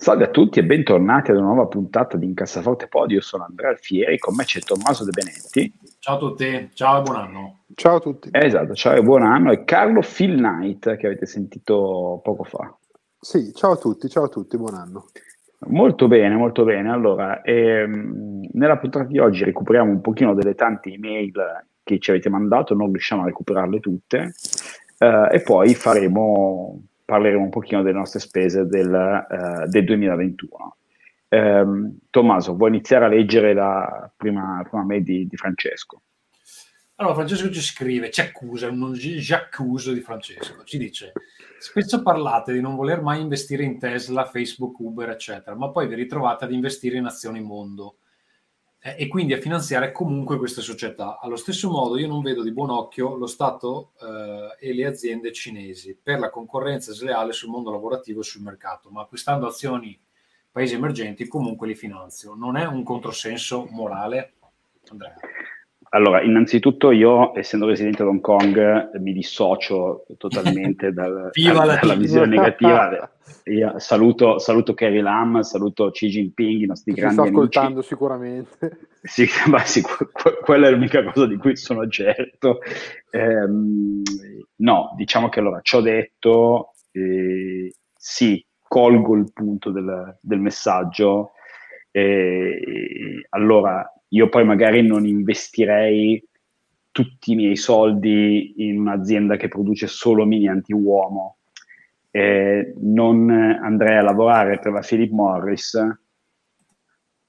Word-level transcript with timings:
Salve 0.00 0.26
a 0.26 0.28
tutti 0.28 0.60
e 0.60 0.64
bentornati 0.64 1.32
ad 1.32 1.38
una 1.38 1.48
nuova 1.48 1.66
puntata 1.66 2.16
di 2.16 2.24
Incassaforte 2.24 2.86
Pod. 2.86 3.10
Io 3.10 3.20
sono 3.20 3.42
Andrea 3.42 3.70
Alfieri, 3.70 4.16
con 4.16 4.36
me 4.36 4.44
c'è 4.44 4.60
Tommaso 4.60 5.04
De 5.04 5.10
Benetti. 5.10 5.74
Ciao 5.98 6.14
a 6.14 6.18
tutti, 6.18 6.70
ciao 6.72 7.00
e 7.00 7.02
buon 7.02 7.16
anno. 7.16 7.58
Ciao 7.74 7.96
a 7.96 8.00
tutti. 8.00 8.28
Esatto, 8.30 8.74
ciao 8.74 8.94
e 8.94 9.02
buon 9.02 9.24
anno. 9.24 9.50
E 9.50 9.64
Carlo 9.64 10.00
Phil 10.00 10.36
Knight, 10.36 10.94
che 10.94 11.06
avete 11.06 11.26
sentito 11.26 12.20
poco 12.22 12.44
fa. 12.44 12.72
Sì, 13.18 13.52
ciao 13.52 13.72
a 13.72 13.76
tutti, 13.76 14.08
ciao 14.08 14.26
a 14.26 14.28
tutti, 14.28 14.56
buon 14.56 14.74
anno. 14.74 15.06
Molto 15.66 16.06
bene, 16.06 16.36
molto 16.36 16.62
bene. 16.62 16.92
Allora, 16.92 17.42
ehm, 17.42 18.50
nella 18.52 18.78
puntata 18.78 19.04
di 19.04 19.18
oggi 19.18 19.42
recuperiamo 19.42 19.90
un 19.90 20.00
pochino 20.00 20.32
delle 20.32 20.54
tante 20.54 20.90
email 20.92 21.32
che 21.82 21.98
ci 21.98 22.10
avete 22.10 22.28
mandato, 22.28 22.72
non 22.72 22.92
riusciamo 22.92 23.22
a 23.22 23.26
recuperarle 23.26 23.80
tutte, 23.80 24.32
eh, 24.96 25.28
e 25.32 25.42
poi 25.42 25.74
faremo 25.74 26.84
parleremo 27.08 27.42
un 27.42 27.48
pochino 27.48 27.80
delle 27.80 27.96
nostre 27.96 28.20
spese 28.20 28.66
del, 28.66 28.90
uh, 28.90 29.66
del 29.66 29.84
2021. 29.84 30.76
Um, 31.30 31.38
ehm, 31.38 31.98
Tommaso, 32.10 32.54
vuoi 32.54 32.68
iniziare 32.68 33.06
a 33.06 33.08
leggere 33.08 33.54
la 33.54 34.12
prima, 34.14 34.62
prima 34.68 34.84
mail 34.84 35.02
di, 35.02 35.26
di, 35.26 35.36
Francesco? 35.38 36.02
Allora, 36.96 37.14
Francesco 37.14 37.50
ci 37.50 37.62
scrive, 37.62 38.10
ci 38.10 38.20
accusa, 38.20 38.70
non 38.70 38.94
ci 38.94 39.32
accuso 39.32 39.94
di 39.94 40.00
Francesco, 40.00 40.64
ci 40.64 40.76
dice, 40.76 41.12
spesso 41.58 42.02
parlate 42.02 42.52
di 42.52 42.60
non 42.60 42.76
voler 42.76 43.00
mai 43.00 43.22
investire 43.22 43.62
in 43.62 43.78
Tesla, 43.78 44.26
Facebook, 44.26 44.78
Uber, 44.78 45.08
eccetera, 45.08 45.56
ma 45.56 45.70
poi 45.70 45.88
vi 45.88 45.94
ritrovate 45.94 46.44
ad 46.44 46.52
investire 46.52 46.98
in 46.98 47.06
azioni 47.06 47.40
mondo 47.40 47.96
eh, 48.80 48.96
e 48.98 49.08
quindi 49.08 49.32
a 49.32 49.40
finanziare 49.40 49.92
comunque 49.92 50.38
queste 50.38 50.60
società. 50.60 51.18
Allo 51.20 51.36
stesso 51.36 51.70
modo 51.70 51.98
io 51.98 52.06
non 52.06 52.22
vedo 52.22 52.42
di 52.42 52.52
buon 52.52 52.70
occhio 52.70 53.16
lo 53.16 53.26
Stato 53.26 53.92
eh, 54.00 54.68
e 54.68 54.72
le 54.72 54.86
aziende 54.86 55.32
cinesi 55.32 55.98
per 56.00 56.18
la 56.18 56.30
concorrenza 56.30 56.92
sleale 56.92 57.32
sul 57.32 57.50
mondo 57.50 57.70
lavorativo 57.70 58.20
e 58.20 58.24
sul 58.24 58.42
mercato, 58.42 58.90
ma 58.90 59.02
acquistando 59.02 59.46
azioni 59.46 59.98
paesi 60.50 60.74
emergenti 60.74 61.26
comunque 61.26 61.66
li 61.66 61.74
finanzio. 61.74 62.34
Non 62.34 62.56
è 62.56 62.66
un 62.66 62.82
controsenso 62.82 63.66
morale? 63.70 64.34
Andrea. 64.90 65.14
Allora, 65.90 66.22
innanzitutto 66.22 66.90
io, 66.90 67.36
essendo 67.36 67.66
residente 67.66 68.02
ad 68.02 68.08
Hong 68.08 68.20
Kong, 68.20 68.90
mi 68.98 69.12
dissocio 69.12 70.04
totalmente 70.18 70.92
dal, 70.92 71.30
dalla 71.32 71.94
visione 71.94 72.26
negativa. 72.26 73.10
Io 73.44 73.78
saluto, 73.78 74.38
saluto 74.38 74.74
Carrie 74.74 75.00
Lam, 75.00 75.40
saluto 75.40 75.90
Xi 75.90 76.08
Jinping, 76.08 76.60
i 76.60 76.66
nostri 76.66 76.92
Ci 76.92 77.00
grandi 77.00 77.20
amici. 77.20 77.32
sto 77.32 77.40
ascoltando 77.40 77.82
sicuramente. 77.82 78.78
Sì, 79.02 79.26
ma 79.48 79.60
sì, 79.60 79.82
quella 80.42 80.68
è 80.68 80.70
l'unica 80.70 81.02
cosa 81.04 81.26
di 81.26 81.36
cui 81.36 81.56
sono 81.56 81.88
certo. 81.88 82.58
Ehm, 83.10 84.02
no, 84.56 84.94
diciamo 84.96 85.30
che 85.30 85.40
allora, 85.40 85.60
ciò 85.62 85.80
detto, 85.80 86.72
eh, 86.92 87.72
sì, 87.94 88.44
colgo 88.60 89.14
il 89.14 89.32
punto 89.32 89.70
del, 89.70 90.18
del 90.20 90.40
messaggio. 90.40 91.32
Eh, 91.90 93.26
allora, 93.30 93.90
io 94.08 94.28
poi 94.28 94.44
magari 94.44 94.82
non 94.82 95.06
investirei 95.06 96.22
tutti 96.90 97.32
i 97.32 97.36
miei 97.36 97.56
soldi 97.56 98.54
in 98.56 98.80
un'azienda 98.80 99.36
che 99.36 99.48
produce 99.48 99.86
solo 99.86 100.24
mini 100.24 100.48
anti-uomo. 100.48 101.38
Eh, 102.10 102.74
non 102.80 103.30
andrei 103.30 103.98
a 103.98 104.02
lavorare 104.02 104.58
per 104.58 104.72
la 104.72 104.80
Philip 104.80 105.12
Morris, 105.12 105.78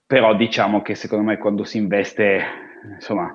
però 0.06 0.36
diciamo 0.36 0.82
che 0.82 0.96
secondo 0.96 1.24
me 1.24 1.38
quando 1.38 1.64
si 1.64 1.78
investe, 1.78 2.42
insomma, 2.96 3.32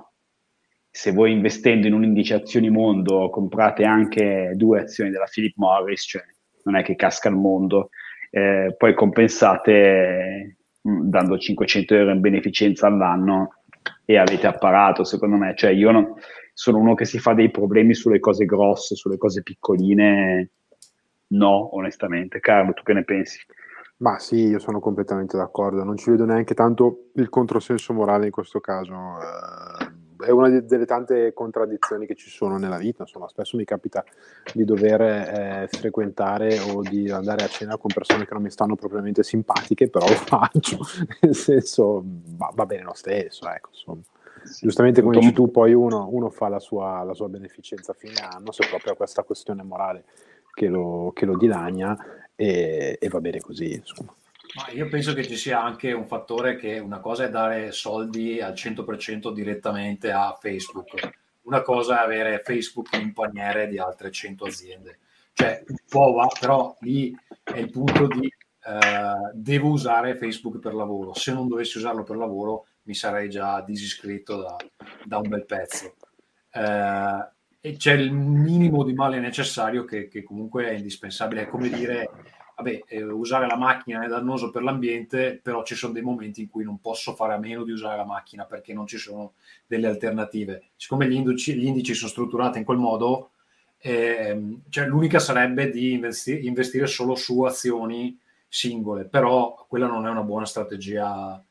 se 0.91 1.13
voi 1.13 1.33
investendo 1.33 1.87
in 1.87 1.93
un 1.93 2.05
indice 2.05 2.35
azioni 2.35 2.71
mondo 2.71 3.29
comprate 3.31 3.85
anche 3.85 4.53
due 4.55 4.81
azioni 4.81 5.11
della 5.11 5.29
Philip 5.31 5.55
Morris, 5.57 6.03
cioè 6.03 6.23
non 6.65 6.77
è 6.77 6.83
che 6.83 6.97
casca 6.97 7.29
il 7.29 7.37
mondo, 7.37 7.91
eh, 8.31 8.75
poi 8.77 8.95
compensate 8.95 10.57
dando 10.85 11.39
500 11.39 11.95
euro 11.95 12.13
in 12.13 12.21
beneficenza 12.21 12.87
all'anno 12.87 13.61
e 14.05 14.19
avete 14.19 14.47
apparato, 14.47 15.03
secondo 15.05 15.37
me. 15.37 15.55
Cioè, 15.57 15.71
io 15.71 15.91
non, 15.91 16.15
sono 16.53 16.79
uno 16.79 16.95
che 16.95 17.05
si 17.05 17.19
fa 17.19 17.35
dei 17.35 17.51
problemi 17.51 17.95
sulle 17.95 18.21
cose 18.21 18.45
grosse, 18.45 18.95
sulle 18.95 19.17
cose 19.17 19.43
piccoline. 19.43 20.51
No, 21.29 21.75
onestamente. 21.77 22.39
Carlo, 22.41 22.73
tu 22.73 22.83
che 22.83 22.93
ne 22.93 23.05
pensi? 23.05 23.39
Ma 23.97 24.19
sì, 24.19 24.47
io 24.47 24.59
sono 24.59 24.79
completamente 24.79 25.37
d'accordo. 25.37 25.83
Non 25.83 25.97
ci 25.97 26.11
vedo 26.11 26.25
neanche 26.25 26.55
tanto 26.55 27.11
il 27.15 27.29
controsenso 27.29 27.93
morale 27.93 28.27
in 28.27 28.31
questo 28.31 28.61
caso. 28.61 28.93
Uh, 28.93 29.74
è 30.25 30.31
una 30.31 30.49
delle 30.49 30.87
tante 30.87 31.33
contraddizioni 31.33 32.07
che 32.07 32.15
ci 32.15 32.31
sono 32.31 32.59
nella 32.59 32.79
vita. 32.79 33.03
Insomma, 33.03 33.29
spesso 33.29 33.57
mi 33.57 33.65
capita 33.65 34.05
di 34.53 34.65
dover 34.65 35.01
eh, 35.01 35.69
frequentare 35.71 36.59
o 36.59 36.83
di 36.83 37.11
andare 37.11 37.45
a 37.45 37.49
cena 37.49 37.77
con 37.77 37.91
persone 37.93 38.27
che 38.27 38.35
non 38.35 38.43
mi 38.43 38.51
stanno 38.51 38.75
propriamente 38.75 39.23
simpatiche, 39.23 39.89
però 39.89 40.07
lo 40.09 40.15
faccio, 40.17 40.79
nel 41.21 41.35
senso 41.35 42.03
va, 42.05 42.51
va 42.55 42.67
bene 42.67 42.83
lo 42.83 42.95
stesso. 42.95 43.49
Ecco, 43.49 43.69
insomma. 43.71 44.03
Sì. 44.45 44.67
Giustamente 44.67 45.01
come 45.01 45.19
dici 45.19 45.33
tu, 45.33 45.51
poi 45.51 45.73
uno, 45.73 46.09
uno 46.11 46.29
fa 46.29 46.49
la 46.49 46.59
sua, 46.59 47.03
la 47.03 47.15
sua, 47.15 47.29
beneficenza 47.29 47.93
a 47.93 47.95
fine 47.95 48.17
anno, 48.21 48.53
se 48.53 48.67
proprio 48.69 48.93
ha 48.93 48.97
questa 48.97 49.23
questione 49.23 49.63
morale 49.63 50.05
che 50.53 50.69
lo, 50.69 51.13
che 51.15 51.25
lo 51.25 51.37
dilania 51.37 51.97
e, 52.35 52.99
e 53.01 53.09
va 53.09 53.21
bene 53.21 53.41
così. 53.41 53.73
Insomma. 53.73 54.15
Ma 54.55 54.71
io 54.71 54.89
penso 54.89 55.15
che 55.15 55.27
ci 55.27 55.37
sia 55.37 55.63
anche 55.63 55.93
un 55.93 56.07
fattore 56.07 56.57
che 56.57 56.79
una 56.79 57.01
cosa 57.01 57.25
è 57.25 57.31
dare 57.31 57.73
soldi 57.73 58.41
al 58.41 58.53
100% 58.53 59.33
direttamente 59.33 60.13
a 60.13 60.37
Facebook, 60.41 61.11
una 61.43 61.63
cosa 61.63 62.01
è 62.01 62.05
avere 62.05 62.41
Facebook 62.45 62.93
in 62.95 63.13
paniere 63.13 63.67
di 63.69 63.79
altre 63.79 64.11
100 64.11 64.45
aziende. 64.45 64.99
Cioè, 65.33 65.65
un 65.67 66.29
però 66.39 66.77
lì 66.81 67.13
è 67.43 67.59
il 67.59 67.71
punto 67.71 68.07
di 68.07 68.33
eh, 68.67 69.31
devo 69.33 69.69
usare 69.71 70.17
Facebook 70.17 70.59
per 70.59 70.75
lavoro. 70.75 71.15
Se 71.15 71.33
non 71.33 71.49
dovessi 71.49 71.79
usarlo 71.79 72.05
per 72.05 72.17
lavoro 72.17 72.67
mi 72.85 72.95
sarei 72.95 73.29
già 73.29 73.61
disiscritto 73.61 74.37
da, 74.37 74.57
da 75.05 75.19
un 75.19 75.29
bel 75.29 75.45
pezzo. 75.45 75.95
Eh, 76.51 77.29
e 77.61 77.77
c'è 77.77 77.93
il 77.95 78.13
minimo 78.13 78.85
di 78.85 78.93
male 78.93 79.19
necessario 79.19 79.85
che, 79.85 80.09
che 80.09 80.23
comunque 80.23 80.69
è 80.69 80.73
indispensabile. 80.73 81.43
È 81.43 81.49
come 81.49 81.69
dire 81.69 82.09
vabbè, 82.57 82.85
eh, 82.87 83.03
usare 83.03 83.47
la 83.47 83.57
macchina 83.57 84.05
è 84.05 84.09
dannoso 84.09 84.51
per 84.51 84.63
l'ambiente, 84.63 85.39
però 85.43 85.65
ci 85.65 85.75
sono 85.75 85.93
dei 85.93 86.03
momenti 86.03 86.43
in 86.43 86.51
cui 86.51 86.65
non 86.65 86.81
posso 86.81 87.15
fare 87.15 87.35
a 87.35 87.39
meno 87.39 87.65
di 87.65 87.73
usare 87.73 87.97
la 87.97 88.05
macchina 88.05 88.45
perché 88.45 88.73
non 88.73 88.87
ci 88.87 88.99
sono 88.99 89.33
delle 89.67 89.87
alternative. 89.87 90.71
Siccome 90.77 91.09
gli 91.09 91.15
indici, 91.15 91.55
gli 91.55 91.67
indici 91.67 91.95
sono 91.95 92.11
strutturati 92.11 92.59
in 92.59 92.65
quel 92.65 92.79
modo, 92.79 93.31
eh, 93.79 94.59
cioè 94.69 94.87
l'unica 94.87 95.19
sarebbe 95.19 95.71
di 95.71 95.93
investi- 95.93 96.47
investire 96.47 96.87
solo 96.87 97.15
su 97.17 97.43
azioni 97.43 98.19
singole, 98.49 99.05
però 99.05 99.67
quella 99.69 99.87
non 99.87 100.07
è 100.07 100.11
una 100.11 100.23
buona 100.23 100.47
strategia 100.47 101.43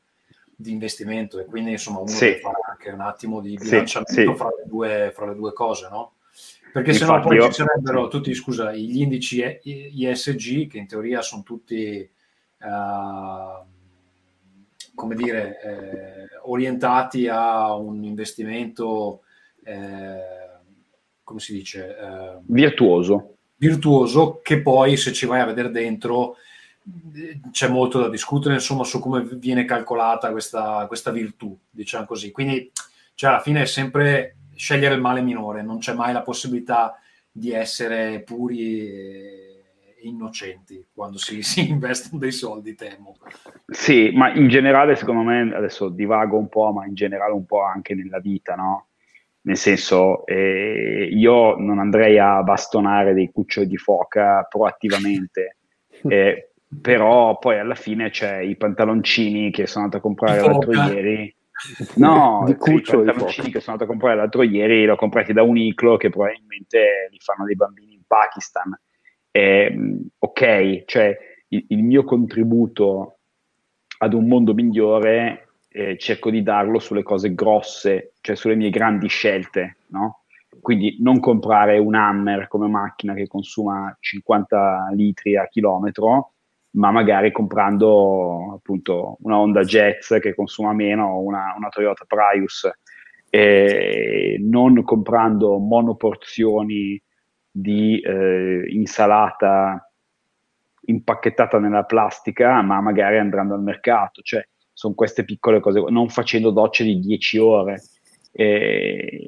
di 0.56 0.72
investimento 0.72 1.38
e 1.38 1.44
quindi 1.44 1.72
insomma 1.72 1.98
uno 1.98 2.08
sì. 2.08 2.26
deve 2.26 2.40
fare 2.40 2.60
anche 2.70 2.90
un 2.90 3.00
attimo 3.00 3.40
di 3.40 3.56
bilanciamento 3.56 4.12
sì, 4.12 4.26
sì. 4.26 4.34
Fra, 4.34 4.48
le 4.48 4.64
due, 4.66 5.10
fra 5.14 5.26
le 5.26 5.34
due 5.34 5.52
cose, 5.52 5.88
no? 5.90 6.12
Perché 6.74 6.92
se 6.92 7.04
no 7.04 7.20
poi 7.20 7.36
io... 7.36 7.46
ci 7.46 7.62
sarebbero 7.62 8.08
tutti, 8.08 8.34
scusa, 8.34 8.72
gli 8.72 9.00
indici 9.00 9.44
ISG 9.62 10.66
che 10.66 10.78
in 10.78 10.88
teoria 10.88 11.22
sono 11.22 11.44
tutti, 11.44 12.10
uh, 12.62 13.64
come 14.92 15.14
dire, 15.14 15.60
eh, 15.62 16.36
orientati 16.42 17.28
a 17.28 17.72
un 17.76 18.02
investimento, 18.02 19.22
eh, 19.62 20.18
come 21.22 21.38
si 21.38 21.52
dice? 21.52 21.96
Eh, 21.96 22.38
virtuoso. 22.46 23.36
Virtuoso, 23.54 24.40
che 24.42 24.60
poi 24.60 24.96
se 24.96 25.12
ci 25.12 25.26
vai 25.26 25.38
a 25.38 25.46
vedere 25.46 25.70
dentro 25.70 26.38
c'è 27.52 27.68
molto 27.68 28.00
da 28.00 28.08
discutere, 28.08 28.54
insomma, 28.54 28.82
su 28.82 28.98
come 28.98 29.22
viene 29.22 29.64
calcolata 29.64 30.32
questa, 30.32 30.86
questa 30.88 31.12
virtù, 31.12 31.56
diciamo 31.70 32.04
così. 32.04 32.32
Quindi, 32.32 32.72
cioè, 33.14 33.30
alla 33.30 33.40
fine 33.40 33.62
è 33.62 33.66
sempre 33.66 34.38
scegliere 34.56 34.94
il 34.94 35.00
male 35.00 35.22
minore, 35.22 35.62
non 35.62 35.78
c'è 35.78 35.94
mai 35.94 36.12
la 36.12 36.22
possibilità 36.22 36.98
di 37.30 37.52
essere 37.52 38.22
puri 38.22 38.88
e 38.88 39.54
innocenti 40.04 40.86
quando 40.92 41.18
si, 41.18 41.42
si 41.42 41.68
investono 41.68 42.18
dei 42.18 42.32
soldi, 42.32 42.74
temo. 42.74 43.16
Sì, 43.66 44.10
ma 44.14 44.32
in 44.32 44.48
generale, 44.48 44.96
secondo 44.96 45.22
me, 45.22 45.54
adesso 45.54 45.88
divago 45.88 46.38
un 46.38 46.48
po', 46.48 46.72
ma 46.72 46.86
in 46.86 46.94
generale 46.94 47.32
un 47.32 47.46
po' 47.46 47.62
anche 47.62 47.94
nella 47.94 48.20
vita, 48.20 48.54
no? 48.54 48.88
Nel 49.42 49.58
senso, 49.58 50.24
eh, 50.26 51.08
io 51.10 51.56
non 51.56 51.78
andrei 51.78 52.18
a 52.18 52.42
bastonare 52.42 53.12
dei 53.12 53.30
cuccioli 53.30 53.66
di 53.66 53.76
foca 53.76 54.46
proattivamente. 54.48 55.56
Eh, 56.06 56.50
però 56.82 57.38
poi 57.38 57.58
alla 57.58 57.76
fine 57.76 58.10
c'è 58.10 58.40
i 58.40 58.56
pantaloncini 58.56 59.50
che 59.50 59.66
sono 59.66 59.84
andato 59.84 60.04
a 60.04 60.06
comprare 60.06 60.40
l'altro 60.40 60.72
ieri. 60.72 61.34
No, 61.96 62.42
di 62.46 62.56
cuccio, 62.56 63.02
i 63.02 63.04
pantaloncini 63.04 63.50
che 63.50 63.60
sono 63.60 63.72
andato 63.72 63.84
a 63.84 63.86
comprare 63.86 64.16
l'altro 64.16 64.42
ieri 64.42 64.80
li 64.80 64.88
ho 64.88 64.96
comprati 64.96 65.32
da 65.32 65.42
Uniclo 65.42 65.96
che 65.96 66.10
probabilmente 66.10 67.08
li 67.10 67.18
fanno 67.20 67.44
dei 67.44 67.54
bambini 67.54 67.94
in 67.94 68.02
Pakistan. 68.06 68.78
Eh, 69.30 69.98
ok, 70.18 70.84
cioè 70.84 71.16
il, 71.48 71.64
il, 71.68 71.82
mio 71.82 72.04
contributo 72.04 73.18
ad 73.98 74.14
un 74.14 74.26
mondo 74.26 74.54
migliore 74.54 75.48
eh, 75.68 75.96
cerco 75.98 76.30
di 76.30 76.42
darlo 76.42 76.78
sulle 76.78 77.02
cose 77.02 77.34
grosse, 77.34 78.12
cioè 78.20 78.36
sulle 78.36 78.54
mie 78.54 78.70
grandi 78.70 79.08
scelte, 79.08 79.78
no? 79.88 80.24
Quindi 80.60 80.96
non 81.00 81.18
comprare 81.18 81.78
un 81.78 81.94
Hammer 81.94 82.46
come 82.48 82.68
macchina 82.68 83.12
che 83.12 83.26
consuma 83.26 83.94
50 83.98 84.90
litri 84.92 85.36
a 85.36 85.48
chilometro, 85.48 86.33
ma 86.74 86.90
magari 86.90 87.30
comprando 87.32 88.54
appunto 88.54 89.16
una 89.20 89.38
Honda 89.38 89.62
Jazz 89.62 90.14
che 90.18 90.34
consuma 90.34 90.72
meno 90.72 91.06
o 91.06 91.22
una, 91.22 91.54
una, 91.56 91.68
Toyota 91.68 92.04
Prius, 92.04 92.68
e 93.30 94.36
non 94.40 94.82
comprando 94.84 95.58
monoporzioni 95.58 97.00
di 97.50 98.00
eh, 98.00 98.64
insalata 98.68 99.90
impacchettata 100.86 101.58
nella 101.58 101.84
plastica, 101.84 102.60
ma 102.62 102.80
magari 102.80 103.18
andando 103.18 103.54
al 103.54 103.62
mercato, 103.62 104.20
cioè 104.22 104.46
sono 104.72 104.94
queste 104.94 105.24
piccole 105.24 105.60
cose, 105.60 105.80
non 105.88 106.08
facendo 106.08 106.50
docce 106.50 106.84
di 106.84 106.98
10 106.98 107.38
ore. 107.38 107.82
E 108.32 109.26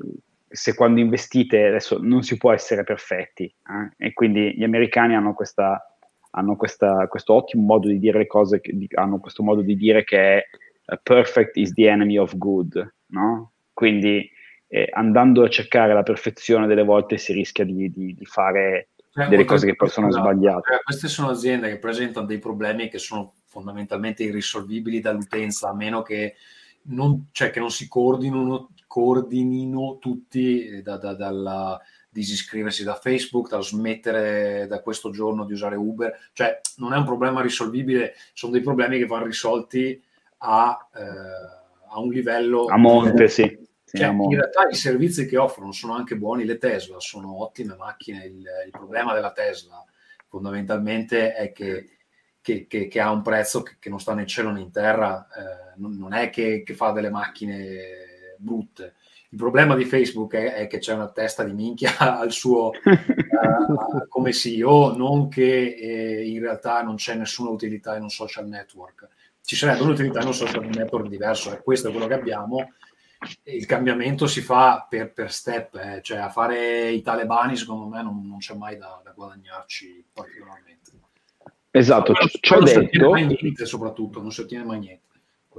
se 0.48 0.74
quando 0.74 1.00
investite 1.00 1.66
adesso 1.66 1.98
non 2.00 2.22
si 2.22 2.36
può 2.36 2.52
essere 2.52 2.82
perfetti 2.82 3.44
eh? 3.44 4.06
e 4.06 4.12
quindi 4.12 4.54
gli 4.56 4.64
americani 4.64 5.14
hanno 5.14 5.34
questa 5.34 5.95
hanno 6.36 6.56
questa, 6.56 7.06
questo 7.08 7.34
ottimo 7.34 7.64
modo 7.64 7.88
di 7.88 7.98
dire 7.98 8.18
le 8.18 8.26
cose, 8.26 8.60
che, 8.60 8.76
di, 8.76 8.86
hanno 8.94 9.18
questo 9.18 9.42
modo 9.42 9.62
di 9.62 9.74
dire 9.74 10.04
che 10.04 10.18
è 10.18 10.44
uh, 10.86 10.98
perfect 11.02 11.56
is 11.56 11.72
the 11.72 11.88
enemy 11.88 12.18
of 12.18 12.36
good, 12.36 12.94
no? 13.06 13.52
Quindi 13.72 14.30
eh, 14.68 14.88
andando 14.92 15.42
a 15.42 15.48
cercare 15.48 15.94
la 15.94 16.02
perfezione 16.02 16.66
delle 16.66 16.84
volte 16.84 17.16
si 17.16 17.32
rischia 17.32 17.64
di, 17.64 17.90
di, 17.90 18.14
di 18.14 18.24
fare 18.24 18.90
cioè, 19.12 19.28
delle 19.28 19.44
cose 19.44 19.66
che 19.66 19.76
poi 19.76 19.88
sono 19.88 20.10
sbagliate. 20.10 20.72
Cioè, 20.72 20.82
queste 20.82 21.08
sono 21.08 21.30
aziende 21.30 21.70
che 21.70 21.78
presentano 21.78 22.26
dei 22.26 22.38
problemi 22.38 22.88
che 22.88 22.98
sono 22.98 23.34
fondamentalmente 23.46 24.22
irrisolvibili 24.22 25.00
dall'utenza, 25.00 25.70
a 25.70 25.74
meno 25.74 26.02
che 26.02 26.34
non, 26.88 27.28
cioè, 27.32 27.50
che 27.50 27.60
non 27.60 27.70
si 27.70 27.88
coordinino, 27.88 28.70
coordinino 28.86 29.96
tutti 29.98 30.82
da, 30.82 30.98
da, 30.98 31.14
dalla 31.14 31.80
disiscriversi 32.16 32.82
da 32.82 32.94
Facebook, 32.94 33.50
da 33.50 33.60
smettere 33.60 34.66
da 34.66 34.80
questo 34.80 35.10
giorno 35.10 35.44
di 35.44 35.52
usare 35.52 35.76
Uber, 35.76 36.30
cioè 36.32 36.60
non 36.76 36.94
è 36.94 36.96
un 36.96 37.04
problema 37.04 37.42
risolvibile, 37.42 38.14
sono 38.32 38.52
dei 38.52 38.62
problemi 38.62 38.96
che 38.96 39.04
vanno 39.04 39.26
risolti 39.26 40.02
a, 40.38 40.88
eh, 40.94 41.00
a 41.90 42.00
un 42.00 42.10
livello... 42.10 42.64
A 42.66 42.78
monte, 42.78 43.28
sì. 43.28 43.64
Cioè, 43.84 44.08
in 44.08 44.34
realtà 44.34 44.66
i 44.68 44.74
servizi 44.74 45.26
che 45.26 45.36
offrono 45.36 45.72
sono 45.72 45.94
anche 45.94 46.16
buoni, 46.16 46.44
le 46.44 46.58
Tesla 46.58 46.98
sono 47.00 47.42
ottime 47.42 47.76
macchine, 47.76 48.24
il, 48.24 48.44
il 48.64 48.70
problema 48.70 49.12
della 49.12 49.32
Tesla 49.32 49.84
fondamentalmente 50.26 51.34
è 51.34 51.52
che, 51.52 51.98
che, 52.40 52.66
che, 52.66 52.88
che 52.88 53.00
ha 53.00 53.10
un 53.10 53.22
prezzo 53.22 53.62
che, 53.62 53.88
non 53.88 54.00
sta 54.00 54.14
né 54.14 54.22
in 54.22 54.26
cielo 54.26 54.50
né 54.50 54.60
in 54.60 54.72
terra, 54.72 55.28
eh, 55.28 55.74
non, 55.76 55.96
non, 55.96 56.14
è 56.14 56.30
che, 56.30 56.64
fa 56.74 56.92
delle 56.92 57.10
macchine 57.10 58.34
brutte, 58.38 58.94
il 59.30 59.38
problema 59.38 59.74
di 59.74 59.84
Facebook 59.84 60.34
è, 60.34 60.54
è, 60.54 60.66
che 60.66 60.78
c'è 60.78 60.94
una 60.94 61.08
testa 61.08 61.42
di 61.42 61.52
minchia 61.52 61.96
al 62.18 62.30
suo 62.30 62.70
uh, 62.70 64.06
come 64.08 64.32
CEO, 64.32 64.96
non 64.96 65.28
che 65.28 65.74
eh, 65.74 66.28
in 66.28 66.40
realtà 66.40 66.82
non 66.82 66.96
c'è 66.96 67.14
nessuna 67.14 67.50
utilità 67.50 67.96
in 67.96 68.02
un 68.02 68.10
social 68.10 68.46
network. 68.46 69.08
Ci 69.42 69.56
sarebbe 69.56 69.82
un'utilità 69.82 70.20
in 70.20 70.26
un 70.26 70.34
social 70.34 70.66
network 70.66 71.08
diverso, 71.08 71.52
e 71.52 71.62
questo 71.62 71.88
è 71.88 71.90
quello 71.90 72.06
che 72.06 72.14
abbiamo. 72.14 72.72
Il 73.44 73.66
cambiamento 73.66 74.26
si 74.26 74.40
fa 74.40 74.86
per, 74.88 75.12
per 75.12 75.32
step, 75.32 75.74
eh. 75.76 76.00
cioè 76.02 76.18
a 76.18 76.28
fare 76.28 76.90
i 76.90 77.00
talebani 77.00 77.56
secondo 77.56 77.86
me 77.86 78.02
non, 78.02 78.26
non 78.26 78.38
c'è 78.38 78.54
mai 78.54 78.76
da, 78.76 79.00
da, 79.02 79.12
guadagnarci 79.12 80.04
particolarmente. 80.12 80.90
Esatto, 81.70 82.12
ci 82.14 82.54
ho 82.54 82.60
detto... 82.60 83.12
Niente, 83.14 83.66
soprattutto, 83.66 84.20
non 84.20 84.32
si 84.32 84.42
ottiene 84.42 84.64
mai 84.64 84.78
niente. 84.80 85.04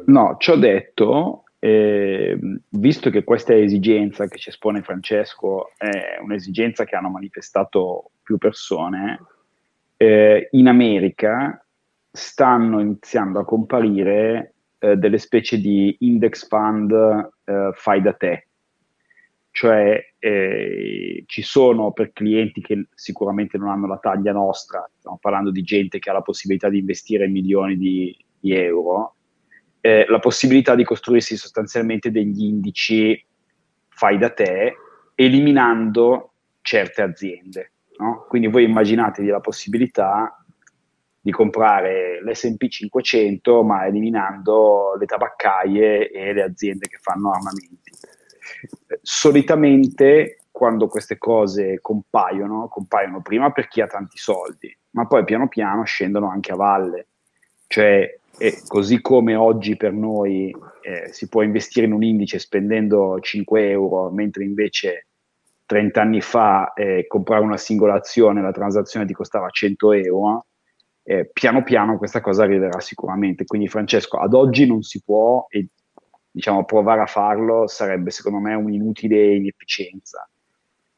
No, 0.06 0.36
ci 0.38 0.52
ho 0.52 0.56
detto 0.56 1.44
eh, 1.59 2.38
visto 2.69 3.09
che 3.09 3.24
questa 3.24 3.56
esigenza 3.56 4.27
che 4.27 4.38
ci 4.38 4.50
espone 4.50 4.83
Francesco 4.83 5.71
è 5.77 6.19
un'esigenza 6.21 6.83
che 6.86 6.95
hanno 6.95 7.09
manifestato 7.09 8.12
più 8.21 8.38
persone, 8.38 9.19
eh, 9.98 10.50
in 10.51 10.68
America 10.68 11.65
stanno 12.12 12.80
iniziando 12.80 13.39
a 13.39 13.45
comparire 13.45 14.54
eh, 14.80 14.95
delle 14.95 15.18
specie 15.18 15.59
di 15.59 15.95
index 16.00 16.48
fund 16.48 16.92
eh, 16.92 17.71
fai 17.74 18.01
da 18.01 18.13
te, 18.13 18.48
cioè 19.51 20.00
eh, 20.19 21.24
ci 21.25 21.42
sono 21.42 21.92
per 21.92 22.12
clienti 22.13 22.62
che 22.62 22.88
sicuramente 22.94 23.57
non 23.57 23.69
hanno 23.69 23.88
la 23.88 23.98
taglia 23.98 24.31
nostra, 24.31 24.88
stiamo 24.95 25.18
parlando 25.19 25.50
di 25.50 25.63
gente 25.63 25.98
che 25.98 26.12
ha 26.12 26.13
la 26.13 26.21
possibilità 26.21 26.69
di 26.69 26.77
investire 26.77 27.27
milioni 27.27 27.75
di, 27.75 28.15
di 28.39 28.54
euro, 28.54 29.15
eh, 29.88 30.06
la 30.10 30.19
possibilità 30.19 30.75
di 30.75 30.84
costruirsi 30.84 31.38
sostanzialmente 31.38 32.12
degli 32.12 32.44
indici 32.44 33.25
fai 33.88 34.18
da 34.18 34.30
te, 34.31 34.75
eliminando 35.16 36.34
certe 36.60 37.01
aziende. 37.01 37.72
No? 37.98 38.25
Quindi 38.28 38.50
voi 38.50 38.66
immaginatevi 38.66 39.30
la 39.30 39.39
possibilità 39.39 40.44
di 41.22 41.31
comprare 41.31 42.22
l'SP 42.22 42.68
500 42.68 43.63
ma 43.63 43.86
eliminando 43.86 44.95
le 45.00 45.06
tabaccaie 45.06 46.12
e 46.12 46.33
le 46.33 46.44
aziende 46.44 46.88
che 46.88 46.98
fanno 47.00 47.31
armamenti. 47.31 47.92
Solitamente 49.01 50.40
quando 50.51 50.88
queste 50.88 51.18
cose 51.18 51.80
compaiono, 51.80 52.68
compaiono 52.68 53.22
prima 53.22 53.51
per 53.51 53.69
chi 53.69 53.80
ha 53.80 53.88
tanti 53.88 54.18
soldi, 54.18 54.78
ma 54.92 55.07
poi 55.07 55.24
piano 55.24 55.48
piano 55.48 55.86
scendono 55.86 56.30
anche 56.30 56.51
a 56.51 56.56
valle. 56.56 57.07
Cioè 57.68 58.18
e 58.40 58.62
così 58.68 59.02
come 59.02 59.36
oggi 59.36 59.75
per 59.75 59.94
noi 59.94 60.56
eh, 60.81 61.12
si 61.12 61.28
può 61.28 61.42
investire 61.42 61.88
in 61.88 61.94
un 61.94 62.04
indice 62.04 62.38
spendendo 62.38 63.19
5 63.19 63.69
euro, 63.69 64.12
mentre 64.12 64.44
invece 64.44 65.08
30 65.66 66.02
anni 66.02 66.22
fa 66.22 66.74
eh, 66.74 67.08
comprare 67.08 67.44
una 67.44 67.58
singola 67.58 67.96
azione, 67.96 68.42
la 68.42 68.52
transazione 68.52 69.08
ti 69.08 69.14
costava 69.14 69.50
100 69.50 69.92
euro, 69.94 70.46
eh, 71.04 71.30
piano 71.34 71.64
piano 71.64 71.98
questa 71.98 72.22
cosa 72.22 72.44
arriverà 72.44 72.80
sicuramente. 72.80 73.46
Quindi 73.46 73.68
Francesco, 73.68 74.18
ad 74.18 74.33
oggi 74.33 74.68
non 74.68 74.83
si 74.83 75.02
può 75.04 75.47
e 75.50 75.68
diciamo 76.30 76.64
provare 76.64 77.02
a 77.02 77.07
farlo 77.07 77.66
sarebbe 77.66 78.12
secondo 78.12 78.38
me 78.38 78.54
un'inutile 78.54 79.36
inefficienza. 79.36 80.30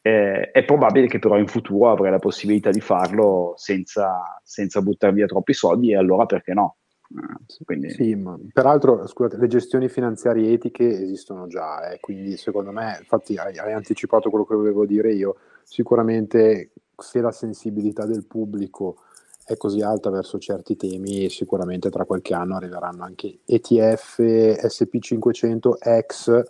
Eh, 0.01 0.51
è 0.51 0.63
probabile 0.63 1.07
che 1.07 1.19
però 1.19 1.37
in 1.37 1.47
futuro 1.47 1.91
avrai 1.91 2.11
la 2.11 2.19
possibilità 2.19 2.69
di 2.69 2.79
farlo 2.79 3.53
senza, 3.57 4.39
senza 4.43 4.81
buttare 4.81 5.13
via 5.13 5.25
troppi 5.25 5.53
soldi 5.53 5.91
e 5.91 5.97
allora 5.97 6.25
perché 6.25 6.53
no? 6.53 6.77
Quindi... 7.65 7.89
Sì, 7.89 8.13
ma 8.15 8.37
peraltro, 8.53 9.07
scusate, 9.07 9.37
le 9.37 9.47
gestioni 9.47 9.89
finanziarie 9.89 10.53
etiche 10.53 10.87
esistono 10.87 11.47
già, 11.47 11.89
eh, 11.89 11.99
quindi 11.99 12.37
secondo 12.37 12.71
me, 12.71 12.97
infatti 12.99 13.35
hai, 13.35 13.57
hai, 13.57 13.73
anticipato 13.73 14.29
quello 14.29 14.45
che 14.45 14.55
volevo 14.55 14.85
dire 14.85 15.11
io, 15.13 15.37
sicuramente 15.63 16.71
se 16.95 17.19
la 17.19 17.31
sensibilità 17.31 18.05
del 18.05 18.25
pubblico 18.25 18.97
è 19.43 19.57
così 19.57 19.81
alta 19.81 20.11
verso 20.11 20.37
certi 20.37 20.75
temi, 20.75 21.29
sicuramente 21.29 21.89
tra 21.89 22.05
qualche 22.05 22.35
anno 22.35 22.57
arriveranno 22.57 23.03
anche 23.03 23.39
ETF, 23.45 24.19
SP500, 24.19 26.01
X, 26.05 26.43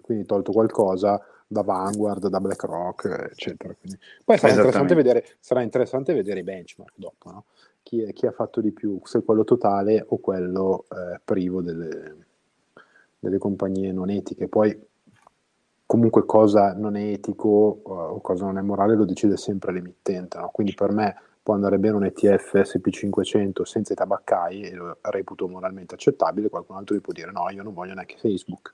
quindi 0.00 0.26
tolto 0.26 0.50
qualcosa, 0.50 1.24
da 1.52 1.62
Vanguard, 1.62 2.26
da 2.28 2.40
BlackRock, 2.40 3.28
eccetera. 3.30 3.74
Quindi, 3.78 3.98
poi 4.24 4.38
sarà 4.38 4.52
interessante, 4.54 4.94
vedere, 4.94 5.26
sarà 5.38 5.62
interessante 5.62 6.14
vedere 6.14 6.40
i 6.40 6.42
benchmark 6.42 6.94
dopo, 6.96 7.30
no? 7.30 7.44
chi, 7.82 8.02
è, 8.02 8.12
chi, 8.12 8.26
ha 8.26 8.32
fatto 8.32 8.60
di 8.60 8.72
più, 8.72 9.00
se 9.04 9.22
quello 9.22 9.44
totale 9.44 10.04
o 10.08 10.18
quello 10.18 10.84
eh, 10.90 11.20
privo 11.22 11.60
delle, 11.62 12.16
delle, 13.18 13.38
compagnie 13.38 13.92
non 13.92 14.10
etiche. 14.10 14.48
Poi 14.48 14.90
comunque 15.84 16.24
cosa 16.24 16.72
non 16.74 16.96
è 16.96 17.02
etico 17.12 17.82
uh, 17.84 17.90
o 17.90 18.20
cosa 18.20 18.46
non 18.46 18.56
è 18.56 18.62
morale 18.62 18.94
lo 18.94 19.04
decide 19.04 19.36
sempre 19.36 19.72
l'emittente, 19.72 20.38
no? 20.38 20.48
quindi 20.50 20.72
per 20.72 20.90
me 20.90 21.14
può 21.42 21.52
andare 21.54 21.78
bene 21.78 21.96
un 21.96 22.04
ETF 22.04 22.54
SP500 22.54 23.62
senza 23.62 23.92
i 23.92 23.96
tabaccai 23.96 24.62
e 24.62 24.74
lo 24.74 24.96
reputo 25.02 25.48
moralmente 25.48 25.94
accettabile, 25.94 26.48
qualcun 26.48 26.76
altro 26.76 26.94
gli 26.94 27.00
può 27.00 27.12
dire 27.12 27.30
no, 27.30 27.50
io 27.50 27.62
non 27.62 27.74
voglio 27.74 27.94
neanche 27.94 28.16
Facebook. 28.16 28.72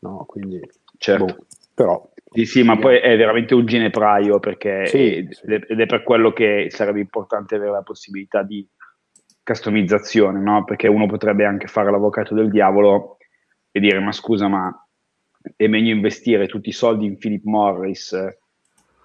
No, 0.00 0.24
quindi, 0.26 0.60
certo. 0.98 1.24
Boh, 1.24 1.46
però 1.74 2.10
sì, 2.34 2.46
sì, 2.46 2.62
ma 2.64 2.76
poi 2.76 2.98
è 2.98 3.16
veramente 3.16 3.54
un 3.54 3.64
ginepraio 3.64 4.40
perché 4.40 4.86
sì, 4.86 5.18
è, 5.18 5.26
sì. 5.30 5.46
ed 5.46 5.80
è 5.80 5.86
per 5.86 6.02
quello 6.02 6.32
che 6.32 6.66
sarebbe 6.68 6.98
importante 6.98 7.54
avere 7.54 7.70
la 7.70 7.82
possibilità 7.82 8.42
di 8.42 8.66
customizzazione, 9.44 10.40
no? 10.40 10.64
Perché 10.64 10.88
uno 10.88 11.06
potrebbe 11.06 11.44
anche 11.44 11.68
fare 11.68 11.92
l'avvocato 11.92 12.34
del 12.34 12.50
diavolo 12.50 13.18
e 13.70 13.78
dire 13.78 14.00
ma 14.00 14.10
scusa, 14.10 14.48
ma 14.48 14.86
è 15.54 15.66
meglio 15.68 15.92
investire 15.92 16.48
tutti 16.48 16.70
i 16.70 16.72
soldi 16.72 17.06
in 17.06 17.18
Philip 17.18 17.44
Morris 17.44 18.16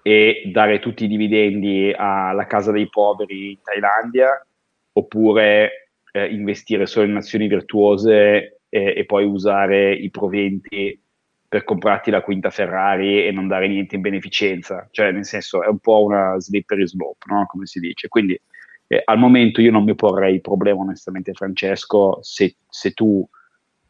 e 0.02 0.42
dare 0.52 0.80
tutti 0.80 1.04
i 1.04 1.08
dividendi 1.08 1.92
alla 1.94 2.46
casa 2.46 2.72
dei 2.72 2.88
poveri 2.88 3.50
in 3.50 3.58
Thailandia 3.62 4.44
oppure 4.92 5.90
eh, 6.10 6.26
investire 6.26 6.86
solo 6.86 7.06
in 7.06 7.16
azioni 7.16 7.46
virtuose 7.46 8.60
e, 8.68 8.94
e 8.96 9.04
poi 9.04 9.24
usare 9.24 9.92
i 9.92 10.10
proventi 10.10 10.99
per 11.50 11.64
comprarti 11.64 12.12
la 12.12 12.22
quinta 12.22 12.48
Ferrari 12.50 13.26
e 13.26 13.32
non 13.32 13.48
dare 13.48 13.66
niente 13.66 13.96
in 13.96 14.02
beneficenza, 14.02 14.86
cioè 14.92 15.10
nel 15.10 15.24
senso 15.24 15.64
è 15.64 15.66
un 15.66 15.80
po' 15.80 16.04
una 16.04 16.38
slippery 16.38 16.86
slope, 16.86 17.26
no? 17.26 17.44
come 17.46 17.66
si 17.66 17.80
dice. 17.80 18.06
Quindi 18.06 18.40
eh, 18.86 19.02
al 19.04 19.18
momento 19.18 19.60
io 19.60 19.72
non 19.72 19.82
mi 19.82 19.96
porrei 19.96 20.34
il 20.34 20.42
problema 20.42 20.82
onestamente 20.82 21.32
Francesco, 21.32 22.20
se, 22.22 22.54
se 22.68 22.92
tu 22.92 23.28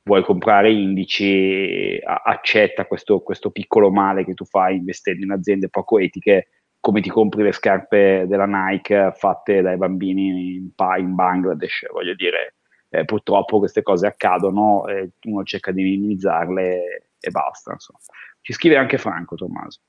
vuoi 0.05 0.23
comprare 0.23 0.73
indici, 0.73 2.00
accetta 2.02 2.87
questo, 2.87 3.21
questo, 3.21 3.50
piccolo 3.50 3.90
male 3.90 4.25
che 4.25 4.33
tu 4.33 4.47
fai 4.47 4.76
investendo 4.76 5.26
in 5.26 5.33
aziende 5.33 5.69
poco 5.69 5.99
etiche, 5.99 6.49
come 6.81 7.02
ti 7.02 7.11
compri 7.11 7.43
le 7.43 7.52
scarpe 7.52 8.25
della 8.26 8.47
Nike 8.47 9.12
fatte 9.14 9.61
dai 9.61 9.76
bambini 9.76 10.55
in, 10.57 10.71
in 10.97 11.14
Bangladesh, 11.14 11.88
voglio 11.93 12.14
dire, 12.14 12.55
eh, 12.88 13.05
purtroppo 13.05 13.59
queste 13.59 13.83
cose 13.83 14.07
accadono, 14.07 14.87
eh, 14.87 15.11
uno 15.25 15.45
cerca 15.45 15.73
di 15.73 15.83
minimizzarle 15.83 17.10
e 17.21 17.31
basta. 17.31 17.73
Insomma. 17.73 17.99
Ci 18.41 18.53
scrive 18.53 18.77
anche 18.77 18.99
Franco 18.99 19.37
Tommaso. 19.37 19.81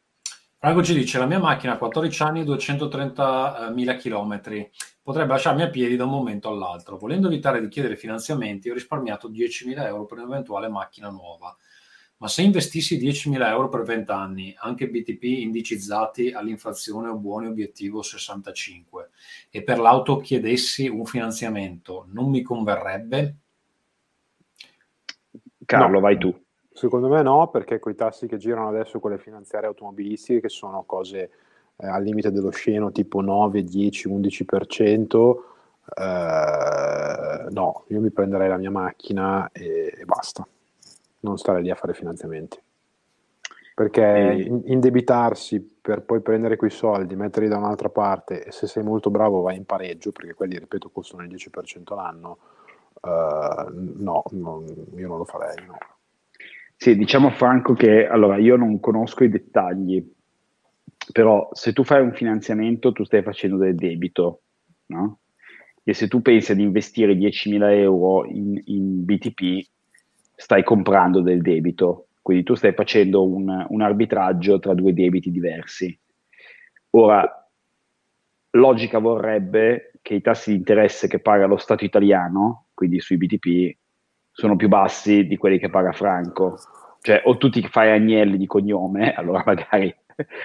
Franco 0.58 0.84
ci 0.84 0.94
dice: 0.94 1.18
La 1.18 1.26
mia 1.26 1.40
macchina 1.40 1.74
ha 1.74 1.78
14 1.78 2.22
anni 2.22 2.42
e 2.42 2.44
230.000 2.44 3.98
km. 3.98 4.70
Potrebbe 5.02 5.32
lasciarmi 5.32 5.64
a 5.64 5.70
piedi 5.70 5.96
da 5.96 6.04
un 6.04 6.12
momento 6.12 6.50
all'altro. 6.50 6.98
Volendo 6.98 7.28
evitare 7.28 7.60
di 7.60 7.68
chiedere 7.68 7.96
finanziamenti, 7.96 8.70
ho 8.70 8.74
risparmiato 8.74 9.32
10.000 9.32 9.86
euro 9.86 10.06
per 10.06 10.20
un'eventuale 10.20 10.68
macchina 10.68 11.10
nuova. 11.10 11.56
Ma 12.18 12.28
se 12.28 12.44
investissi 12.44 13.00
10.000 13.00 13.48
euro 13.48 13.68
per 13.68 13.82
20 13.82 14.12
anni, 14.12 14.56
anche 14.56 14.88
BTP 14.88 15.24
indicizzati 15.24 16.32
all'inflazione 16.32 17.10
o 17.10 17.16
buoni 17.16 17.48
obiettivo 17.48 18.04
65, 18.04 19.10
e 19.50 19.64
per 19.64 19.80
l'auto 19.80 20.18
chiedessi 20.18 20.88
un 20.88 21.06
finanziamento, 21.06 22.06
non 22.12 22.30
mi 22.30 22.44
converrebbe? 22.44 23.38
Carlo, 25.66 25.94
no. 25.96 26.00
vai 26.00 26.20
tu. 26.20 26.41
Secondo 26.74 27.10
me 27.10 27.22
no, 27.22 27.50
perché 27.50 27.80
con 27.80 27.92
i 27.92 27.96
tassi 27.96 28.28
che 28.28 28.38
girano 28.38 28.70
adesso 28.70 29.00
con 29.00 29.12
le 29.12 29.18
finanziarie 29.18 29.68
automobilistiche, 29.68 30.42
che 30.42 30.50
sono 30.50 30.84
cose 30.84 31.30
eh, 31.76 31.88
al 31.88 32.04
limite 32.04 32.32
dello 32.32 32.50
sceno, 32.50 32.92
tipo 32.92 33.22
9, 33.22 33.64
10, 33.64 34.10
11%, 34.10 35.36
eh, 35.96 37.48
no, 37.50 37.84
io 37.88 38.00
mi 38.00 38.12
prenderei 38.12 38.48
la 38.48 38.58
mia 38.58 38.72
macchina 38.72 39.50
e, 39.52 39.94
e, 39.98 40.06
basta, 40.06 40.48
non 41.22 41.38
stare 41.38 41.62
lì 41.62 41.70
a 41.70 41.76
fare 41.76 41.94
finanziamenti. 41.94 42.60
Perché 43.74 44.32
e... 44.32 44.62
indebitarsi 44.66 45.60
per 45.82 46.04
poi 46.04 46.22
prendere 46.22 46.56
quei 46.56 46.70
soldi, 46.70 47.16
metterli 47.16 47.50
da 47.50 47.58
un'altra 47.58 47.90
parte 47.90 48.46
e 48.46 48.52
se 48.52 48.68
sei 48.68 48.84
molto 48.84 49.10
bravo 49.10 49.42
vai 49.42 49.58
in 49.58 49.66
pareggio, 49.66 50.12
perché 50.12 50.34
quelli, 50.34 50.58
ripeto, 50.58 50.90
costano 50.90 51.24
il 51.24 51.30
10% 51.30 51.96
l'anno, 51.96 52.38
eh, 53.02 53.66
no, 53.98 54.24
non, 54.32 54.66
io 54.96 55.08
non 55.08 55.18
lo 55.18 55.26
farei. 55.26 55.66
No. 55.66 55.78
Sì, 56.82 56.96
diciamo 56.96 57.30
Franco 57.30 57.74
che 57.76 58.08
allora 58.08 58.38
io 58.38 58.56
non 58.56 58.80
conosco 58.80 59.24
i 59.24 59.30
dettagli, 59.30 60.04
però 61.12 61.50
se 61.54 61.74
tu 61.74 61.84
fai 61.84 62.02
un 62.02 62.14
finanziamento 62.14 62.92
tu 62.92 63.04
stai 63.04 63.22
facendo 63.24 63.58
del 63.58 63.76
debito, 63.76 64.42
no? 64.88 65.20
E 65.84 65.94
se 65.94 66.08
tu 66.08 66.22
pensi 66.22 66.52
ad 66.52 66.60
investire 66.60 67.16
10.000 67.16 67.72
euro 67.72 68.26
in, 68.26 68.60
in 68.66 69.04
BTP, 69.04 69.66
stai 70.36 70.64
comprando 70.64 71.22
del 71.22 71.42
debito, 71.42 72.08
quindi 72.22 72.44
tu 72.44 72.56
stai 72.56 72.74
facendo 72.74 73.24
un, 73.28 73.66
un 73.68 73.82
arbitraggio 73.82 74.60
tra 74.60 74.74
due 74.74 74.94
debiti 74.94 75.32
diversi. 75.32 75.98
Ora, 76.92 77.28
logica 78.52 79.00
vorrebbe 79.00 79.92
che 80.02 80.16
i 80.16 80.22
tassi 80.22 80.52
di 80.52 80.58
interesse 80.58 81.08
che 81.08 81.20
paga 81.20 81.46
lo 81.46 81.58
Stato 81.58 81.86
italiano, 81.86 82.68
quindi 82.74 83.00
sui 83.00 83.18
BTP, 83.18 83.78
sono 84.32 84.56
più 84.56 84.68
bassi 84.68 85.26
di 85.28 85.38
quelli 85.38 85.60
che 85.60 85.70
paga 85.70 85.92
Franco. 85.92 86.58
Cioè, 87.02 87.22
o 87.26 87.38
tu 87.38 87.50
ti 87.50 87.68
fai 87.68 87.92
Agnelli 87.92 88.38
di 88.38 88.46
cognome, 88.46 89.14
allora 89.16 89.44
magari 89.46 89.94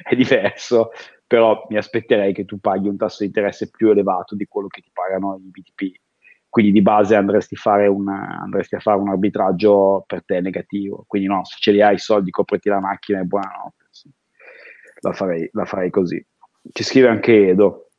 è 0.02 0.14
diverso, 0.14 0.90
però 1.26 1.66
mi 1.68 1.76
aspetterei 1.76 2.32
che 2.32 2.44
tu 2.44 2.58
paghi 2.58 2.88
un 2.88 2.96
tasso 2.96 3.18
di 3.20 3.26
interesse 3.26 3.70
più 3.70 3.90
elevato 3.90 4.34
di 4.34 4.46
quello 4.46 4.68
che 4.68 4.80
ti 4.80 4.90
pagano 4.92 5.36
i 5.36 5.50
BTP. 5.50 6.00
Quindi 6.48 6.72
di 6.72 6.80
base 6.80 7.14
andresti, 7.14 7.54
una, 7.88 8.40
andresti 8.40 8.76
a 8.76 8.80
fare 8.80 8.98
un 8.98 9.10
arbitraggio 9.10 10.04
per 10.06 10.24
te 10.24 10.40
negativo. 10.40 11.04
Quindi 11.06 11.28
no, 11.28 11.44
se 11.44 11.56
ce 11.58 11.72
li 11.72 11.82
hai 11.82 11.96
i 11.96 11.98
soldi, 11.98 12.30
copriti 12.30 12.70
la 12.70 12.80
macchina 12.80 13.20
e 13.20 13.24
buonanotte. 13.24 13.84
Sì. 13.90 14.10
La, 15.00 15.12
farei, 15.12 15.50
la 15.52 15.66
farei 15.66 15.90
così. 15.90 16.24
Ci 16.72 16.82
scrive 16.82 17.08
anche 17.08 17.48
Edo. 17.48 17.90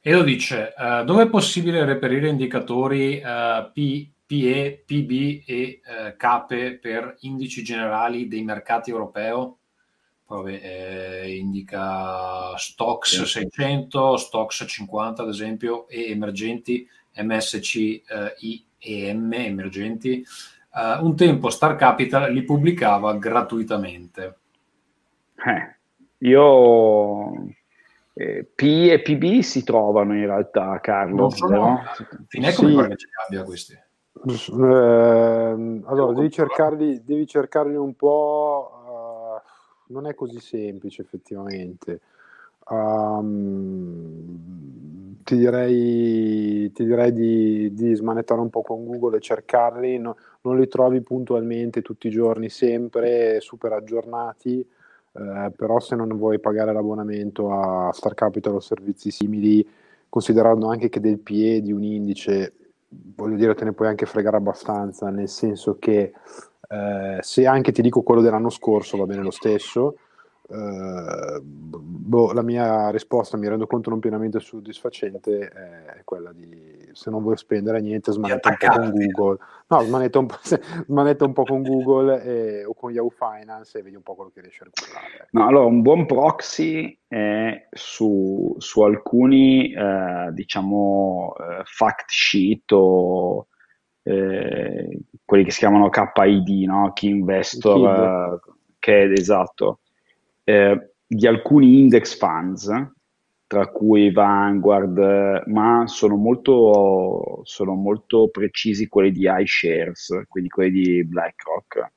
Edo 0.00 0.22
dice, 0.22 0.72
uh, 0.74 1.04
dove 1.04 1.24
è 1.24 1.28
possibile 1.28 1.84
reperire 1.84 2.28
indicatori 2.28 3.20
uh, 3.22 3.70
P 3.72 4.10
PE, 4.28 4.84
PB 4.84 5.10
e 5.46 5.80
eh, 5.82 6.14
CAPE 6.18 6.78
per 6.78 7.16
indici 7.20 7.64
generali 7.64 8.28
dei 8.28 8.44
mercati 8.44 8.90
europeo. 8.90 9.56
Poi 10.26 10.60
eh, 10.60 11.34
indica 11.38 12.54
Stocks 12.58 13.22
600, 13.22 14.18
Stocks 14.18 14.64
50 14.68 15.22
ad 15.22 15.28
esempio 15.30 15.88
e 15.88 16.10
emergenti 16.10 16.86
MSCI 17.16 18.04
eh, 18.06 18.64
e 18.78 19.14
M 19.14 19.32
emergenti. 19.32 20.22
Uh, 20.70 21.02
un 21.02 21.16
tempo 21.16 21.48
Star 21.48 21.76
Capital 21.76 22.30
li 22.30 22.44
pubblicava 22.44 23.16
gratuitamente. 23.16 24.38
Eh, 25.34 25.76
io 26.18 27.32
eh, 28.12 28.44
P 28.54 28.62
e 28.90 29.00
PB 29.00 29.40
si 29.40 29.64
trovano 29.64 30.14
in 30.14 30.26
realtà, 30.26 30.78
Carlo. 30.80 31.16
Non 31.16 31.30
sono, 31.30 31.56
no? 31.56 31.82
Fineco 32.26 32.60
sì. 32.60 32.64
mi 32.66 32.74
pare 32.74 32.88
che 32.88 32.96
ce 32.96 33.06
li 33.06 33.12
abbia 33.26 33.44
questi. 33.44 33.86
Eh, 34.26 35.82
allora, 35.84 36.12
devi 36.12 36.30
cercarli, 36.30 37.02
devi 37.04 37.26
cercarli 37.26 37.76
un 37.76 37.94
po'. 37.94 38.70
Uh, 38.84 39.92
non 39.92 40.06
è 40.06 40.14
così 40.14 40.40
semplice, 40.40 41.02
effettivamente. 41.02 42.00
Um, 42.70 44.38
ti 45.22 45.36
direi, 45.36 46.70
ti 46.72 46.84
direi 46.84 47.12
di, 47.12 47.72
di, 47.74 47.94
smanettare 47.94 48.40
un 48.40 48.50
po' 48.50 48.62
con 48.62 48.86
Google 48.86 49.18
e 49.18 49.20
cercarli. 49.20 49.98
No, 49.98 50.16
non 50.42 50.58
li 50.58 50.66
trovi 50.68 51.00
puntualmente 51.02 51.82
tutti 51.82 52.08
i 52.08 52.10
giorni, 52.10 52.48
sempre 52.48 53.40
super 53.40 53.72
aggiornati. 53.72 54.66
Eh, 55.12 55.52
però, 55.56 55.80
se 55.80 55.96
non 55.96 56.08
vuoi 56.16 56.38
pagare 56.40 56.72
l'abbonamento 56.72 57.50
a 57.52 57.92
Star 57.92 58.14
Capital 58.14 58.54
o 58.54 58.60
servizi 58.60 59.10
simili, 59.10 59.66
considerando 60.08 60.68
anche 60.68 60.88
che 60.88 61.00
del 61.00 61.18
PE 61.18 61.60
di 61.62 61.72
un 61.72 61.82
indice 61.82 62.52
voglio 62.88 63.36
dire, 63.36 63.54
te 63.54 63.64
ne 63.64 63.72
puoi 63.72 63.88
anche 63.88 64.06
fregare 64.06 64.36
abbastanza, 64.36 65.10
nel 65.10 65.28
senso 65.28 65.76
che 65.78 66.12
eh, 66.68 67.18
se 67.20 67.46
anche 67.46 67.72
ti 67.72 67.82
dico 67.82 68.02
quello 68.02 68.20
dell'anno 68.20 68.50
scorso 68.50 68.96
va 68.96 69.06
bene 69.06 69.22
lo 69.22 69.30
stesso, 69.30 69.96
eh, 70.48 71.40
boh, 71.42 72.32
la 72.32 72.42
mia 72.42 72.90
risposta, 72.90 73.36
mi 73.36 73.48
rendo 73.48 73.66
conto 73.66 73.90
non 73.90 74.00
pienamente 74.00 74.40
soddisfacente, 74.40 75.48
è 75.48 76.00
quella 76.04 76.32
di 76.32 76.77
se 76.98 77.10
non 77.10 77.22
vuoi 77.22 77.36
spendere 77.36 77.80
niente, 77.80 78.10
smanetta 78.10 78.48
un 78.48 78.56
po' 78.58 78.66
con 78.68 78.90
Google. 78.90 79.38
No, 79.68 79.80
smanetta 79.82 80.18
un 80.18 80.26
po', 80.26 80.38
smanetta 80.86 81.24
un 81.24 81.32
po 81.32 81.44
con 81.44 81.62
Google 81.62 82.22
e, 82.22 82.64
o 82.64 82.74
con 82.74 82.90
Yahoo 82.90 83.10
Finance 83.10 83.78
e 83.78 83.82
vedi 83.82 83.96
un 83.96 84.02
po' 84.02 84.14
quello 84.14 84.30
che 84.34 84.40
riesci 84.40 84.62
a 84.62 84.64
recuperare. 84.64 85.14
Ecco. 85.14 85.26
No, 85.30 85.46
allora, 85.46 85.64
un 85.66 85.82
buon 85.82 86.06
proxy 86.06 86.98
è 87.06 87.68
su, 87.70 88.54
su 88.58 88.80
alcuni, 88.82 89.72
eh, 89.72 90.30
diciamo, 90.32 91.34
eh, 91.38 91.62
fact 91.64 92.10
sheet 92.10 92.72
o 92.72 93.46
eh, 94.02 94.98
quelli 95.24 95.44
che 95.44 95.50
si 95.50 95.58
chiamano 95.58 95.88
KID, 95.88 96.66
no? 96.66 96.92
Key 96.94 97.10
Investor, 97.10 98.40
che 98.78 99.02
è 99.02 99.12
esatto 99.12 99.80
eh, 100.48 100.92
di 101.06 101.26
alcuni 101.26 101.78
index 101.80 102.16
funds, 102.16 102.68
tra 103.48 103.66
cui 103.68 104.12
Vanguard, 104.12 105.44
ma 105.46 105.84
sono 105.86 106.16
molto, 106.16 107.40
sono 107.44 107.74
molto 107.74 108.28
precisi 108.28 108.88
quelli 108.88 109.10
di 109.10 109.26
iShares, 109.26 110.24
quindi 110.28 110.50
quelli 110.50 110.82
di 110.82 111.04
BlackRock. 111.04 111.92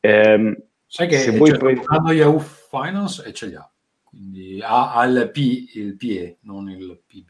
Eh, 0.00 0.64
Sai 0.86 1.08
che 1.08 1.18
se 1.18 1.36
voi 1.36 1.56
pre- 1.56 1.82
hanno 1.84 2.12
Yahoo 2.12 2.38
Finance 2.38 3.22
e 3.24 3.34
ce 3.34 3.46
li 3.48 3.54
ha, 3.54 3.70
quindi 4.02 4.60
ha, 4.62 4.94
ha 4.94 5.04
il, 5.04 5.30
P, 5.30 5.74
il 5.74 5.94
PE, 5.94 6.38
non 6.40 6.70
il 6.70 7.02
PB. 7.06 7.28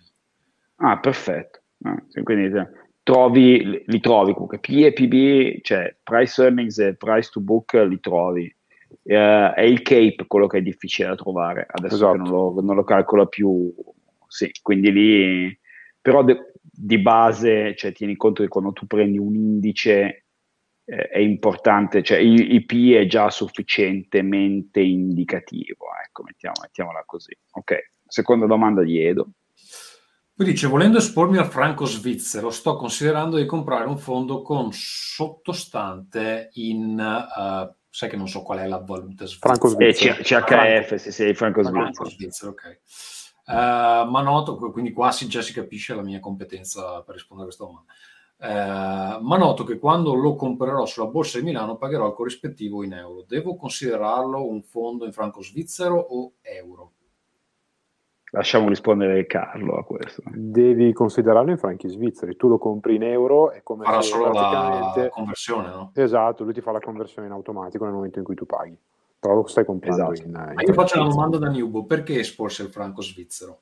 Ah, 0.76 0.98
perfetto. 0.98 1.62
Ah, 1.82 2.00
quindi 2.22 2.48
trovi, 3.02 3.82
li 3.84 4.00
trovi 4.00 4.32
comunque. 4.34 4.60
PE 4.60 4.86
e 4.86 4.92
PB, 4.92 5.62
cioè 5.62 5.96
price 6.00 6.40
earnings 6.40 6.78
e 6.78 6.94
price 6.94 7.28
to 7.32 7.40
book 7.40 7.72
li 7.72 7.98
trovi 7.98 8.54
eh, 9.02 9.52
è 9.54 9.62
il 9.62 9.82
Cape 9.82 10.26
quello 10.26 10.46
che 10.46 10.58
è 10.58 10.62
difficile 10.62 11.08
da 11.08 11.14
trovare, 11.14 11.66
adesso 11.70 11.94
esatto. 11.94 12.16
non, 12.16 12.28
lo, 12.28 12.60
non 12.60 12.76
lo 12.76 12.84
calcola 12.84 13.26
più, 13.26 13.72
sì, 14.26 14.50
quindi 14.62 14.92
lì, 14.92 15.60
però 16.00 16.22
de, 16.22 16.52
di 16.60 16.98
base, 16.98 17.74
cioè, 17.76 17.92
tieni 17.92 18.16
conto 18.16 18.42
che 18.42 18.48
quando 18.48 18.72
tu 18.72 18.86
prendi 18.86 19.18
un 19.18 19.34
indice 19.34 20.24
eh, 20.84 21.08
è 21.08 21.18
importante, 21.18 22.02
cioè 22.02 22.18
il, 22.18 22.52
il 22.52 22.64
P 22.64 22.92
è 22.92 23.06
già 23.06 23.30
sufficientemente 23.30 24.80
indicativo, 24.80 25.86
ecco, 26.04 26.22
mettiamo, 26.24 26.56
mettiamola 26.62 27.02
così. 27.06 27.36
Ok, 27.52 27.92
seconda 28.06 28.46
domanda 28.46 28.82
di 28.82 29.00
Edo. 29.00 29.30
Poi 30.34 30.46
dice, 30.46 30.66
volendo 30.66 30.98
espormi 30.98 31.36
al 31.36 31.50
franco 31.50 31.84
svizzero, 31.84 32.50
sto 32.50 32.74
considerando 32.74 33.36
di 33.36 33.44
comprare 33.44 33.86
un 33.86 33.98
fondo 33.98 34.42
con 34.42 34.68
sottostante 34.72 36.48
in... 36.54 36.98
Uh, 36.98 37.80
sai 37.92 38.08
che 38.08 38.16
non 38.16 38.26
so 38.26 38.40
qual 38.40 38.60
è 38.60 38.66
la 38.66 38.78
valuta 38.78 39.26
svizzera. 39.26 39.54
Franco 39.54 39.68
svizzero. 39.68 40.18
Eh, 40.18 40.22
CHF, 40.22 40.94
se 40.94 41.12
sei 41.12 41.34
franco 41.34 41.62
svizzero, 41.62 42.52
ok. 42.52 42.80
Uh, 43.44 44.08
ma 44.08 44.22
noto, 44.22 44.56
quindi 44.56 44.92
qua 44.92 45.12
si, 45.12 45.28
già 45.28 45.42
si 45.42 45.52
capisce 45.52 45.94
la 45.94 46.00
mia 46.00 46.18
competenza 46.18 47.02
per 47.02 47.16
rispondere 47.16 47.50
a 47.50 47.54
questa 47.54 47.64
domanda. 47.64 47.92
Uh, 49.18 49.22
ma 49.22 49.36
noto 49.36 49.64
che 49.64 49.78
quando 49.78 50.14
lo 50.14 50.36
comprerò 50.36 50.86
sulla 50.86 51.06
borsa 51.06 51.38
di 51.38 51.44
Milano 51.44 51.76
pagherò 51.76 52.06
il 52.08 52.14
corrispettivo 52.14 52.82
in 52.82 52.94
euro. 52.94 53.24
Devo 53.28 53.56
considerarlo 53.56 54.48
un 54.48 54.62
fondo 54.62 55.04
in 55.04 55.12
franco 55.12 55.42
svizzero 55.42 55.98
o 55.98 56.32
euro? 56.40 56.92
Lasciamo 58.34 58.70
rispondere 58.70 59.26
Carlo 59.26 59.74
a 59.74 59.84
questo. 59.84 60.22
Devi 60.32 60.94
considerarlo 60.94 61.50
in 61.50 61.58
franchi 61.58 61.86
svizzeri. 61.88 62.34
Tu 62.34 62.48
lo 62.48 62.56
compri 62.56 62.94
in 62.94 63.02
euro 63.02 63.52
e 63.52 63.62
come 63.62 63.84
Farà 63.84 64.00
solo 64.00 64.30
praticamente... 64.30 65.02
la 65.02 65.08
conversione, 65.10 65.68
no? 65.68 65.90
Esatto, 65.94 66.42
lui 66.42 66.54
ti 66.54 66.62
fa 66.62 66.72
la 66.72 66.80
conversione 66.80 67.26
in 67.26 67.34
automatico 67.34 67.84
nel 67.84 67.92
momento 67.92 68.20
in 68.20 68.24
cui 68.24 68.34
tu 68.34 68.46
paghi. 68.46 68.74
Però 69.18 69.34
lo 69.34 69.46
stai 69.46 69.66
comprando 69.66 70.12
esatto. 70.12 70.26
in, 70.26 70.34
in 70.34 70.52
Ma 70.54 70.62
io 70.62 70.72
faccio 70.72 70.98
una 70.98 71.10
domanda 71.10 71.36
da 71.36 71.48
Newbo, 71.48 71.84
perché 71.84 72.20
esporsi 72.20 72.62
il 72.62 72.68
franco 72.68 73.02
svizzero? 73.02 73.60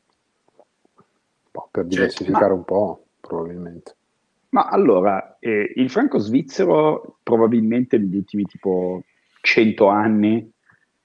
Boh, 1.51 1.69
per 1.69 1.83
cioè, 1.83 1.91
diversificare 1.91 2.53
ma... 2.53 2.55
un 2.55 2.65
po', 2.65 3.05
probabilmente. 3.21 3.97
Ma 4.51 4.69
allora, 4.69 5.37
eh, 5.41 5.73
il 5.75 5.91
franco 5.91 6.19
svizzero 6.19 7.17
probabilmente 7.25 7.99
negli 7.99 8.17
ultimi 8.17 8.45
tipo 8.45 9.03
100 9.41 9.89
anni 9.89 10.53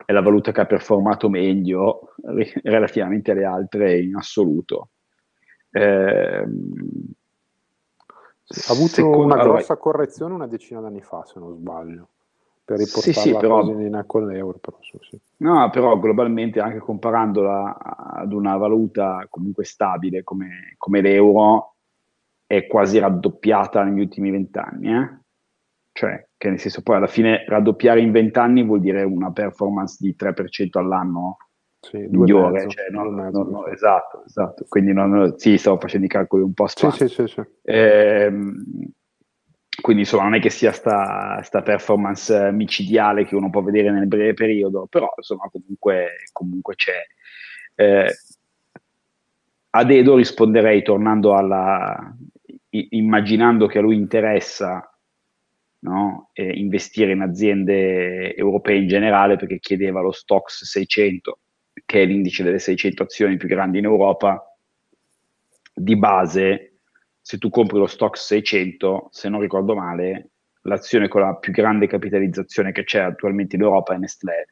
è 0.05 0.13
la 0.13 0.21
valuta 0.21 0.51
che 0.51 0.61
ha 0.61 0.65
performato 0.65 1.29
meglio 1.29 2.13
relativamente 2.63 3.31
alle 3.31 3.45
altre 3.45 3.99
in 3.99 4.15
assoluto. 4.15 4.89
Eh, 5.71 6.45
ha 8.47 8.71
avuto 8.71 9.09
una 9.09 9.41
grossa 9.41 9.75
correzione 9.77 10.33
una 10.35 10.47
decina 10.47 10.79
d'anni 10.79 11.01
fa, 11.01 11.25
se 11.25 11.39
non 11.39 11.55
sbaglio, 11.55 12.09
per 12.63 12.77
riportarla 12.77 13.13
sì, 13.13 13.29
sì, 13.29 13.35
però, 13.35 13.61
in 13.63 13.77
linea 13.77 14.03
con 14.03 14.27
l'euro. 14.27 14.59
Però, 14.59 14.77
sì. 14.81 15.19
No, 15.37 15.69
però 15.71 15.97
globalmente 15.97 16.59
anche 16.59 16.77
comparandola 16.77 17.77
ad 17.77 18.31
una 18.31 18.55
valuta 18.57 19.25
comunque 19.29 19.65
stabile 19.65 20.23
come, 20.23 20.75
come 20.77 21.01
l'euro, 21.01 21.73
è 22.45 22.67
quasi 22.67 22.99
raddoppiata 22.99 23.83
negli 23.83 24.01
ultimi 24.01 24.29
vent'anni. 24.29 24.93
Eh? 24.93 25.17
Cioè, 25.91 26.27
che 26.45 26.51
nel 26.51 26.59
senso 26.59 26.83
poi 26.83 26.97
alla 26.97 27.07
fine 27.07 27.43
raddoppiare 27.47 27.99
in 27.99 28.11
20 28.11 28.39
anni 28.39 28.63
vuol 28.63 28.79
dire 28.79 29.01
una 29.03 29.31
performance 29.31 29.97
di 29.99 30.15
3% 30.15 30.77
all'anno 30.77 31.37
sì, 31.79 31.97
migliore. 31.97 32.67
Cioè, 32.69 32.89
no, 32.89 33.03
no, 33.03 33.29
no, 33.29 33.65
esatto, 33.67 34.23
esatto. 34.25 34.65
Quindi 34.69 34.93
non, 34.93 35.33
sì, 35.37 35.57
stavo 35.57 35.79
facendo 35.79 36.05
i 36.05 36.09
calcoli 36.09 36.43
un 36.43 36.53
po' 36.53 36.67
strani. 36.67 36.95
Sì, 36.95 37.07
sì, 37.07 37.27
sì, 37.27 37.41
ehm, 37.63 38.63
quindi 39.81 40.03
insomma 40.03 40.23
non 40.23 40.35
è 40.35 40.39
che 40.39 40.49
sia 40.49 40.71
sta, 40.71 41.41
sta, 41.43 41.61
performance 41.61 42.51
micidiale 42.51 43.25
che 43.25 43.35
uno 43.35 43.49
può 43.49 43.61
vedere 43.61 43.91
nel 43.91 44.07
breve 44.07 44.33
periodo, 44.33 44.87
però 44.87 45.11
insomma 45.17 45.49
comunque, 45.51 46.09
comunque 46.31 46.75
c'è. 46.75 47.01
Eh, 47.75 48.11
ad 49.71 49.91
Edo 49.91 50.15
risponderei 50.15 50.83
tornando 50.83 51.35
alla... 51.35 52.15
immaginando 52.69 53.65
che 53.67 53.79
a 53.79 53.81
lui 53.81 53.95
interessa 53.95 54.89
no? 55.85 56.29
eh, 56.33 56.51
investire 56.51 57.11
in 57.11 57.21
aziende 57.21 58.35
europee 58.35 58.77
in 58.77 58.87
generale 58.87 59.35
perché 59.35 59.59
chiedeva 59.59 60.01
lo 60.01 60.11
Stox 60.11 60.63
600, 60.63 61.39
che 61.85 62.01
è 62.01 62.05
l'indice 62.05 62.43
delle 62.43 62.59
600 62.59 63.03
azioni 63.03 63.37
più 63.37 63.47
grandi 63.47 63.77
in 63.77 63.85
Europa. 63.85 64.43
Di 65.73 65.95
base, 65.95 66.79
se 67.21 67.37
tu 67.37 67.49
compri 67.49 67.77
lo 67.77 67.87
Stox 67.87 68.25
600, 68.25 69.09
se 69.11 69.29
non 69.29 69.39
ricordo 69.39 69.75
male, 69.75 70.29
l'azione 70.61 71.07
con 71.07 71.21
la 71.21 71.35
più 71.35 71.51
grande 71.51 71.87
capitalizzazione 71.87 72.71
che 72.71 72.83
c'è 72.83 72.99
attualmente 72.99 73.55
in 73.55 73.61
Europa 73.61 73.93
è 73.93 73.97
Nestlé, 73.97 74.47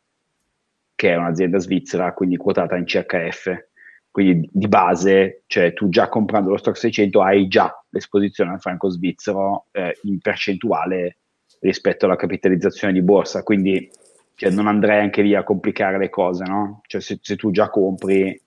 che 0.93 1.11
è 1.11 1.15
un'azienda 1.15 1.57
svizzera, 1.57 2.13
quindi 2.13 2.37
quotata 2.37 2.75
in 2.75 2.85
CHF. 2.85 3.71
Quindi 4.11 4.47
di 4.53 4.67
base, 4.67 5.41
cioè 5.47 5.73
tu 5.73 5.89
già 5.89 6.07
comprando 6.07 6.51
lo 6.51 6.57
stock 6.57 6.77
600 6.77 7.19
hai 7.23 7.47
già 7.47 7.73
l'esposizione 7.89 8.51
al 8.51 8.61
franco 8.61 8.87
svizzero 8.89 9.65
eh, 9.71 9.97
in 10.03 10.19
percentuale 10.19 11.17
rispetto 11.63 12.05
alla 12.05 12.17
capitalizzazione 12.17 12.93
di 12.93 13.01
borsa, 13.01 13.41
quindi 13.41 13.89
cioè, 14.35 14.51
non 14.51 14.67
andrei 14.67 14.99
anche 14.99 15.21
lì 15.21 15.33
a 15.33 15.43
complicare 15.43 15.97
le 15.97 16.09
cose, 16.09 16.43
no? 16.43 16.81
Cioè, 16.85 16.99
se, 16.99 17.19
se 17.21 17.35
tu 17.35 17.51
già 17.51 17.69
compri 17.69 18.39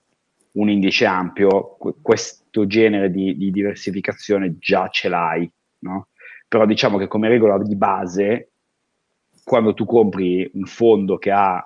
un 0.52 0.68
indice 0.68 1.07
ampio, 1.07 1.76
questo 2.02 2.66
genere 2.66 3.11
di, 3.11 3.37
di, 3.37 3.50
diversificazione 3.50 4.57
già 4.59 4.88
ce 4.88 5.09
l'hai, 5.09 5.50
no? 5.81 6.09
Però 6.46 6.66
diciamo 6.66 6.98
che 6.98 7.09
come 7.09 7.29
regola 7.29 7.59
di 7.59 7.74
base, 7.74 8.50
quando 9.42 9.72
tu 9.72 9.87
compri 9.87 10.48
un 10.52 10.64
fondo 10.64 11.16
che 11.16 11.31
ha 11.31 11.62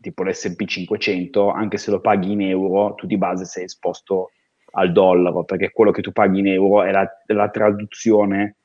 tipo 0.00 0.24
l'SP 0.24 0.64
500, 0.64 1.50
anche 1.50 1.78
se 1.78 1.90
lo 1.90 2.00
paghi 2.00 2.32
in 2.32 2.42
euro, 2.42 2.94
tu 2.94 3.06
di 3.06 3.16
base 3.16 3.44
sei 3.44 3.64
esposto 3.64 4.32
al 4.72 4.90
dollaro, 4.90 5.44
perché 5.44 5.70
quello 5.70 5.92
che 5.92 6.02
tu 6.02 6.10
paghi 6.10 6.40
in 6.40 6.48
euro 6.48 6.82
è 6.82 6.90
la, 6.90 7.08
la 7.26 7.48
traduzione 7.48 8.56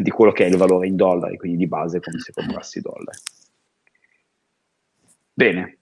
di 0.00 0.10
quello 0.10 0.32
che 0.32 0.44
è 0.44 0.48
il 0.48 0.56
valore 0.56 0.86
in 0.86 0.96
dollari, 0.96 1.36
quindi 1.36 1.58
di 1.58 1.66
base 1.66 2.00
come 2.00 2.18
se 2.18 2.32
comprassi 2.32 2.80
dollari. 2.80 3.18
Bene, 5.32 5.78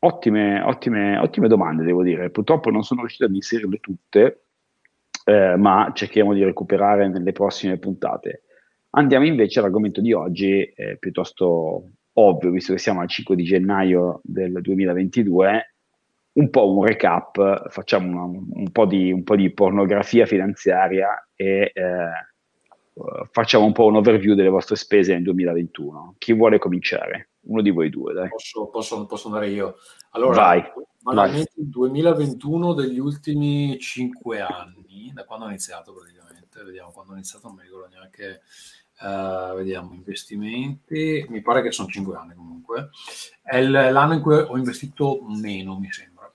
ottime, 0.00 0.60
ottime, 0.60 1.18
ottime 1.18 1.48
domande 1.48 1.84
devo 1.84 2.02
dire, 2.02 2.30
purtroppo 2.30 2.70
non 2.70 2.82
sono 2.82 3.00
riuscito 3.00 3.24
ad 3.24 3.34
inserirle 3.34 3.78
tutte, 3.78 4.44
eh, 5.24 5.56
ma 5.56 5.90
cercheremo 5.94 6.34
di 6.34 6.44
recuperare 6.44 7.08
nelle 7.08 7.32
prossime 7.32 7.78
puntate. 7.78 8.42
Andiamo 8.90 9.26
invece 9.26 9.58
all'argomento 9.58 10.00
di 10.00 10.12
oggi, 10.12 10.62
eh, 10.62 10.96
piuttosto 10.98 11.90
ovvio, 12.12 12.50
visto 12.50 12.72
che 12.72 12.78
siamo 12.78 13.00
al 13.00 13.08
5 13.08 13.34
di 13.34 13.42
gennaio 13.42 14.20
del 14.22 14.60
2022, 14.60 15.74
un 16.34 16.50
po' 16.50 16.72
un 16.72 16.84
recap, 16.84 17.68
facciamo 17.70 18.08
una, 18.08 18.40
un, 18.52 18.70
po 18.70 18.86
di, 18.86 19.12
un, 19.12 19.22
po 19.22 19.36
di, 19.36 19.52
pornografia 19.52 20.26
finanziaria 20.26 21.28
e 21.34 21.70
eh, 21.72 22.33
uh, 22.94 23.26
facciamo 23.30 23.64
un 23.64 23.72
po' 23.72 23.86
un 23.86 23.96
overview 23.96 24.34
delle 24.34 24.48
vostre 24.48 24.76
spese 24.76 25.12
nel 25.12 25.22
2021. 25.22 26.16
Chi 26.18 26.32
vuole 26.32 26.58
cominciare? 26.58 27.30
Uno 27.42 27.62
di 27.62 27.70
voi 27.70 27.90
due, 27.90 28.12
dai. 28.12 28.28
Posso, 28.28 28.66
posso, 28.68 29.06
posso 29.06 29.26
andare 29.26 29.50
io. 29.50 29.76
Allora, 30.10 30.36
vai, 30.36 30.62
banalmente 31.04 31.52
il 31.56 31.68
2021 31.68 32.72
degli 32.72 32.98
ultimi 32.98 33.78
cinque 33.78 34.40
anni, 34.40 35.10
da 35.12 35.24
quando 35.24 35.44
ho 35.44 35.48
iniziato 35.48 35.92
praticamente, 35.92 36.62
vediamo 36.62 36.90
quando 36.92 37.12
ho 37.12 37.16
iniziato, 37.16 37.48
non 37.48 37.56
mi 37.56 37.62
ricordo 37.62 37.88
neanche, 37.88 38.40
uh, 39.00 39.54
vediamo, 39.54 39.92
investimenti, 39.92 41.26
mi 41.28 41.42
pare 41.42 41.60
che 41.60 41.72
sono 41.72 41.88
cinque 41.88 42.16
anni 42.16 42.34
comunque, 42.34 42.88
è 43.42 43.60
l'anno 43.60 44.14
in 44.14 44.22
cui 44.22 44.34
ho 44.34 44.56
investito 44.56 45.20
meno, 45.28 45.78
mi 45.78 45.92
sembra, 45.92 46.32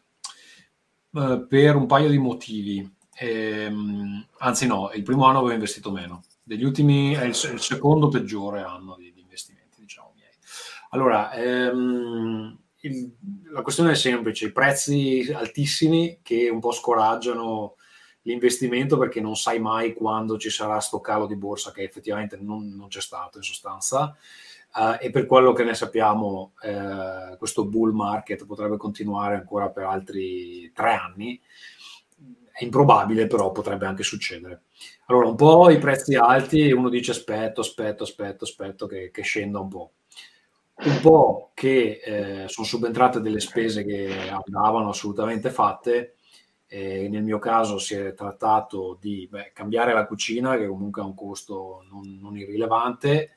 uh, 1.12 1.48
per 1.48 1.76
un 1.76 1.88
paio 1.88 2.10
di 2.10 2.20
motivi. 2.20 2.98
Ehm, 3.22 4.26
anzi 4.38 4.68
no, 4.68 4.92
il 4.94 5.04
primo 5.04 5.26
anno 5.26 5.40
avevo 5.40 5.54
investito 5.54 5.92
meno, 5.92 6.22
degli 6.50 6.64
ultimi 6.64 7.14
è 7.14 7.26
il, 7.26 7.38
il 7.54 7.62
secondo 7.62 8.08
peggiore 8.08 8.64
anno 8.64 8.96
di, 8.98 9.14
di, 9.14 9.22
investimenti, 9.22 9.82
diciamo 9.82 10.14
miei. 10.16 10.32
Allora, 10.90 11.32
ehm, 11.32 12.60
il, 12.78 13.16
la 13.52 13.62
questione 13.62 13.92
è 13.92 13.96
semplice, 13.96 14.48
i 14.48 14.52
prezzi 14.52 15.32
altissimi 15.32 16.22
che 16.24 16.50
un 16.50 16.60
po' 16.60 16.72
scoraggiano 16.72 17.76
l'investimento 18.24 18.98
perché 18.98 19.22
non 19.22 19.36
sai 19.36 19.60
mai 19.60 19.94
quando 19.94 20.40
ci 20.40 20.50
sarà 20.50 20.80
sto 20.80 21.00
calo 21.00 21.28
di 21.28 21.36
borsa 21.36 21.72
che 21.72 21.84
effettivamente 21.84 22.36
non, 22.42 22.76
non 22.76 22.88
c'è 22.88 23.02
stato 23.02 23.38
in 23.38 23.44
sostanza. 23.44 24.18
Uh, 24.74 24.98
e 25.00 25.12
per 25.12 25.28
quello 25.28 25.54
che 25.54 25.64
ne 25.64 25.76
sappiamo, 25.76 26.54
uh, 26.62 27.38
questo 27.38 27.66
bull 27.66 27.94
market 27.94 28.48
potrebbe 28.48 28.78
continuare 28.78 29.36
ancora 29.36 29.70
per 29.70 29.84
altri 29.84 30.72
tre 30.74 30.94
anni. 30.94 31.40
È 32.52 32.64
improbabile, 32.64 33.28
però 33.28 33.52
potrebbe 33.52 33.86
anche 33.86 34.02
succedere. 34.02 34.64
Allora, 35.10 35.28
un 35.28 35.36
po' 35.36 35.72
i 35.72 35.80
prezzi 35.80 36.14
alti, 36.14 36.72
uno 36.72 36.88
dice 36.88 37.12
aspetto, 37.12 37.62
aspetto, 37.62 38.04
aspetto, 38.04 38.44
aspetto 38.44 38.86
che, 38.86 39.10
che 39.10 39.24
scenda 39.24 39.60
un 39.60 39.68
po'. 39.68 39.94
Un 40.84 41.00
po' 41.02 41.50
che 41.56 42.00
eh, 42.04 42.48
sono 42.48 42.68
subentrate 42.68 43.20
delle 43.20 43.40
spese 43.40 43.84
che 43.84 44.30
andavano 44.30 44.90
assolutamente 44.90 45.50
fatte. 45.50 46.16
Eh, 46.68 47.10
nel 47.10 47.24
mio 47.24 47.40
caso 47.40 47.80
si 47.80 47.96
è 47.96 48.14
trattato 48.14 49.00
di 49.02 49.28
beh, 49.28 49.50
cambiare 49.52 49.94
la 49.94 50.06
cucina, 50.06 50.58
che 50.58 50.68
comunque 50.68 51.02
ha 51.02 51.06
un 51.06 51.16
costo 51.16 51.84
non, 51.90 52.20
non 52.22 52.38
irrilevante, 52.38 53.32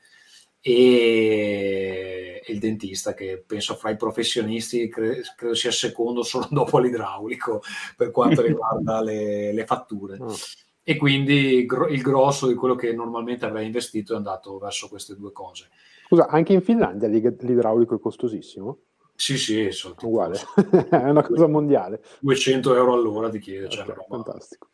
e, 0.61 2.43
il 2.45 2.59
dentista, 2.59 3.15
che 3.15 3.43
penso 3.45 3.73
fra 3.73 3.89
i 3.89 3.97
professionisti 3.97 4.87
cre- 4.89 5.23
credo 5.35 5.55
sia 5.55 5.71
secondo 5.71 6.21
solo 6.21 6.47
dopo 6.51 6.77
l'idraulico 6.77 7.63
per 7.97 8.11
quanto 8.11 8.43
riguarda 8.45 9.01
le, 9.01 9.51
le 9.51 9.65
fatture. 9.65 10.17
Oh 10.19 10.35
e 10.83 10.97
quindi 10.97 11.65
il 11.65 12.01
grosso 12.01 12.47
di 12.47 12.55
quello 12.55 12.75
che 12.75 12.93
normalmente 12.93 13.45
avrei 13.45 13.65
investito 13.65 14.13
è 14.13 14.17
andato 14.17 14.57
verso 14.57 14.89
queste 14.89 15.15
due 15.15 15.31
cose. 15.31 15.69
Scusa, 16.07 16.27
anche 16.27 16.53
in 16.53 16.61
Finlandia 16.61 17.07
l'idraulico 17.07 17.95
è 17.95 17.99
costosissimo? 17.99 18.79
Sì, 19.15 19.37
sì, 19.37 19.69
uguale, 20.01 20.37
è 20.89 21.09
una 21.09 21.23
cosa 21.23 21.47
mondiale. 21.47 22.03
200 22.19 22.75
euro 22.75 22.93
all'ora 22.93 23.29
ti 23.29 23.39
chiede. 23.39 23.65
Okay, 23.65 23.85
cioè 23.85 23.95
fantastico. 24.09 24.69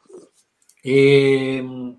E, 0.81 1.95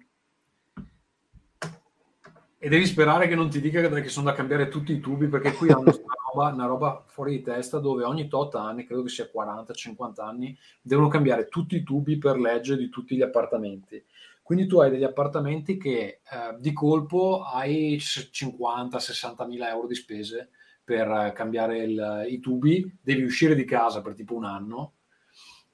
e 2.63 2.69
devi 2.69 2.85
sperare 2.85 3.27
che 3.27 3.35
non 3.35 3.49
ti 3.49 3.59
dica 3.59 3.81
che 3.89 4.09
sono 4.11 4.27
da 4.27 4.37
cambiare 4.37 4.69
tutti 4.69 4.93
i 4.93 5.01
tubi 5.01 5.29
perché 5.29 5.55
qui 5.55 5.71
hanno 5.71 5.81
una 5.81 5.95
roba, 6.31 6.53
una 6.53 6.67
roba 6.67 7.03
fuori 7.07 7.39
di 7.39 7.43
testa 7.43 7.79
dove 7.79 8.05
ogni 8.05 8.29
tot 8.29 8.55
anni, 8.55 8.85
credo 8.85 9.03
che 9.03 9.09
sia 9.09 9.31
40-50 9.35 10.21
anni, 10.23 10.59
devono 10.83 11.09
cambiare 11.09 11.49
tutti 11.49 11.77
i 11.77 11.83
tubi 11.83 12.19
per 12.19 12.39
legge 12.39 12.77
di 12.77 12.91
tutti 12.91 13.17
gli 13.17 13.23
appartamenti. 13.23 14.05
Quindi 14.43 14.67
tu 14.67 14.79
hai 14.79 14.91
degli 14.91 15.05
appartamenti 15.05 15.79
che 15.79 16.21
eh, 16.21 16.21
di 16.59 16.75
colpo 16.75 17.45
hai 17.45 17.97
50-60 17.97 19.47
mila 19.47 19.71
euro 19.71 19.87
di 19.87 19.95
spese 19.95 20.51
per 20.85 21.09
eh, 21.09 21.33
cambiare 21.33 21.79
il, 21.79 22.27
i 22.29 22.41
tubi, 22.41 22.95
devi 23.01 23.23
uscire 23.23 23.55
di 23.55 23.65
casa 23.65 24.03
per 24.03 24.13
tipo 24.13 24.35
un 24.35 24.45
anno 24.45 24.97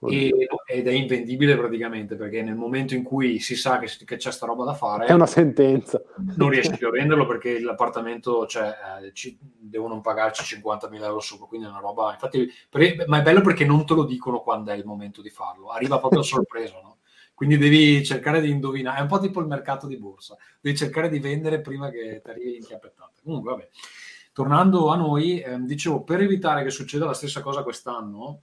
e, 0.01 0.49
ed 0.67 0.87
è 0.87 0.93
invendibile 0.93 1.57
praticamente 1.57 2.17
perché 2.17 2.43
nel 2.43 2.55
momento 2.55 2.95
in 2.95 3.03
cui 3.03 3.39
si 3.39 3.57
sa 3.57 3.79
che, 3.79 3.91
che 4.05 4.17
c'è 4.17 4.31
sta 4.31 4.45
roba 4.45 4.65
da 4.65 4.75
fare 4.75 5.07
è 5.07 5.13
una 5.13 5.27
sentenza. 5.27 6.03
non 6.37 6.51
riesci 6.51 6.77
più 6.77 6.89
a 6.89 6.91
venderlo 6.91 7.27
perché 7.27 7.59
l'appartamento 7.61 8.47
cioè, 8.47 8.75
eh, 9.03 9.13
ci, 9.15 9.39
devono 9.41 10.01
pagarci 10.03 10.61
50.000 10.61 11.03
euro 11.03 11.21
su 11.21 11.39
quindi 11.39 11.67
è 11.67 11.71
una 11.71 11.81
roba 11.81 12.13
infatti 12.13 12.51
per, 12.69 13.07
ma 13.07 13.19
è 13.19 13.23
bello 13.23 13.41
perché 13.41 13.65
non 13.65 13.87
te 13.87 13.95
lo 13.95 14.05
dicono 14.05 14.41
quando 14.41 14.71
è 14.71 14.75
il 14.75 14.85
momento 14.85 15.23
di 15.23 15.31
farlo 15.31 15.71
arriva 15.71 15.99
proprio 15.99 16.21
a 16.21 16.25
sorpresa 16.25 16.79
no? 16.83 16.99
quindi 17.33 17.57
devi 17.57 18.05
cercare 18.05 18.43
di 18.43 18.51
indovinare 18.51 18.99
è 18.99 19.03
un 19.03 19.09
po' 19.09 19.19
tipo 19.19 19.41
il 19.41 19.47
mercato 19.47 19.87
di 19.87 19.97
borsa 19.97 20.37
devi 20.61 20.77
cercare 20.77 21.09
di 21.09 21.21
vendere 21.21 21.63
prima 21.63 21.91
che 21.91 22.21
ti 22.23 22.31
arrivi 22.31 22.57
in 22.57 22.65
chiappettate. 22.65 23.21
Comunque 23.23 23.51
vabbè. 23.53 23.69
Tornando 24.33 24.89
a 24.89 24.97
noi 24.97 25.41
eh, 25.41 25.59
dicevo 25.61 26.03
per 26.03 26.21
evitare 26.21 26.63
che 26.63 26.71
succeda 26.71 27.07
la 27.07 27.15
stessa 27.15 27.41
cosa 27.41 27.63
quest'anno 27.63 28.43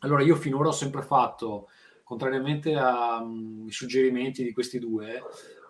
allora, 0.00 0.22
io 0.22 0.36
finora 0.36 0.68
ho 0.68 0.72
sempre 0.72 1.02
fatto, 1.02 1.68
contrariamente 2.02 2.74
ai 2.74 3.22
um, 3.22 3.68
suggerimenti 3.68 4.44
di 4.44 4.52
questi 4.52 4.78
due, 4.78 5.22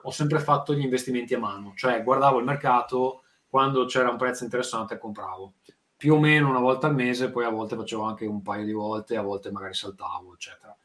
ho 0.02 0.10
sempre 0.10 0.40
fatto 0.40 0.74
gli 0.74 0.82
investimenti 0.82 1.34
a 1.34 1.38
mano, 1.38 1.72
cioè 1.76 2.02
guardavo 2.02 2.38
il 2.38 2.44
mercato, 2.44 3.22
quando 3.48 3.84
c'era 3.84 4.10
un 4.10 4.16
prezzo 4.16 4.44
interessante 4.44 4.98
compravo, 4.98 5.54
più 5.96 6.14
o 6.14 6.18
meno 6.18 6.48
una 6.48 6.58
volta 6.58 6.88
al 6.88 6.94
mese, 6.94 7.30
poi 7.30 7.44
a 7.44 7.50
volte 7.50 7.76
facevo 7.76 8.02
anche 8.02 8.26
un 8.26 8.42
paio 8.42 8.64
di 8.64 8.72
volte, 8.72 9.16
a 9.16 9.22
volte 9.22 9.50
magari 9.52 9.74
saltavo, 9.74 10.34
eccetera. 10.34 10.76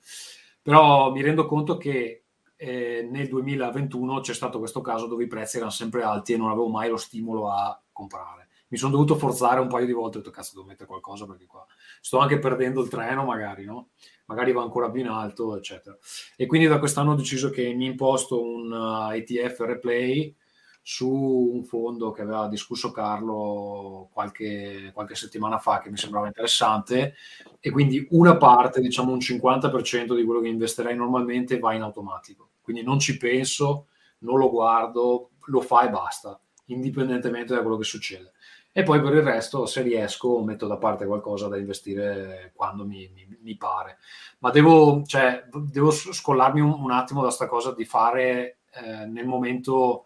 Però 0.61 1.11
mi 1.11 1.21
rendo 1.21 1.45
conto 1.45 1.77
che 1.77 2.23
eh, 2.55 3.07
nel 3.09 3.27
2021 3.27 4.19
c'è 4.19 4.33
stato 4.33 4.59
questo 4.59 4.81
caso 4.81 5.07
dove 5.07 5.23
i 5.23 5.27
prezzi 5.27 5.57
erano 5.57 5.71
sempre 5.71 6.03
alti 6.03 6.33
e 6.33 6.37
non 6.37 6.49
avevo 6.49 6.69
mai 6.69 6.89
lo 6.89 6.97
stimolo 6.97 7.49
a 7.49 7.81
comprare 7.91 8.49
mi 8.69 8.77
sono 8.77 8.91
dovuto 8.91 9.15
forzare 9.15 9.59
un 9.59 9.67
paio 9.67 9.85
di 9.85 9.93
volte, 9.93 10.17
ho 10.17 10.21
detto 10.21 10.31
cazzo 10.31 10.51
devo 10.55 10.67
mettere 10.67 10.87
qualcosa 10.87 11.25
perché 11.25 11.45
qua 11.45 11.65
sto 12.01 12.19
anche 12.19 12.39
perdendo 12.39 12.81
il 12.81 12.89
treno 12.89 13.25
magari, 13.25 13.65
no? 13.65 13.89
Magari 14.25 14.51
va 14.51 14.61
ancora 14.61 14.91
più 14.91 15.01
in 15.01 15.07
alto, 15.07 15.57
eccetera. 15.57 15.97
E 16.35 16.45
quindi 16.45 16.67
da 16.67 16.79
quest'anno 16.79 17.11
ho 17.11 17.15
deciso 17.15 17.49
che 17.49 17.73
mi 17.73 17.85
imposto 17.85 18.41
un 18.41 19.11
ETF 19.11 19.59
replay 19.61 20.35
su 20.81 21.09
un 21.09 21.63
fondo 21.65 22.11
che 22.11 22.21
aveva 22.21 22.47
discusso 22.47 22.91
Carlo 22.91 24.09
qualche, 24.11 24.91
qualche, 24.93 25.15
settimana 25.15 25.59
fa 25.59 25.79
che 25.81 25.89
mi 25.89 25.97
sembrava 25.97 26.27
interessante 26.27 27.15
e 27.59 27.69
quindi 27.69 28.07
una 28.11 28.37
parte, 28.37 28.81
diciamo 28.81 29.11
un 29.11 29.19
50% 29.19 30.15
di 30.15 30.23
quello 30.23 30.41
che 30.41 30.47
investirei 30.47 30.95
normalmente 30.95 31.59
va 31.59 31.73
in 31.73 31.81
automatico. 31.81 32.51
Quindi 32.61 32.83
non 32.83 32.99
ci 32.99 33.17
penso, 33.17 33.87
non 34.19 34.37
lo 34.37 34.49
guardo, 34.49 35.31
lo 35.45 35.61
fa 35.61 35.85
e 35.87 35.89
basta, 35.89 36.39
indipendentemente 36.65 37.53
da 37.53 37.61
quello 37.61 37.77
che 37.77 37.83
succede 37.83 38.33
e 38.71 38.83
poi 38.83 39.01
per 39.01 39.13
il 39.13 39.23
resto 39.23 39.65
se 39.65 39.81
riesco 39.81 40.43
metto 40.43 40.67
da 40.67 40.77
parte 40.77 41.05
qualcosa 41.05 41.47
da 41.47 41.57
investire 41.57 42.51
quando 42.53 42.85
mi, 42.85 43.09
mi, 43.13 43.27
mi 43.41 43.57
pare. 43.57 43.97
Ma 44.39 44.51
devo, 44.51 45.03
cioè, 45.05 45.43
devo 45.51 45.91
scollarmi 45.91 46.61
un, 46.61 46.71
un, 46.71 46.91
attimo 46.91 47.21
da 47.21 47.27
questa 47.27 47.47
cosa 47.47 47.73
di 47.73 47.85
fare 47.85 48.59
eh, 48.73 49.05
nel 49.05 49.25
momento 49.25 50.05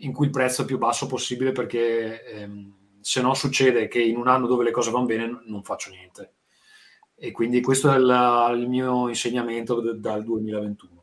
in 0.00 0.12
cui 0.12 0.26
il 0.26 0.32
prezzo 0.32 0.62
è 0.62 0.64
più 0.64 0.78
basso 0.78 1.06
possibile 1.06 1.52
perché 1.52 2.24
ehm, 2.24 2.74
se 3.00 3.22
no 3.22 3.34
succede 3.34 3.88
che 3.88 4.02
in 4.02 4.16
un 4.16 4.28
anno 4.28 4.46
dove 4.46 4.64
le 4.64 4.72
cose 4.72 4.90
vanno 4.90 5.06
bene 5.06 5.42
non 5.46 5.62
faccio 5.62 5.90
niente. 5.90 6.32
E 7.14 7.30
quindi 7.30 7.62
questo 7.62 7.90
è 7.90 7.96
il, 7.96 8.58
il 8.60 8.68
mio 8.68 9.08
insegnamento 9.08 9.80
d- 9.80 9.94
dal 9.94 10.22
2021 10.22 10.96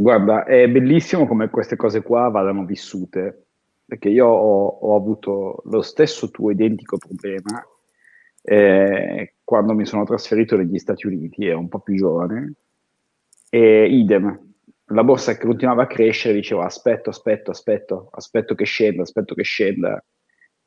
Guarda, 0.00 0.44
è 0.44 0.68
bellissimo 0.68 1.26
come 1.26 1.50
queste 1.50 1.74
cose 1.74 2.02
qua 2.02 2.28
vadano 2.28 2.64
vissute 2.64 3.47
perché 3.88 4.10
io 4.10 4.26
ho, 4.26 4.66
ho 4.66 4.94
avuto 4.94 5.62
lo 5.64 5.80
stesso 5.80 6.30
tuo 6.30 6.50
identico 6.50 6.98
problema 6.98 7.66
eh, 8.42 9.34
quando 9.44 9.74
mi 9.74 9.84
sono 9.84 10.04
trasferito 10.04 10.56
negli 10.56 10.78
Stati 10.78 11.06
Uniti, 11.06 11.46
ero 11.46 11.58
un 11.58 11.68
po' 11.68 11.80
più 11.80 11.94
giovane, 11.96 12.54
e 13.48 13.86
idem, 13.86 14.54
la 14.86 15.04
borsa 15.04 15.36
continuava 15.38 15.84
a 15.84 15.86
crescere, 15.86 16.34
dicevo 16.34 16.62
aspetto, 16.62 17.10
aspetto, 17.10 17.50
aspetto, 17.50 18.08
aspetto 18.10 18.54
che 18.54 18.64
scenda, 18.64 19.02
aspetto 19.02 19.34
che 19.34 19.42
scenda, 19.42 20.02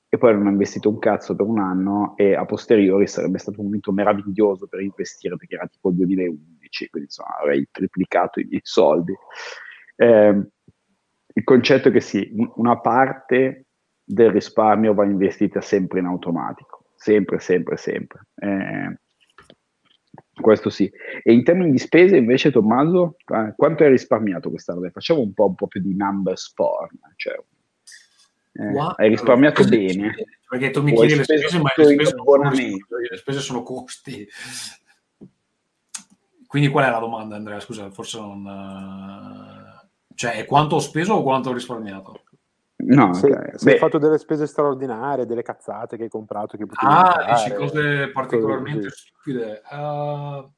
e 0.10 0.18
poi 0.18 0.34
non 0.34 0.48
ho 0.48 0.50
investito 0.50 0.90
un 0.90 1.00
cazzo 1.00 1.36
per 1.36 1.46
un 1.46 1.60
anno 1.60 2.16
e 2.18 2.36
a 2.36 2.46
posteriori 2.46 3.08
sarebbe 3.08 3.38
stato 3.38 3.60
un 3.62 3.68
momento 3.68 3.94
meraviglioso 3.94 4.68
per 4.68 4.82
investire 4.82 5.38
perché 5.38 5.56
era 5.56 5.68
tipo 5.68 5.90
il 5.90 5.96
2011, 5.96 6.90
quindi 6.90 7.08
insomma 7.08 7.38
avrei 7.40 7.68
triplicato 7.72 8.40
i 8.40 8.46
miei 8.48 8.62
soldi. 8.62 9.14
Eh, 9.96 10.42
il 11.34 11.44
concetto 11.44 11.88
è 11.90 11.92
che 11.92 12.02
sì, 12.02 12.32
una 12.56 12.80
parte 12.80 13.66
del 14.04 14.32
risparmio 14.32 14.94
va 14.94 15.06
investita 15.06 15.62
sempre 15.62 16.00
in 16.00 16.06
automatico, 16.06 16.86
sempre, 16.96 17.40
sempre, 17.40 17.78
sempre. 17.78 18.28
Eh, 18.36 19.00
questo 20.42 20.70
sì. 20.70 20.92
E 21.24 21.32
in 21.32 21.44
termini 21.44 21.72
di 21.72 21.78
spese 21.78 22.18
invece, 22.18 22.52
Tommaso, 22.52 23.16
eh, 23.34 23.54
quanto 23.56 23.84
hai 23.84 23.90
risparmiato 23.90 24.50
quest'anno? 24.50 24.90
Facciamo 24.90 25.22
un 25.22 25.34
po', 25.34 25.48
un 25.48 25.56
po 25.56 25.68
più 25.68 25.82
di 25.82 25.96
numbers 25.96 26.52
form. 26.54 26.98
Cioè, 27.16 27.40
eh, 28.54 28.94
hai 28.98 29.10
risparmiato 29.10 29.64
bene. 29.64 30.14
Perché 30.50 30.72
tu 30.72 30.82
mi 30.84 30.94
chiedi 30.94 31.16
le 31.16 31.24
spese, 31.24 31.60
ma 31.60 31.72
le 31.76 31.84
spese, 31.86 32.06
sono 32.06 32.24
costi, 32.24 32.86
le 33.10 33.18
spese 33.18 33.40
sono 33.40 33.64
costi. 33.64 34.28
Quindi 36.48 36.68
qual 36.68 36.86
è 36.86 36.90
la 36.90 37.00
domanda, 37.00 37.38
Andrea? 37.38 37.62
Scusa, 37.62 37.90
forse 37.92 38.20
non... 38.20 39.80
Uh 40.12 40.16
cioè, 40.16 40.46
quanto 40.46 40.76
ho 40.76 40.80
speso 40.80 41.14
o 41.14 41.24
quanto 41.24 41.50
ho 41.50 41.54
risparmiato? 41.54 42.24
No, 42.84 43.14
se, 43.14 43.28
okay. 43.28 43.52
se 43.58 43.72
hai 43.72 43.78
fatto 43.78 43.98
delle 43.98 44.18
spese 44.18 44.48
straordinarie, 44.48 45.26
delle 45.26 45.44
cazzate 45.44 45.98
che 45.98 46.04
hai 46.04 46.10
comprato, 46.10 46.58
che 46.58 46.66
potevi 46.66 46.92
Ah, 46.92 47.14
comprare, 47.14 47.34
dici 47.34 47.54
cose 47.54 48.12
particolarmente 48.12 48.88
cose 48.88 48.96
stupide. 48.96 49.62
Uh, 49.70 50.52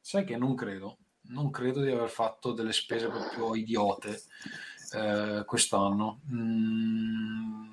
sai 0.00 0.24
che 0.24 0.36
non 0.36 0.54
credo. 0.54 0.98
Non 1.30 1.50
credo 1.50 1.82
di 1.82 1.90
aver 1.90 2.08
fatto 2.08 2.52
delle 2.52 2.72
spese 2.72 3.08
proprio 3.08 3.54
idiote 3.54 4.22
eh, 4.94 5.42
quest'anno. 5.44 6.20
Mm, 6.32 7.68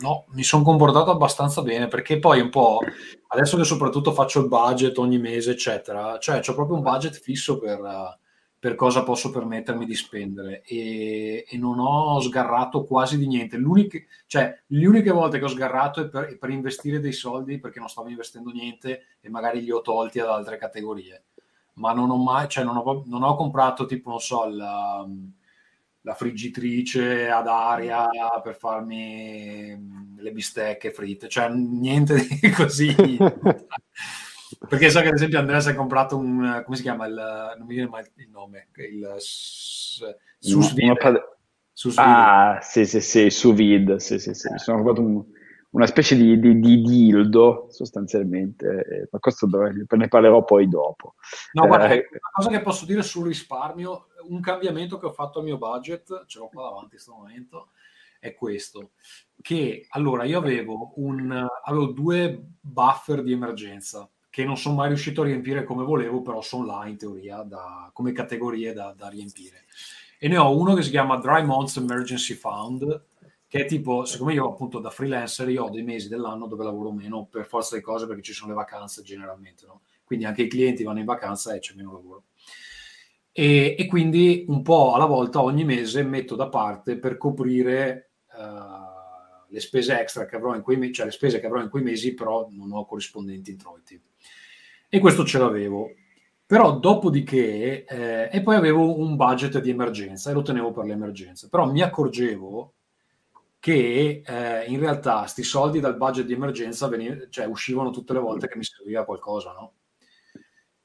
no, 0.00 0.24
mi 0.30 0.42
sono 0.42 0.64
comportato 0.64 1.12
abbastanza 1.12 1.62
bene 1.62 1.86
perché 1.86 2.18
poi 2.18 2.40
un 2.40 2.50
po' 2.50 2.80
adesso 3.28 3.56
che 3.56 3.62
soprattutto 3.62 4.12
faccio 4.12 4.40
il 4.40 4.48
budget 4.48 4.98
ogni 4.98 5.18
mese, 5.18 5.52
eccetera, 5.52 6.18
cioè 6.18 6.40
ho 6.44 6.54
proprio 6.54 6.76
un 6.76 6.82
budget 6.82 7.14
fisso 7.14 7.58
per, 7.58 7.78
uh, 7.80 8.16
per 8.60 8.74
cosa 8.74 9.04
posso 9.04 9.30
permettermi 9.30 9.86
di 9.86 9.94
spendere 9.94 10.62
e, 10.62 11.44
e 11.48 11.56
non 11.56 11.78
ho 11.78 12.20
sgarrato 12.20 12.84
quasi 12.84 13.16
di 13.16 13.28
niente. 13.28 13.56
L'unica, 13.56 13.98
cioè, 14.26 14.62
le 14.66 14.86
uniche 14.86 15.10
volte 15.10 15.38
che 15.38 15.44
ho 15.44 15.48
sgarrato 15.48 16.00
è 16.00 16.08
per, 16.08 16.24
è 16.24 16.36
per, 16.36 16.50
investire 16.50 16.98
dei 16.98 17.12
soldi 17.12 17.60
perché 17.60 17.78
non 17.78 17.88
stavo 17.88 18.08
investendo 18.08 18.50
niente 18.50 19.18
e 19.20 19.28
magari 19.28 19.62
li 19.62 19.70
ho 19.70 19.80
tolti 19.80 20.18
ad 20.18 20.28
altre 20.28 20.58
categorie. 20.58 21.24
Ma 21.74 21.92
non 21.92 22.10
ho 22.10 22.16
mai, 22.16 22.48
cioè 22.48 22.64
non 22.64 22.76
ho, 22.76 23.04
non 23.06 23.22
ho 23.22 23.36
comprato 23.36 23.86
tipo, 23.86 24.10
non 24.10 24.18
so, 24.18 24.48
la, 24.48 25.06
la 26.00 26.14
friggitrice 26.14 27.30
ad 27.30 27.46
aria 27.46 28.08
per 28.42 28.56
farmi 28.56 30.16
le 30.16 30.32
bistecche 30.32 30.90
fritte, 30.90 31.28
cioè 31.28 31.48
niente 31.48 32.26
di 32.26 32.50
così. 32.50 32.92
Perché 34.68 34.90
so 34.90 35.00
che 35.00 35.08
ad 35.08 35.14
esempio 35.14 35.38
Andrea 35.38 35.60
si 35.60 35.70
è 35.70 35.74
comprato 35.74 36.16
un, 36.16 36.62
come 36.64 36.76
si 36.76 36.82
chiama, 36.82 37.06
il, 37.06 37.54
non 37.58 37.66
mi 37.66 37.74
viene 37.74 37.90
mai 37.90 38.04
il 38.16 38.30
nome, 38.30 38.68
il 38.76 39.14
sous 39.18 40.72
vide. 40.74 40.96
Pad- 40.96 41.38
ah, 41.96 42.58
sì, 42.62 42.86
sì, 42.86 43.00
sì, 43.00 43.30
sous 43.30 43.54
vide, 43.54 43.98
sì, 44.00 44.18
sì, 44.18 44.34
sì. 44.34 44.50
Mi 44.50 44.58
sono 44.58 44.78
comprato 44.78 45.02
un, 45.02 45.22
una 45.70 45.86
specie 45.86 46.16
di, 46.16 46.38
di, 46.38 46.58
di, 46.58 46.80
dildo 46.80 47.66
sostanzialmente, 47.70 49.08
ma 49.10 49.18
questo 49.18 49.46
ne 49.46 50.08
parlerò 50.08 50.44
poi 50.44 50.68
dopo. 50.68 51.14
No, 51.52 51.66
guarda, 51.66 51.88
eh, 51.88 52.08
una 52.10 52.30
cosa 52.32 52.48
che 52.50 52.62
posso 52.62 52.86
dire 52.86 53.02
sul 53.02 53.26
risparmio, 53.26 54.06
un 54.28 54.40
cambiamento 54.40 54.98
che 54.98 55.06
ho 55.06 55.12
fatto 55.12 55.40
al 55.40 55.44
mio 55.44 55.58
budget, 55.58 56.24
ce 56.26 56.38
l'ho 56.38 56.48
qua 56.48 56.62
davanti 56.62 56.84
in 56.84 56.90
questo 56.90 57.12
momento, 57.12 57.70
è 58.18 58.34
questo, 58.34 58.92
che 59.40 59.86
allora 59.90 60.24
io 60.24 60.38
avevo, 60.38 60.92
un, 60.96 61.46
avevo 61.64 61.86
due 61.86 62.40
buffer 62.60 63.22
di 63.22 63.32
emergenza 63.32 64.08
che 64.30 64.44
non 64.44 64.56
sono 64.56 64.76
mai 64.76 64.88
riuscito 64.88 65.22
a 65.22 65.24
riempire 65.24 65.64
come 65.64 65.84
volevo, 65.84 66.22
però 66.22 66.40
sono 66.40 66.66
là 66.66 66.86
in 66.86 66.96
teoria 66.96 67.42
da, 67.42 67.90
come 67.92 68.12
categorie 68.12 68.72
da, 68.72 68.94
da, 68.96 69.08
riempire. 69.08 69.64
E 70.18 70.28
ne 70.28 70.36
ho 70.36 70.56
uno 70.56 70.74
che 70.74 70.82
si 70.82 70.90
chiama 70.90 71.16
Dry 71.16 71.44
Months 71.44 71.76
Emergency 71.76 72.34
Fund, 72.34 73.04
che 73.46 73.60
è 73.60 73.64
tipo, 73.64 74.04
siccome 74.04 74.34
io 74.34 74.48
appunto 74.48 74.78
da 74.78 74.90
freelancer, 74.90 75.48
io 75.48 75.64
ho 75.64 75.70
dei 75.70 75.82
mesi 75.82 76.08
dell'anno 76.08 76.46
dove 76.46 76.64
lavoro 76.64 76.92
meno 76.92 77.26
per 77.30 77.46
forza 77.46 77.76
di 77.76 77.82
cose 77.82 78.06
perché 78.06 78.22
ci 78.22 78.34
sono 78.34 78.50
le 78.50 78.56
vacanze 78.56 79.02
generalmente, 79.02 79.64
no? 79.66 79.80
Quindi 80.04 80.26
anche 80.26 80.42
i 80.42 80.48
clienti 80.48 80.82
vanno 80.82 80.98
in 80.98 81.04
vacanza 81.06 81.54
e 81.54 81.60
c'è 81.60 81.74
meno 81.74 81.92
lavoro. 81.92 82.24
E, 83.32 83.76
e, 83.78 83.86
quindi 83.86 84.44
un 84.48 84.62
po' 84.62 84.94
alla 84.94 85.06
volta 85.06 85.42
ogni 85.42 85.64
mese 85.64 86.02
metto 86.02 86.34
da 86.34 86.48
parte 86.48 86.98
per 86.98 87.16
coprire 87.16 88.10
uh, 88.32 88.87
le 89.48 89.60
spese 89.60 89.98
extra 89.98 90.26
che 90.26 90.36
avrò 90.36 90.54
in 90.54 90.62
quei 90.62 90.76
mesi, 90.76 90.92
cioè 90.92 91.06
le 91.06 91.12
spese 91.12 91.40
che 91.40 91.46
avrò 91.46 91.60
in 91.60 91.68
quei 91.68 91.82
mesi, 91.82 92.14
però 92.14 92.48
non 92.50 92.72
ho 92.72 92.86
corrispondenti 92.86 93.50
introiti. 93.50 94.00
E 94.88 94.98
questo 95.00 95.24
ce 95.24 95.38
l'avevo. 95.38 95.92
Però 96.46 96.78
dopodiché, 96.78 97.84
eh, 97.84 98.30
e 98.32 98.42
poi 98.42 98.56
avevo 98.56 98.98
un 98.98 99.16
budget 99.16 99.60
di 99.60 99.68
emergenza 99.68 100.30
e 100.30 100.32
lo 100.32 100.40
tenevo 100.40 100.72
per 100.72 100.86
le 100.86 100.94
emergenze, 100.94 101.48
però 101.50 101.70
mi 101.70 101.82
accorgevo 101.82 102.72
che 103.60 104.22
eh, 104.24 104.64
in 104.66 104.78
realtà 104.78 105.26
sti 105.26 105.42
soldi 105.42 105.80
dal 105.80 105.96
budget 105.96 106.24
di 106.24 106.32
emergenza 106.32 106.88
veniv- 106.88 107.28
cioè, 107.28 107.44
uscivano 107.46 107.90
tutte 107.90 108.12
le 108.14 108.20
volte 108.20 108.48
che 108.48 108.56
mi 108.56 108.64
serviva 108.64 109.04
qualcosa, 109.04 109.52
no? 109.52 109.72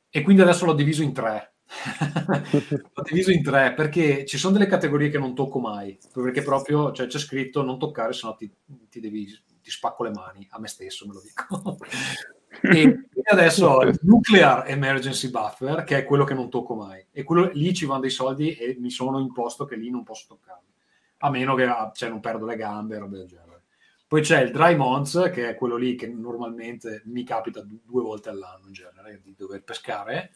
E 0.10 0.22
quindi 0.22 0.42
adesso 0.42 0.66
l'ho 0.66 0.74
diviso 0.74 1.02
in 1.02 1.14
tre. 1.14 1.53
L'ho 2.94 3.04
diviso 3.04 3.32
in 3.32 3.44
tre 3.44 3.74
perché 3.74 4.26
ci 4.26 4.38
sono 4.38 4.54
delle 4.54 4.68
categorie 4.68 5.10
che 5.10 5.18
non 5.18 5.36
tocco 5.36 5.60
mai, 5.60 5.98
perché 6.14 6.42
proprio 6.42 6.92
cioè, 6.92 7.08
c'è 7.08 7.20
scritto 7.20 7.64
non 7.64 7.80
toccare, 7.80 8.14
se 8.14 8.28
no 8.28 8.36
ti, 8.36 8.52
ti, 8.90 9.00
devi, 9.00 9.26
ti 9.62 9.72
spacco 9.72 10.04
le 10.04 10.12
mani, 10.12 10.48
a 10.52 10.60
me 10.60 10.68
stesso 10.68 11.06
me 11.08 11.14
lo 11.14 11.22
dico. 11.22 11.78
e 12.62 13.08
adesso 13.26 13.68
ho 13.68 13.84
il 13.84 14.00
Nuclear 14.04 14.70
Emergency 14.70 15.30
Buffer, 15.30 15.84
che 15.84 15.98
è 15.98 16.06
quello 16.06 16.24
che 16.24 16.34
non 16.34 16.50
tocco 16.50 16.76
mai. 16.76 17.06
E 17.12 17.24
quello, 17.24 17.50
lì 17.54 17.74
ci 17.74 17.86
vanno 17.86 18.02
dei 18.02 18.10
soldi 18.10 18.56
e 18.56 18.78
mi 18.80 18.90
sono 18.90 19.20
imposto 19.20 19.66
che 19.66 19.76
lì 19.76 19.90
non 19.90 20.04
posso 20.04 20.26
toccarli. 20.30 20.72
A 21.20 21.30
meno 21.30 21.56
che 21.56 21.68
cioè, 21.94 22.10
non 22.10 22.20
perdo 22.20 22.46
le 22.46 22.56
gambe, 22.56 22.98
roba 22.98 23.18
del 23.18 23.28
genere. 23.28 23.64
Poi 24.08 24.22
c'è 24.22 24.42
il 24.42 24.52
Dry 24.52 24.76
Months, 24.76 25.32
che 25.34 25.50
è 25.50 25.56
quello 25.56 25.76
lì 25.76 25.96
che 25.96 26.08
normalmente 26.08 27.02
mi 27.06 27.24
capita 27.24 27.66
due 27.66 28.04
volte 28.04 28.30
all'anno 28.30 28.68
in 28.68 28.74
genere, 28.74 29.20
di 29.24 29.34
dover 29.36 29.64
pescare. 29.64 30.34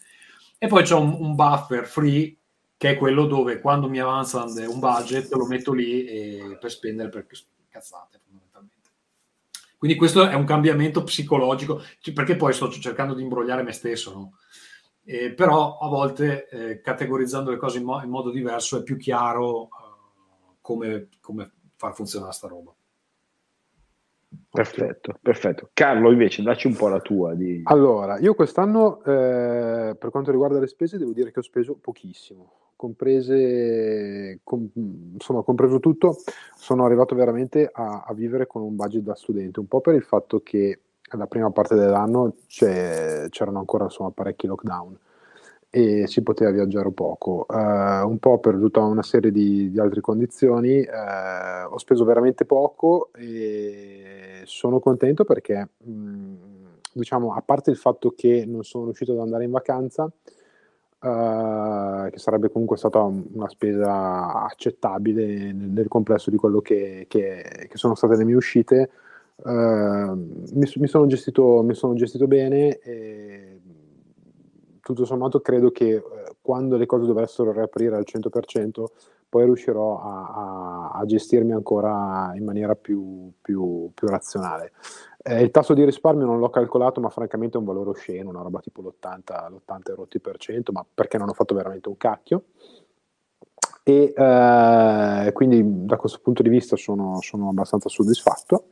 E 0.58 0.68
poi 0.68 0.84
c'è 0.84 0.96
un, 0.96 1.16
un 1.20 1.36
buffer 1.36 1.86
free, 1.86 2.36
che 2.78 2.92
è 2.92 2.98
quello 2.98 3.26
dove 3.26 3.60
quando 3.60 3.90
mi 3.90 4.00
avanza 4.00 4.44
un 4.44 4.80
budget 4.80 5.32
lo 5.34 5.46
metto 5.46 5.74
lì 5.74 6.06
e, 6.06 6.58
per 6.60 6.72
spendere 6.72 7.10
per 7.10 7.26
cazzate 7.70 8.22
quindi 9.78 9.96
questo 9.96 10.28
è 10.28 10.34
un 10.34 10.46
cambiamento 10.46 11.04
psicologico, 11.04 11.84
perché 12.14 12.36
poi 12.36 12.52
sto 12.52 12.68
cercando 12.70 13.14
di 13.14 13.22
imbrogliare 13.22 13.62
me 13.62 13.72
stesso, 13.72 14.12
no? 14.12 14.38
eh, 15.06 15.34
però 15.34 15.78
a 15.78 15.88
volte 15.88 16.50
eh, 16.50 16.82
categorizzando 16.82 17.52
le 17.52 17.58
cose 17.58 17.78
in, 17.78 17.84
mo- 17.84 18.02
in, 18.02 18.10
modo 18.10 18.32
diverso 18.32 18.80
è 18.80 18.84
più 18.84 18.98
chiaro 18.98 19.62
uh, 19.62 20.58
come, 20.62 21.10
come, 21.22 21.52
far 21.76 21.94
funzionare 21.94 22.34
sta 22.34 22.48
roba. 22.48 22.74
Perfetto, 24.50 25.18
perfetto. 25.22 25.70
Carlo, 25.74 26.12
invece, 26.12 26.42
dacci 26.44 26.68
un 26.68 26.76
po' 26.76 26.88
la 26.88 27.00
tua. 27.00 27.34
Di... 27.34 27.62
Allora, 27.66 28.20
io 28.20 28.34
quest'anno, 28.34 29.04
eh, 29.04 29.96
per 29.98 30.10
quanto 30.10 30.32
riguarda 30.32 30.60
le 30.60 30.68
spese, 30.68 30.98
devo 30.98 31.14
dire 31.14 31.32
che 31.32 31.40
ho 31.40 31.44
speso 31.44 31.76
pochissimo 31.76 32.52
comprese, 32.78 34.40
com, 34.44 34.70
insomma, 35.14 35.42
compreso 35.42 35.80
tutto, 35.80 36.16
sono 36.56 36.86
arrivato 36.86 37.16
veramente 37.16 37.68
a, 37.74 38.06
a, 38.08 38.14
vivere 38.14 38.46
con 38.46 38.62
un 38.62 38.76
budget 38.76 39.02
da 39.02 39.16
studente, 39.16 39.60
un 39.60 39.68
po' 39.68 39.82
per 39.82 39.96
il 39.96 40.04
fatto 40.04 40.42
che 40.42 40.82
la 41.16 41.26
prima 41.26 41.50
parte 41.50 41.74
dell'anno 41.74 42.36
c'erano 42.48 43.58
ancora 43.58 43.86
insomma, 43.86 44.12
parecchi 44.12 44.46
lockdown 44.46 44.96
e 45.70 46.08
si 46.08 46.24
poteva 46.24 46.52
viaggiare 46.52 46.92
poco, 46.92 47.46
uh, 47.48 48.08
un 48.08 48.18
po' 48.20 48.40
per 48.40 48.56
tutta 48.56 48.80
una 48.82 49.04
serie 49.04 49.32
di, 49.32 49.70
di 49.70 49.80
altre 49.80 50.02
condizioni, 50.02 50.80
uh, 50.80 51.72
ho 51.72 51.78
speso 51.78 52.06
veramente 52.06 52.46
poco 52.46 53.10
e 53.14 54.42
sono 54.46 54.80
contento 54.80 55.26
perché, 55.26 55.70
mh, 55.84 56.34
diciamo, 56.94 57.34
a 57.34 57.42
parte 57.42 57.70
il 57.70 57.78
fatto 57.78 58.14
che 58.16 58.46
non 58.48 58.64
sono 58.64 58.86
riuscito 58.86 59.12
ad 59.14 59.20
andare 59.20 59.44
in 59.44 59.52
vacanza, 59.52 60.12
Uh, 61.00 62.10
che 62.10 62.18
sarebbe 62.18 62.50
comunque 62.50 62.76
stata 62.76 63.00
una 63.00 63.48
spesa 63.50 64.42
accettabile 64.46 65.54
nel, 65.54 65.70
nel 65.70 65.88
complesso 65.88 66.32
di 66.32 66.38
quello 66.38 66.60
che, 66.60 67.06
che, 67.08 67.68
che, 67.70 67.78
sono 67.78 67.94
state 67.94 68.16
le 68.16 68.24
mie 68.24 68.34
uscite. 68.34 68.90
Uh, 69.36 70.16
mi, 70.16 70.68
mi, 70.76 70.88
sono 70.88 71.06
gestito, 71.06 71.62
mi, 71.62 71.76
sono 71.76 71.94
gestito, 71.94 72.26
bene 72.26 72.80
e 72.80 73.57
tutto 74.88 75.06
sommato 75.06 75.42
credo 75.42 75.70
che 75.72 75.96
uh, 75.96 76.02
quando 76.42 76.78
le 76.78 76.86
cose 76.86 77.06
dovessero 77.06 77.52
riaprire 77.52 77.98
al 77.98 78.06
100% 78.10 78.86
poi 79.30 79.44
riuscirò 79.44 80.00
a, 80.00 80.28
a, 80.30 80.90
a 81.00 81.06
gestirmi 81.06 81.52
ancora 81.52 82.32
in 82.36 82.46
maniera 82.46 82.76
più, 82.76 83.30
più, 83.42 83.92
più 83.94 84.08
razionale. 84.08 84.72
Eh, 85.22 85.44
il 85.44 85.52
tasso 85.52 85.74
di 85.74 85.84
risparmio 85.84 86.26
non 86.26 86.40
l'ho 86.40 86.50
calcolato, 86.50 87.02
ma 87.02 87.10
francamente 87.10 87.58
è 87.58 87.60
un 87.60 87.66
valore 87.66 87.90
osceno, 87.90 88.30
una 88.30 88.42
roba 88.42 88.62
tipo 88.62 88.82
l'80, 88.82 89.52
l'80 89.52 89.96
rotti 89.96 90.22
per 90.22 90.38
cento, 90.38 90.72
ma 90.72 90.86
perché 90.92 91.18
non 91.18 91.28
ho 91.28 91.34
fatto 91.34 91.54
veramente 91.54 91.90
un 91.90 91.98
cacchio. 91.98 92.46
E 93.84 94.14
eh, 94.16 95.32
quindi 95.34 95.86
da 95.86 95.98
questo 95.98 96.20
punto 96.24 96.42
di 96.42 96.50
vista 96.50 96.78
sono, 96.78 97.18
sono 97.20 97.50
abbastanza 97.50 97.90
soddisfatto. 97.90 98.68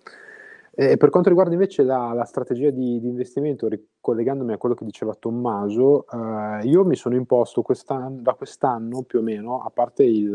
E 0.77 0.97
per 0.97 1.09
quanto 1.09 1.29
riguarda 1.29 1.53
invece 1.53 1.83
la, 1.83 2.11
la 2.11 2.25
strategia 2.25 2.69
di, 2.69 2.99
di, 2.99 3.07
investimento, 3.07 3.69
ricollegandomi 3.69 4.51
a 4.51 4.57
quello 4.57 4.75
che 4.75 4.83
diceva 4.83 5.15
Tommaso, 5.15 6.05
eh, 6.07 6.67
io 6.67 6.83
mi 6.83 6.97
sono 6.97 7.15
imposto 7.15 7.61
quest'anno, 7.61 8.19
da 8.19 8.33
quest'anno 8.33 9.03
più 9.03 9.19
o 9.19 9.21
meno, 9.21 9.61
a 9.63 9.69
parte 9.69 10.03
il, 10.03 10.33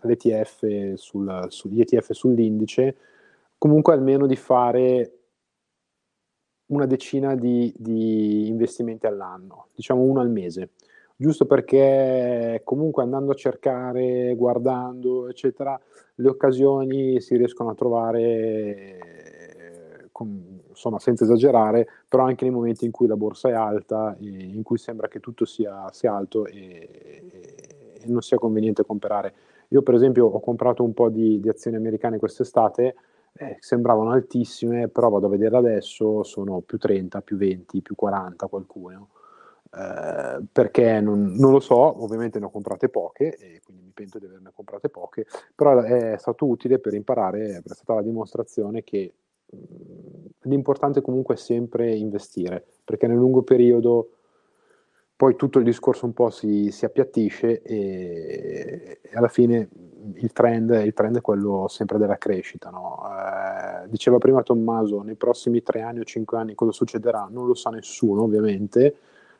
l'ETF, 0.00 0.94
sul, 0.94 1.44
su, 1.48 1.68
gli 1.68 1.80
ETF 1.80 2.12
sull'indice, 2.12 2.96
comunque 3.58 3.92
almeno 3.92 4.26
di 4.26 4.36
fare 4.36 5.18
una 6.66 6.86
decina 6.86 7.34
di, 7.34 7.70
di 7.76 8.48
investimenti 8.48 9.06
all'anno, 9.06 9.68
diciamo 9.74 10.02
uno 10.02 10.20
al 10.20 10.30
mese, 10.30 10.70
giusto 11.16 11.44
perché 11.44 12.62
comunque 12.64 13.02
andando 13.02 13.32
a 13.32 13.36
cercare, 13.36 14.34
guardando, 14.34 15.28
eccetera, 15.28 15.78
le 16.16 16.28
occasioni 16.28 17.20
si 17.20 17.36
riescono 17.36 17.70
a 17.70 17.74
trovare, 17.74 18.98
con, 20.14 20.60
insomma, 20.68 21.00
senza 21.00 21.24
esagerare, 21.24 21.88
però 22.06 22.22
anche 22.22 22.44
nei 22.44 22.54
momenti 22.54 22.84
in 22.84 22.92
cui 22.92 23.08
la 23.08 23.16
borsa 23.16 23.48
è 23.48 23.52
alta, 23.52 24.14
in 24.20 24.62
cui 24.62 24.78
sembra 24.78 25.08
che 25.08 25.18
tutto 25.18 25.44
sia, 25.44 25.90
sia 25.90 26.14
alto 26.14 26.46
e, 26.46 27.24
e, 27.32 28.06
non 28.06 28.22
sia 28.22 28.38
conveniente 28.38 28.84
comprare. 28.84 29.34
Io 29.70 29.82
per 29.82 29.94
esempio 29.94 30.26
ho 30.26 30.38
comprato 30.38 30.84
un 30.84 30.94
po' 30.94 31.08
di, 31.08 31.40
di 31.40 31.48
azioni 31.48 31.76
americane 31.76 32.18
quest'estate, 32.18 32.94
eh, 33.32 33.56
sembravano 33.58 34.12
altissime, 34.12 34.86
però 34.86 35.08
vado 35.08 35.26
a 35.26 35.30
vedere 35.30 35.56
adesso, 35.56 36.22
sono 36.22 36.60
più 36.60 36.78
30, 36.78 37.20
più 37.20 37.36
20, 37.36 37.82
più 37.82 37.96
40 37.96 38.46
qualcuno. 38.46 39.08
Eh, 39.76 40.44
perché 40.52 41.00
non, 41.00 41.32
non, 41.34 41.50
lo 41.50 41.58
so, 41.58 42.04
ovviamente 42.04 42.38
ne 42.38 42.44
ho 42.44 42.50
comprate 42.50 42.88
poche 42.88 43.34
e 43.34 43.60
quindi 43.64 43.82
mi 43.82 43.90
pento 43.92 44.20
di 44.20 44.26
averne 44.26 44.52
comprate 44.54 44.88
poche, 44.90 45.26
però 45.56 45.80
è 45.80 46.14
stato 46.18 46.46
utile 46.46 46.78
per 46.78 46.94
imparare, 46.94 47.56
è 47.56 47.62
stata 47.64 47.94
la 47.94 48.02
dimostrazione 48.02 48.84
che 48.84 49.12
l'importante 50.44 51.00
comunque 51.00 51.34
è 51.34 51.38
sempre 51.38 51.94
investire, 51.94 52.64
perché 52.84 53.06
nel 53.06 53.16
lungo 53.16 53.42
periodo 53.42 54.10
poi 55.16 55.36
tutto 55.36 55.58
il 55.58 55.64
discorso 55.64 56.06
un 56.06 56.12
po' 56.12 56.30
si, 56.30 56.70
si 56.70 56.84
appiattisce 56.84 57.62
e, 57.62 58.98
e, 59.00 59.16
alla 59.16 59.28
fine 59.28 59.68
il 60.14 60.32
trend, 60.32 60.70
il 60.84 60.92
trend, 60.92 61.18
è 61.18 61.20
quello 61.20 61.66
sempre 61.68 61.98
della 61.98 62.18
crescita. 62.18 62.70
No? 62.70 63.00
Eh, 63.06 63.88
diceva 63.88 64.18
prima 64.18 64.42
Tommaso, 64.42 65.02
nei 65.02 65.14
prossimi 65.14 65.62
tre 65.62 65.82
anni 65.82 66.00
o 66.00 66.04
cinque 66.04 66.36
anni 66.36 66.54
cosa 66.54 66.72
succederà? 66.72 67.28
Non 67.30 67.46
lo 67.46 67.54
sa 67.54 67.70
nessuno 67.70 68.22
ovviamente. 68.22 68.96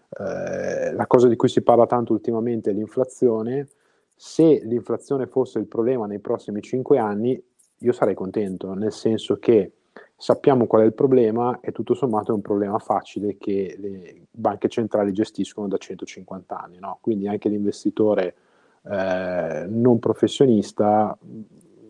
Eh, 0.09 0.93
la 0.93 1.07
cosa 1.07 1.27
di 1.27 1.37
cui 1.37 1.49
si 1.49 1.63
parla 1.63 1.87
tanto 1.87 2.13
ultimamente 2.13 2.71
è 2.71 2.73
l'inflazione. 2.73 3.67
Se 4.15 4.61
l'inflazione 4.65 5.27
fosse 5.27 5.59
il 5.59 5.67
problema 5.67 6.07
nei 6.07 6.21
prossimi 6.21 6.63
cinque 6.63 6.99
anni, 6.99 7.43
io 7.79 7.93
sarei 7.93 8.15
contento, 8.15 8.73
nel 8.75 8.93
senso 8.93 9.39
che 9.39 9.73
sappiamo 10.17 10.67
qual 10.67 10.83
è 10.83 10.85
il 10.85 10.95
problema 10.95 11.59
e 11.61 11.73
tutto 11.73 11.95
sommato 11.95 12.33
è 12.33 12.35
un 12.35 12.41
problema 12.41 12.79
facile 12.79 13.37
che 13.37 13.77
le 13.79 14.27
banche 14.31 14.69
centrali 14.69 15.13
gestiscono 15.13 15.69
da 15.69 15.77
150 15.77 16.59
anni. 16.59 16.79
No? 16.79 16.99
Quindi 17.01 17.29
anche 17.29 17.49
l'investitore 17.49 18.35
eh, 18.83 19.67
non 19.69 19.99
professionista, 19.99 21.17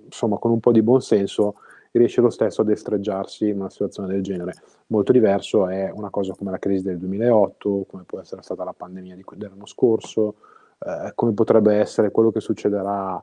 insomma 0.04 0.38
con 0.38 0.50
un 0.50 0.60
po' 0.60 0.72
di 0.72 0.82
buonsenso, 0.82 1.56
riesce 1.92 2.20
lo 2.20 2.30
stesso 2.30 2.62
a 2.62 2.64
destreggiarsi 2.64 3.48
in 3.48 3.60
una 3.60 3.70
situazione 3.70 4.08
del 4.08 4.22
genere. 4.22 4.54
Molto 4.88 5.12
diverso 5.12 5.68
è 5.68 5.90
una 5.92 6.10
cosa 6.10 6.34
come 6.34 6.50
la 6.50 6.58
crisi 6.58 6.82
del 6.82 6.98
2008, 6.98 7.86
come 7.88 8.02
può 8.04 8.20
essere 8.20 8.42
stata 8.42 8.64
la 8.64 8.74
pandemia 8.76 9.14
di, 9.14 9.24
dell'anno 9.36 9.66
scorso, 9.66 10.34
eh, 10.80 11.12
come 11.14 11.32
potrebbe 11.32 11.76
essere 11.76 12.10
quello 12.10 12.32
che 12.32 12.40
succederà 12.40 13.22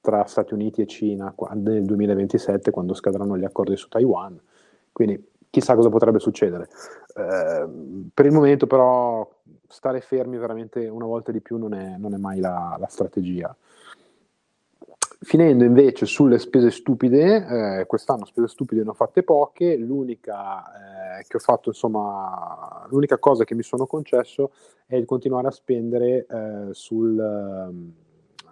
tra 0.00 0.24
Stati 0.24 0.54
Uniti 0.54 0.82
e 0.82 0.86
Cina 0.86 1.34
nel 1.54 1.84
2027 1.84 2.70
quando 2.70 2.94
scadranno 2.94 3.36
gli 3.36 3.44
accordi 3.44 3.76
su 3.76 3.88
Taiwan. 3.88 4.40
Quindi 4.92 5.32
chissà 5.50 5.74
cosa 5.74 5.88
potrebbe 5.88 6.18
succedere. 6.18 6.68
Eh, 7.14 7.68
per 8.12 8.26
il 8.26 8.32
momento 8.32 8.66
però 8.66 9.28
stare 9.68 10.00
fermi 10.00 10.38
veramente 10.38 10.88
una 10.88 11.06
volta 11.06 11.32
di 11.32 11.40
più 11.40 11.56
non 11.56 11.74
è, 11.74 11.96
non 11.98 12.14
è 12.14 12.18
mai 12.18 12.40
la, 12.40 12.76
la 12.78 12.86
strategia. 12.88 13.54
Finendo 15.20 15.64
invece 15.64 16.06
sulle 16.06 16.38
spese 16.38 16.70
stupide, 16.70 17.80
eh, 17.80 17.86
quest'anno 17.86 18.24
spese 18.24 18.46
stupide 18.46 18.84
ne 18.84 18.90
ho 18.90 18.94
fatte 18.94 19.24
poche, 19.24 19.76
l'unica 19.76 21.18
eh, 21.18 21.24
che 21.26 21.38
ho 21.38 21.40
fatto, 21.40 21.70
insomma, 21.70 22.86
l'unica 22.88 23.18
cosa 23.18 23.42
che 23.42 23.56
mi 23.56 23.64
sono 23.64 23.86
concesso 23.86 24.52
è 24.86 24.94
il 24.94 25.06
continuare 25.06 25.48
a 25.48 25.50
spendere 25.50 26.24
eh, 26.24 26.68
sul, 26.70 27.18
ehm, 27.18 27.92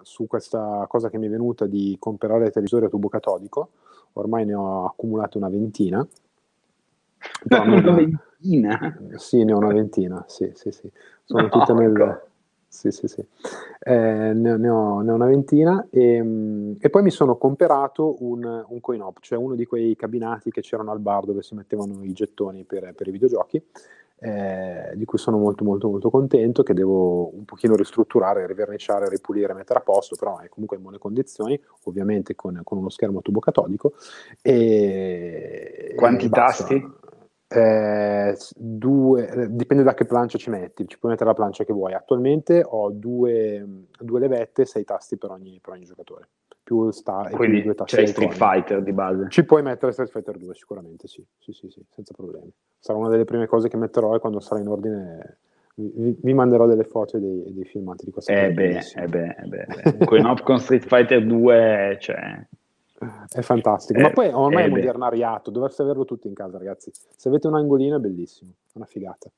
su 0.07 0.29
questa 0.29 0.87
cosa 0.88 1.11
che 1.11 1.19
mi 1.19 1.27
è 1.27 1.31
venuta 1.31 1.66
di 1.66 1.97
comprare 1.99 2.53
televisori 2.53 2.85
a 2.85 2.88
tubo 2.88 3.09
catodico, 3.09 3.71
ormai 4.12 4.45
ne 4.45 4.55
ho 4.55 4.87
accumulate 4.87 5.37
una 5.37 5.49
ventina. 5.49 6.07
una 7.51 7.92
ventina? 7.92 8.99
Sì, 9.16 9.42
ne 9.42 9.53
ho 9.53 9.57
una 9.57 9.73
ventina, 9.73 10.25
sì, 10.29 10.53
sì, 10.55 10.71
sì. 10.71 10.88
Sono 11.25 11.42
no, 11.42 11.49
tutte 11.49 11.73
nel... 11.73 11.90
Ecco 11.90 12.35
sì, 12.69 12.90
sì, 12.90 13.09
sì. 13.09 13.25
Eh, 13.79 14.33
ne, 14.35 14.57
ne, 14.57 14.69
ho, 14.69 15.01
ne, 15.01 15.11
ho, 15.11 15.14
una 15.14 15.27
ventina 15.27 15.87
e, 15.88 16.77
e, 16.79 16.90
poi 16.90 17.03
mi 17.03 17.11
sono 17.11 17.37
comperato 17.37 18.16
un, 18.23 18.64
un 18.69 18.81
coin-op, 18.81 19.19
cioè 19.21 19.38
uno 19.38 19.55
di 19.55 19.64
quei 19.64 19.97
cabinati 19.97 20.51
che 20.51 20.61
c'erano 20.61 20.90
al 20.90 20.99
bar 20.99 21.25
dove 21.25 21.42
si 21.42 21.55
mettevano 21.55 22.05
i 22.05 22.12
gettoni 22.12 22.64
per, 22.64 22.92
per 22.95 23.07
i 23.07 23.12
videogiochi, 23.12 23.62
eh, 24.19 24.93
di 24.95 25.05
cui 25.05 25.19
sono 25.19 25.39
molto 25.39 25.65
molto 25.65 25.89
molto 25.89 26.11
contento, 26.11 26.63
che 26.63 26.75
devo 26.75 27.35
un 27.35 27.45
pochino 27.45 27.77
ristrutturare, 27.77 28.47
riverniciare, 28.47 29.09
ripulire, 29.09 29.55
mettere 29.55 29.81
a 29.81 29.83
posto, 29.83 30.17
però 30.17 30.39
è 30.39 30.49
comunque 30.49 30.77
in 30.77 30.83
buone 30.83 30.99
condizioni, 30.99 31.61
ovviamente 31.85 32.35
con, 32.35 32.61
con 32.65 32.79
uno 32.79 32.89
schermo 32.89 33.21
tubo 33.21 33.41
catodico. 33.41 33.93
E, 34.41 35.93
Quanti 35.97 36.27
e 36.27 36.29
tasti? 36.31 37.05
Eh, 37.49 38.37
due, 38.57 39.47
dipende 39.51 39.85
da 39.85 39.95
che 39.95 40.05
plancia 40.05 40.37
ci 40.37 40.51
metti, 40.51 40.89
ci 40.89 40.99
puoi 40.99 41.13
mettere 41.13 41.31
la 41.31 41.37
plancia 41.37 41.65
che 41.65 41.73
vuoi. 41.73 41.93
Attualmente 41.93 42.65
ho 42.67 42.91
due, 42.91 43.87
due 44.01 44.21
levette, 44.21 44.65
sei 44.65 44.85
tasti 44.85 45.17
per 45.17 45.31
ogni, 45.31 45.61
per 45.61 45.75
ogni 45.75 45.85
giocatore. 45.85 46.29
Più 46.67 46.91
sta, 46.91 47.29
Quindi 47.31 47.63
più 47.63 47.75
due 47.75 47.85
c'è 47.85 48.07
Street 48.07 48.33
Fighter 48.33 48.83
di 48.83 48.93
base. 48.93 49.29
Ci 49.29 49.45
puoi 49.45 49.63
mettere 49.63 49.93
Street 49.93 50.11
Fighter 50.11 50.37
2 50.37 50.53
sicuramente, 50.53 51.07
sì. 51.07 51.25
sì, 51.39 51.53
sì, 51.53 51.71
sì, 51.71 51.81
senza 51.89 52.13
problemi. 52.13 52.53
Sarà 52.81 52.99
una 52.99 53.09
delle 53.09 53.25
prime 53.25 53.47
cose 53.47 53.69
che 53.69 53.77
metterò 53.77 54.17
e 54.17 54.19
quando 54.19 54.41
sarà 54.41 54.61
in 54.61 54.67
ordine 54.67 55.39
vi, 55.77 56.19
vi 56.21 56.35
manderò 56.35 56.67
delle 56.67 56.83
foto 56.83 57.19
e 57.19 57.21
dei, 57.21 57.53
dei 57.53 57.65
filmati 57.65 58.07
di 58.07 58.11
questa 58.11 58.33
eh 58.33 58.51
beh, 58.51 58.79
eh 58.97 59.07
beh, 59.07 59.37
eh 59.39 59.47
beh, 59.47 59.67
beh. 60.05 60.43
con 60.43 60.59
Street 60.59 60.85
Fighter 60.85 61.25
2, 61.25 61.99
cioè 62.01 62.47
è 63.29 63.43
fantastico, 63.43 63.99
eh, 63.99 64.03
ma 64.03 64.11
poi 64.11 64.29
ormai 64.33 64.65
è 64.65 64.69
modernariato, 64.69 65.51
dovreste 65.51 65.83
averlo 65.83 66.05
tutti 66.05 66.29
in 66.29 66.35
casa, 66.35 66.57
ragazzi. 66.59 66.91
Se 66.93 67.29
avete 67.29 67.47
un 67.47 67.55
angolino 67.55 67.97
è 67.97 68.01
bellissimo, 68.01 68.53
è 68.67 68.73
una 68.77 68.87
figata. 68.87 69.31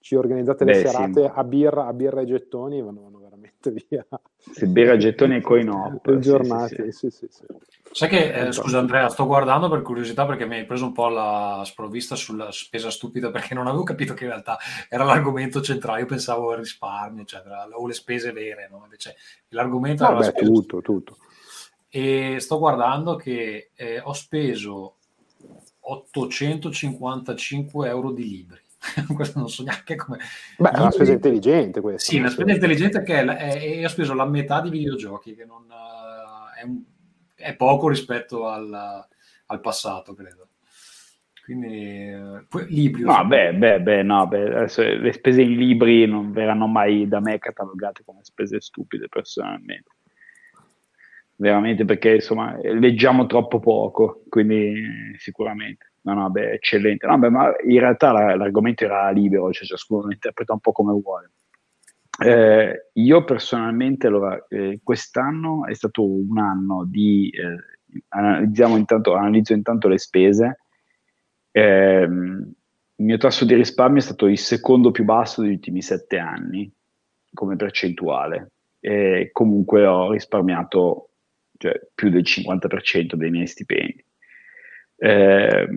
Ci 0.00 0.14
organizzate 0.14 0.64
le 0.64 0.72
Beh, 0.72 0.86
serate 0.86 1.22
sì. 1.24 1.30
a, 1.32 1.44
birra, 1.44 1.86
a 1.86 1.92
birra 1.92 2.22
e 2.22 2.24
gettoni 2.24 2.78
e 2.78 2.82
vanno, 2.82 3.02
vanno 3.02 3.18
Se 3.60 4.66
birra, 4.66 4.96
gettoni 4.96 5.36
e 5.36 5.40
coin 5.40 5.68
op. 5.68 6.18
giornate, 6.18 6.92
sì, 6.92 7.10
sì, 7.10 7.26
sì. 7.28 7.44
Sai 7.90 8.08
che, 8.08 8.32
eh, 8.32 8.52
scusa 8.52 8.78
Andrea, 8.78 9.08
sto 9.08 9.26
guardando 9.26 9.68
per 9.68 9.82
curiosità 9.82 10.26
perché 10.26 10.46
mi 10.46 10.56
hai 10.56 10.66
preso 10.66 10.84
un 10.84 10.92
po' 10.92 11.08
la 11.08 11.62
sprovvista 11.64 12.14
sulla 12.14 12.52
spesa 12.52 12.90
stupida 12.90 13.30
perché 13.30 13.54
non 13.54 13.66
avevo 13.66 13.82
capito 13.82 14.14
che 14.14 14.24
in 14.24 14.30
realtà 14.30 14.58
era 14.88 15.04
l'argomento 15.04 15.60
centrale, 15.60 16.00
io 16.00 16.06
pensavo 16.06 16.50
al 16.50 16.58
risparmio, 16.58 17.22
eccetera, 17.22 17.66
o 17.72 17.86
le 17.86 17.94
spese 17.94 18.32
vere, 18.32 18.68
no? 18.70 18.82
Invece 18.84 19.16
l'argomento 19.48 20.04
no, 20.04 20.20
era 20.20 20.30
beh, 20.30 20.44
tutto, 20.44 20.80
tutto 20.80 21.16
e 21.88 22.36
sto 22.40 22.58
guardando 22.58 23.16
che 23.16 23.70
eh, 23.74 24.00
ho 24.00 24.12
speso 24.12 24.96
855 25.80 27.88
euro 27.88 28.12
di 28.12 28.28
libri. 28.28 28.60
questo 29.14 29.38
non 29.38 29.48
so 29.48 29.62
neanche 29.62 29.96
come. 29.96 30.18
Beh, 30.56 30.70
è 30.70 30.78
una 30.78 30.90
spesa 30.90 31.12
intelligente 31.12 31.80
questa. 31.80 32.10
Sì, 32.10 32.18
una 32.18 32.30
spesa 32.30 32.52
intelligente 32.52 33.02
che 33.02 33.20
è, 33.20 33.24
è, 33.24 33.78
è, 33.80 33.84
ho 33.84 33.88
speso 33.88 34.14
la 34.14 34.26
metà 34.26 34.60
di 34.60 34.70
videogiochi, 34.70 35.34
che 35.34 35.44
non, 35.44 35.62
uh, 35.62 36.58
è, 36.60 36.64
un, 36.64 36.82
è, 37.34 37.54
poco 37.54 37.88
rispetto 37.88 38.48
al, 38.48 39.06
al, 39.46 39.60
passato, 39.60 40.14
credo. 40.14 40.48
Quindi, 41.44 42.12
uh, 42.12 42.46
libri. 42.68 43.02
No, 43.02 43.26
beh, 43.26 43.54
beh, 43.54 43.80
beh, 43.80 44.02
no, 44.02 44.26
beh, 44.26 44.68
le 44.98 45.12
spese 45.12 45.42
in 45.42 45.56
libri 45.56 46.06
non 46.06 46.32
verranno 46.32 46.66
mai 46.66 47.08
da 47.08 47.20
me 47.20 47.38
catalogate 47.38 48.02
come 48.04 48.20
spese 48.22 48.60
stupide, 48.60 49.08
personalmente 49.08 49.90
veramente 51.38 51.84
perché 51.84 52.16
insomma 52.16 52.58
leggiamo 52.60 53.26
troppo 53.26 53.58
poco, 53.60 54.24
quindi 54.28 55.14
sicuramente. 55.18 55.92
No, 56.08 56.14
no, 56.14 56.30
beh, 56.30 56.52
eccellente. 56.52 57.06
No, 57.06 57.18
beh, 57.18 57.28
ma 57.28 57.54
in 57.66 57.80
realtà 57.80 58.12
la, 58.12 58.34
l'argomento 58.34 58.84
era 58.84 59.10
libero, 59.10 59.52
cioè 59.52 59.66
ciascuno 59.66 60.06
lo 60.06 60.12
interpreta 60.12 60.54
un 60.54 60.60
po' 60.60 60.72
come 60.72 60.98
vuole. 60.98 61.32
Eh, 62.24 62.88
io 62.94 63.24
personalmente, 63.24 64.06
allora, 64.06 64.46
eh, 64.48 64.80
quest'anno 64.82 65.66
è 65.66 65.74
stato 65.74 66.02
un 66.02 66.38
anno 66.38 66.84
di, 66.86 67.28
eh, 67.28 68.02
analizziamo 68.08 68.76
intanto, 68.78 69.14
analizzo 69.14 69.52
intanto 69.52 69.86
le 69.88 69.98
spese. 69.98 70.60
Ehm, 71.50 72.52
il 72.96 73.04
mio 73.04 73.18
tasso 73.18 73.44
di 73.44 73.54
risparmio 73.54 73.98
è 73.98 74.02
stato 74.02 74.26
il 74.28 74.38
secondo 74.38 74.90
più 74.90 75.04
basso 75.04 75.42
degli 75.42 75.52
ultimi 75.52 75.82
sette 75.82 76.16
anni 76.18 76.70
come 77.34 77.56
percentuale. 77.56 78.52
E 78.80 79.28
comunque 79.32 79.84
ho 79.84 80.10
risparmiato 80.10 81.10
cioè 81.58 81.78
più 81.94 82.08
del 82.08 82.22
50% 82.22 83.14
dei 83.14 83.30
miei 83.30 83.46
stipendi. 83.46 84.04
Eh, 84.98 85.68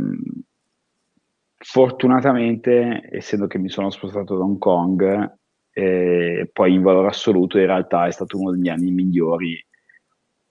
fortunatamente, 1.57 3.07
essendo 3.11 3.47
che 3.47 3.59
mi 3.59 3.69
sono 3.69 3.89
spostato 3.89 4.35
da 4.35 4.43
Hong 4.43 4.57
Kong, 4.57 5.37
eh, 5.71 6.49
poi 6.51 6.73
in 6.73 6.81
valore 6.81 7.07
assoluto 7.07 7.57
in 7.57 7.67
realtà 7.67 8.07
è 8.07 8.11
stato 8.11 8.37
uno 8.37 8.51
degli 8.51 8.67
anni 8.67 8.91
migliori 8.91 9.63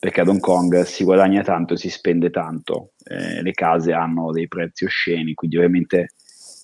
perché 0.00 0.22
ad 0.22 0.28
Hong 0.28 0.40
Kong 0.40 0.80
si 0.84 1.04
guadagna 1.04 1.42
tanto 1.42 1.74
e 1.74 1.76
si 1.76 1.90
spende 1.90 2.30
tanto, 2.30 2.92
eh, 3.04 3.42
le 3.42 3.52
case 3.52 3.92
hanno 3.92 4.32
dei 4.32 4.48
prezzi 4.48 4.86
osceni, 4.86 5.34
quindi 5.34 5.56
ovviamente 5.56 6.12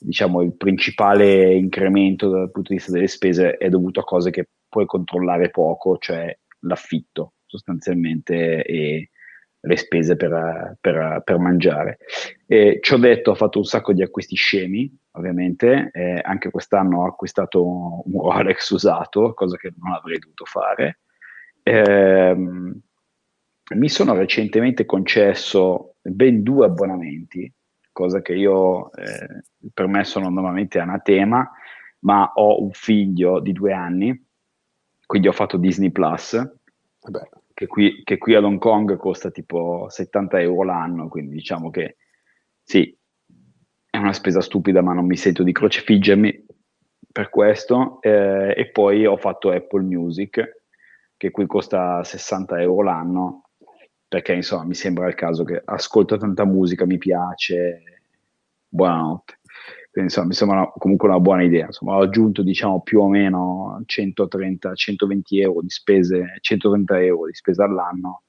diciamo, 0.01 0.41
il 0.41 0.57
principale 0.57 1.55
incremento 1.55 2.31
dal 2.31 2.51
punto 2.51 2.71
di 2.71 2.77
vista 2.77 2.93
delle 2.93 3.09
spese 3.09 3.59
è 3.59 3.69
dovuto 3.69 4.01
a 4.01 4.05
cose 4.05 4.31
che 4.31 4.49
puoi 4.67 4.87
controllare 4.87 5.51
poco, 5.51 5.99
cioè 5.99 6.35
l'affitto 6.61 7.35
sostanzialmente 7.45 8.65
e 8.65 9.11
le 9.67 9.77
spese 9.77 10.17
per, 10.17 10.77
per, 10.81 11.23
per 11.25 11.39
mangiare. 11.39 11.99
E, 12.47 12.79
ci 12.81 12.95
ho 12.95 12.99
detto, 12.99 13.33
ho 13.33 13.35
fatto 13.35 13.59
un 13.59 13.65
sacco 13.65 13.93
di 13.93 14.03
acquisti 14.03 14.37
scemi, 14.37 14.97
ovviamente, 15.13 15.91
eh, 15.93 16.21
anche 16.23 16.51
quest'anno 16.51 17.01
ho 17.01 17.07
acquistato 17.07 17.65
un 17.65 18.21
Rolex 18.21 18.71
usato, 18.71 19.35
cosa 19.35 19.57
che 19.57 19.73
non 19.77 19.93
avrei 19.93 20.19
dovuto 20.19 20.45
fare. 20.45 21.01
Eh, 21.63 22.35
mi 23.69 23.89
sono 23.89 24.15
recentemente 24.15 24.85
concesso 24.85 25.97
ben 26.01 26.45
due 26.45 26.67
abbonamenti, 26.67 27.53
cosa 27.91 28.23
che 28.23 28.35
io 28.35 28.93
eh, 28.93 29.43
per 29.75 29.89
me 29.89 30.05
sono 30.05 30.29
normalmente 30.29 30.79
anatema, 30.79 31.51
ma 32.01 32.31
ho 32.35 32.63
un 32.63 32.71
figlio 32.71 33.41
di 33.41 33.53
due 33.53 33.73
anni, 33.73 34.25
quindi 35.05 35.27
ho 35.27 35.33
fatto 35.33 35.57
Disney 35.57 35.91
Plus. 35.91 36.35
Vabbè 37.01 37.36
che 37.57 37.67
qui, 37.67 38.03
che 38.05 38.19
qui 38.19 38.35
ad 38.35 38.45
Hong 38.45 38.59
Kong 38.59 38.97
costa 38.97 39.31
tipo 39.31 39.87
70 39.89 40.43
euro 40.43 40.63
l'anno, 40.63 41.09
quindi 41.09 41.37
diciamo 41.37 41.71
che 41.71 41.97
sì, 42.63 42.95
è 43.89 43.97
una 43.97 44.13
spesa 44.13 44.43
stupida, 44.43 44.83
ma 44.83 44.93
non 44.93 45.07
mi 45.07 45.17
sento 45.17 45.43
di 45.43 45.53
crocifiggermi 45.53 46.45
per 47.11 47.31
questo. 47.31 47.99
Eh, 48.03 48.53
e 48.55 48.71
poi 48.71 49.07
ho 49.07 49.17
fatto 49.17 49.51
Apple 49.51 49.85
Music, 49.85 50.65
che 51.17 51.31
qui 51.31 51.47
costa 51.47 52.05
60 52.05 52.61
euro 52.61 52.83
l'anno, 52.83 53.49
perché 54.07 54.35
insomma 54.35 54.65
mi 54.65 54.75
sembra 54.75 55.09
il 55.09 55.15
caso 55.15 55.43
che 55.43 55.63
ascolto 55.65 56.19
tanta 56.19 56.45
musica, 56.45 56.85
mi 56.85 56.99
piace. 56.99 57.83
Buonanotte. 58.69 59.39
Insomma, 60.01 60.27
mi 60.27 60.35
sembra 60.35 60.73
comunque 60.77 61.09
una 61.09 61.21
buona 61.21 61.43
idea. 61.43 61.67
Insomma, 61.67 61.97
ho 61.97 62.03
aggiunto 62.03 62.43
diciamo 62.43 62.83
più 62.83 63.01
o 63.01 63.09
meno 63.09 63.83
130-120 63.87 65.21
euro 65.41 65.63
di 65.63 65.71
spese, 65.71 66.37
130 66.41 67.03
euro 67.03 67.27
di 67.27 67.35
spesa 67.35 67.65
all'anno 67.65 68.23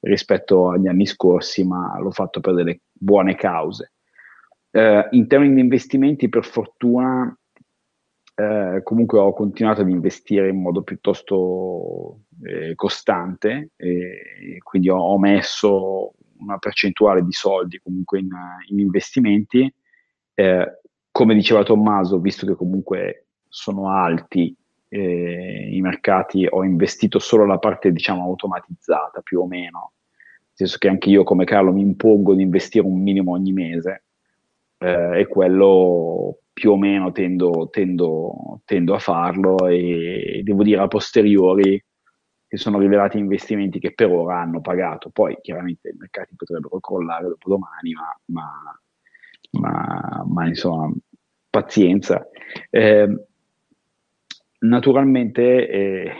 rispetto 0.00 0.70
agli 0.70 0.88
anni 0.88 1.06
scorsi, 1.06 1.64
ma 1.64 1.98
l'ho 2.00 2.10
fatto 2.10 2.40
per 2.40 2.54
delle 2.54 2.80
buone 2.92 3.34
cause. 3.36 3.92
Eh, 4.70 5.08
in 5.12 5.26
termini 5.26 5.54
di 5.54 5.60
investimenti, 5.60 6.28
per 6.28 6.44
fortuna, 6.44 7.36
eh, 8.34 8.80
comunque 8.82 9.18
ho 9.18 9.32
continuato 9.32 9.80
ad 9.80 9.88
investire 9.88 10.48
in 10.48 10.60
modo 10.60 10.82
piuttosto 10.82 12.20
eh, 12.42 12.74
costante, 12.74 13.70
quindi 14.62 14.88
ho, 14.90 14.98
ho, 14.98 15.18
messo 15.18 16.12
una 16.38 16.58
percentuale 16.58 17.24
di 17.24 17.32
soldi 17.32 17.78
comunque 17.78 18.20
in, 18.20 18.28
in 18.68 18.78
investimenti. 18.78 19.72
Eh, 20.34 20.80
come 21.18 21.34
diceva 21.34 21.64
Tommaso, 21.64 22.20
visto 22.20 22.46
che 22.46 22.54
comunque 22.54 23.26
sono 23.48 23.90
alti 23.90 24.54
eh, 24.86 25.68
i 25.72 25.80
mercati, 25.80 26.46
ho 26.48 26.62
investito 26.62 27.18
solo 27.18 27.44
la 27.44 27.58
parte, 27.58 27.90
diciamo, 27.90 28.22
automatizzata, 28.22 29.20
più 29.22 29.40
o 29.40 29.46
meno. 29.48 29.94
Nel 30.12 30.52
senso 30.52 30.76
che 30.78 30.86
anche 30.86 31.10
io, 31.10 31.24
come 31.24 31.44
Carlo, 31.44 31.72
mi 31.72 31.80
impongo 31.80 32.34
di 32.34 32.42
investire 32.42 32.86
un 32.86 33.02
minimo 33.02 33.32
ogni 33.32 33.52
mese 33.52 34.04
eh, 34.78 35.18
e 35.18 35.26
quello 35.26 36.38
più 36.52 36.70
o 36.70 36.76
meno 36.76 37.10
tendo, 37.10 37.68
tendo, 37.68 38.60
tendo, 38.64 38.94
a 38.94 39.00
farlo 39.00 39.66
e 39.66 40.42
devo 40.44 40.62
dire 40.62 40.82
a 40.82 40.86
posteriori 40.86 41.84
che 42.46 42.56
sono 42.58 42.78
rivelati 42.78 43.18
investimenti 43.18 43.80
che 43.80 43.92
per 43.92 44.12
ora 44.12 44.38
hanno 44.40 44.60
pagato. 44.60 45.10
Poi 45.10 45.36
chiaramente 45.42 45.88
i 45.88 45.96
mercati 45.98 46.36
potrebbero 46.36 46.78
crollare 46.78 47.26
dopo 47.26 47.48
domani, 47.48 47.92
ma, 47.92 48.20
ma, 48.26 48.80
ma, 49.50 50.24
ma 50.28 50.46
insomma, 50.46 50.92
pazienza. 51.50 52.28
Eh, 52.70 53.24
naturalmente, 54.60 55.68
eh, 55.68 56.12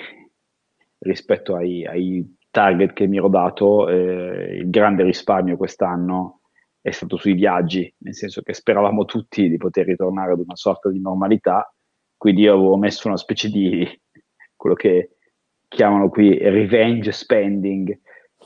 rispetto 0.98 1.54
ai, 1.54 1.86
ai, 1.86 2.36
target 2.50 2.92
che 2.92 3.06
mi 3.06 3.18
ero 3.18 3.28
dato, 3.28 3.88
eh, 3.88 4.56
il 4.56 4.70
grande 4.70 5.04
risparmio 5.04 5.56
quest'anno 5.56 6.40
è 6.80 6.90
stato 6.90 7.16
sui 7.16 7.34
viaggi, 7.34 7.92
nel 7.98 8.14
senso 8.14 8.40
che 8.42 8.54
speravamo 8.54 9.04
tutti 9.04 9.48
di 9.48 9.56
poter 9.58 9.86
ritornare 9.86 10.32
ad 10.32 10.40
una 10.40 10.56
sorta 10.56 10.88
di 10.90 11.00
normalità, 11.00 11.72
quindi 12.16 12.42
io 12.42 12.54
avevo 12.54 12.76
messo 12.76 13.06
una 13.06 13.16
specie 13.16 13.48
di 13.48 13.86
quello 14.56 14.74
che 14.74 15.18
chiamano 15.68 16.08
qui 16.08 16.36
revenge 16.38 17.12
spending, 17.12 17.96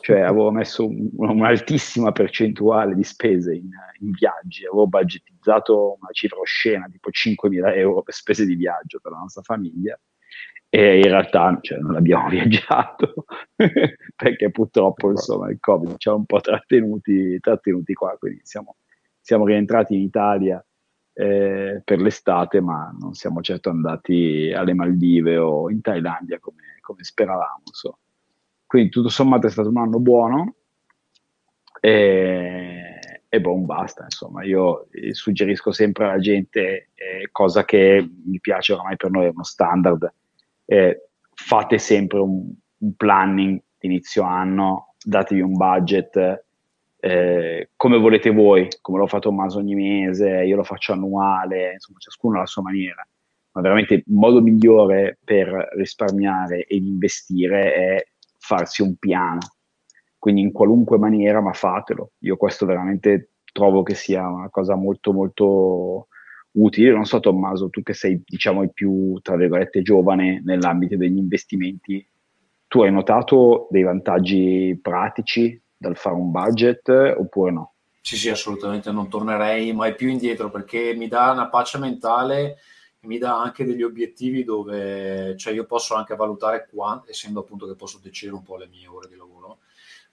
cioè 0.03 0.21
avevo 0.21 0.51
messo 0.51 0.87
un, 0.87 1.09
un'altissima 1.15 2.11
percentuale 2.11 2.95
di 2.97 3.05
spese 3.05 3.55
in, 3.55 3.71
in, 4.01 4.11
viaggi, 4.11 4.67
avevo 4.67 4.89
budgetizzato 4.89 5.97
una 6.01 6.11
cifra 6.11 6.41
oscena, 6.41 6.89
tipo 6.91 7.09
5.000 7.11 7.77
euro 7.77 8.03
per 8.03 8.13
spese 8.13 8.45
di 8.45 8.57
viaggio 8.57 8.99
per 9.01 9.13
la 9.13 9.19
nostra 9.19 9.43
famiglia 9.43 9.99
e 10.69 10.97
in 10.97 11.05
realtà 11.05 11.57
cioè, 11.61 11.79
non 11.79 11.95
abbiamo 11.95 12.29
viaggiato 12.31 13.27
perché 14.17 14.51
purtroppo 14.51 15.11
insomma, 15.11 15.51
il 15.51 15.59
Covid 15.61 15.97
ci 15.99 16.09
ha 16.09 16.15
un 16.15 16.25
po' 16.27 16.41
trattenuti, 16.41 17.39
trattenuti 17.39 17.95
qua, 17.95 18.17
quindi 18.19 18.41
siamo, 18.43 18.77
siamo 19.21 19.47
rientrati 19.47 19.95
in 19.95 20.01
Italia 20.01 20.65
eh, 21.13 21.81
per 21.85 22.01
l'estate, 22.01 22.61
ma 22.61 22.93
non 22.99 23.15
siamo 23.15 23.41
certo 23.41 23.71
andati 23.71 24.53
alle 24.53 24.75
Maldive 24.75 25.37
o 25.37 25.71
in 25.71 25.81
Thailandia 25.81 26.41
come, 26.41 26.79
come 26.81 27.05
speravamo. 27.05 27.63
So. 27.71 27.99
Quindi 28.73 28.89
tutto 28.89 29.11
sommato 29.11 29.47
è 29.47 29.51
stato 29.51 29.69
un 29.69 29.77
anno 29.77 29.99
buono 29.99 30.55
e, 31.79 33.27
e 33.29 33.39
boh, 33.39 33.55
basta. 33.59 34.05
Insomma, 34.05 34.45
io 34.45 34.87
eh, 34.93 35.13
suggerisco 35.13 35.73
sempre 35.73 36.07
alla 36.07 36.19
gente, 36.19 36.89
eh, 36.95 37.29
cosa 37.31 37.67
che 37.67 38.09
mi 38.25 38.41
piace 38.41 38.73
oramai 38.73 38.97
per 38.97 39.11
noi, 39.11 39.27
è 39.27 39.29
uno 39.29 39.43
standard, 39.43 40.11
eh, 40.65 41.09
fate 41.35 41.77
sempre 41.77 42.21
un, 42.21 42.51
un 42.79 42.95
planning 42.97 43.61
inizio 43.81 44.23
anno, 44.23 44.95
datevi 45.05 45.43
un 45.43 45.53
budget 45.53 46.45
eh, 46.99 47.69
come 47.77 47.99
volete 47.99 48.31
voi, 48.31 48.69
come 48.81 48.97
l'ho 48.97 49.07
fatto 49.07 49.29
Tommaso 49.29 49.59
ogni 49.59 49.75
mese, 49.75 50.45
io 50.45 50.57
lo 50.57 50.65
faccio 50.65 50.95
annuale, 50.95 51.75
insomma 51.75 51.99
ciascuno 51.99 52.37
alla 52.37 52.47
sua 52.47 52.63
maniera, 52.63 53.07
ma 53.53 53.61
veramente 53.61 53.93
il 53.93 54.05
modo 54.07 54.41
migliore 54.41 55.19
per 55.23 55.69
risparmiare 55.77 56.65
ed 56.65 56.87
investire 56.87 57.75
è 57.75 58.07
farsi 58.43 58.83
un 58.83 58.97
piano, 58.97 59.39
quindi 60.19 60.41
in 60.41 60.51
qualunque 60.51 60.99
maniera, 60.99 61.41
ma 61.41 61.53
fatelo. 61.53 62.13
Io 62.21 62.37
questo 62.37 62.67
veramente 62.67 63.35
trovo 63.53 63.85
che 63.85 63.95
sia 63.95 64.27
una 64.27 64.51
cosa 64.51 64.75
molto 64.75 65.13
molto 65.13 66.09
utile. 66.53 66.91
Non 66.91 67.05
so 67.05 67.21
Tommaso, 67.21 67.71
tu 67.71 67.83
che 67.83 67.95
sei 67.95 68.21
diciamo 68.25 68.65
il 68.65 68.73
più, 68.73 69.19
tra 69.23 69.37
virgolette, 69.37 69.83
giovane 69.83 70.43
nell'ambito 70.45 70.97
degli 70.97 71.17
investimenti, 71.17 72.05
tu 72.67 72.83
hai 72.83 72.91
notato 72.91 73.69
dei 73.71 73.85
vantaggi 73.85 74.77
pratici 74.83 75.61
dal 75.77 75.97
fare 75.97 76.17
un 76.17 76.33
budget 76.33 76.89
oppure 76.89 77.53
no? 77.53 77.75
Sì, 78.01 78.17
sì, 78.17 78.29
assolutamente 78.29 78.91
non 78.91 79.09
tornerei 79.09 79.73
mai 79.73 79.95
più 79.95 80.09
indietro 80.09 80.51
perché 80.51 80.95
mi 80.97 81.07
dà 81.07 81.31
una 81.31 81.49
pace 81.49 81.79
mentale 81.79 82.57
mi 83.03 83.19
dà 83.19 83.41
anche 83.41 83.65
degli 83.65 83.83
obiettivi 83.83 84.45
dove 84.45 85.37
cioè 85.37 85.53
io 85.53 85.65
posso 85.65 85.95
anche 85.95 86.15
valutare 86.15 86.69
quanto, 86.71 87.11
essendo 87.11 87.41
appunto 87.41 87.67
che 87.67 87.75
posso 87.75 87.99
decidere 88.01 88.37
un 88.37 88.45
po' 88.45 88.57
le 88.57 88.69
mie 88.69 88.87
ore 88.87 89.09
di 89.09 89.17
lavoro, 89.17 89.59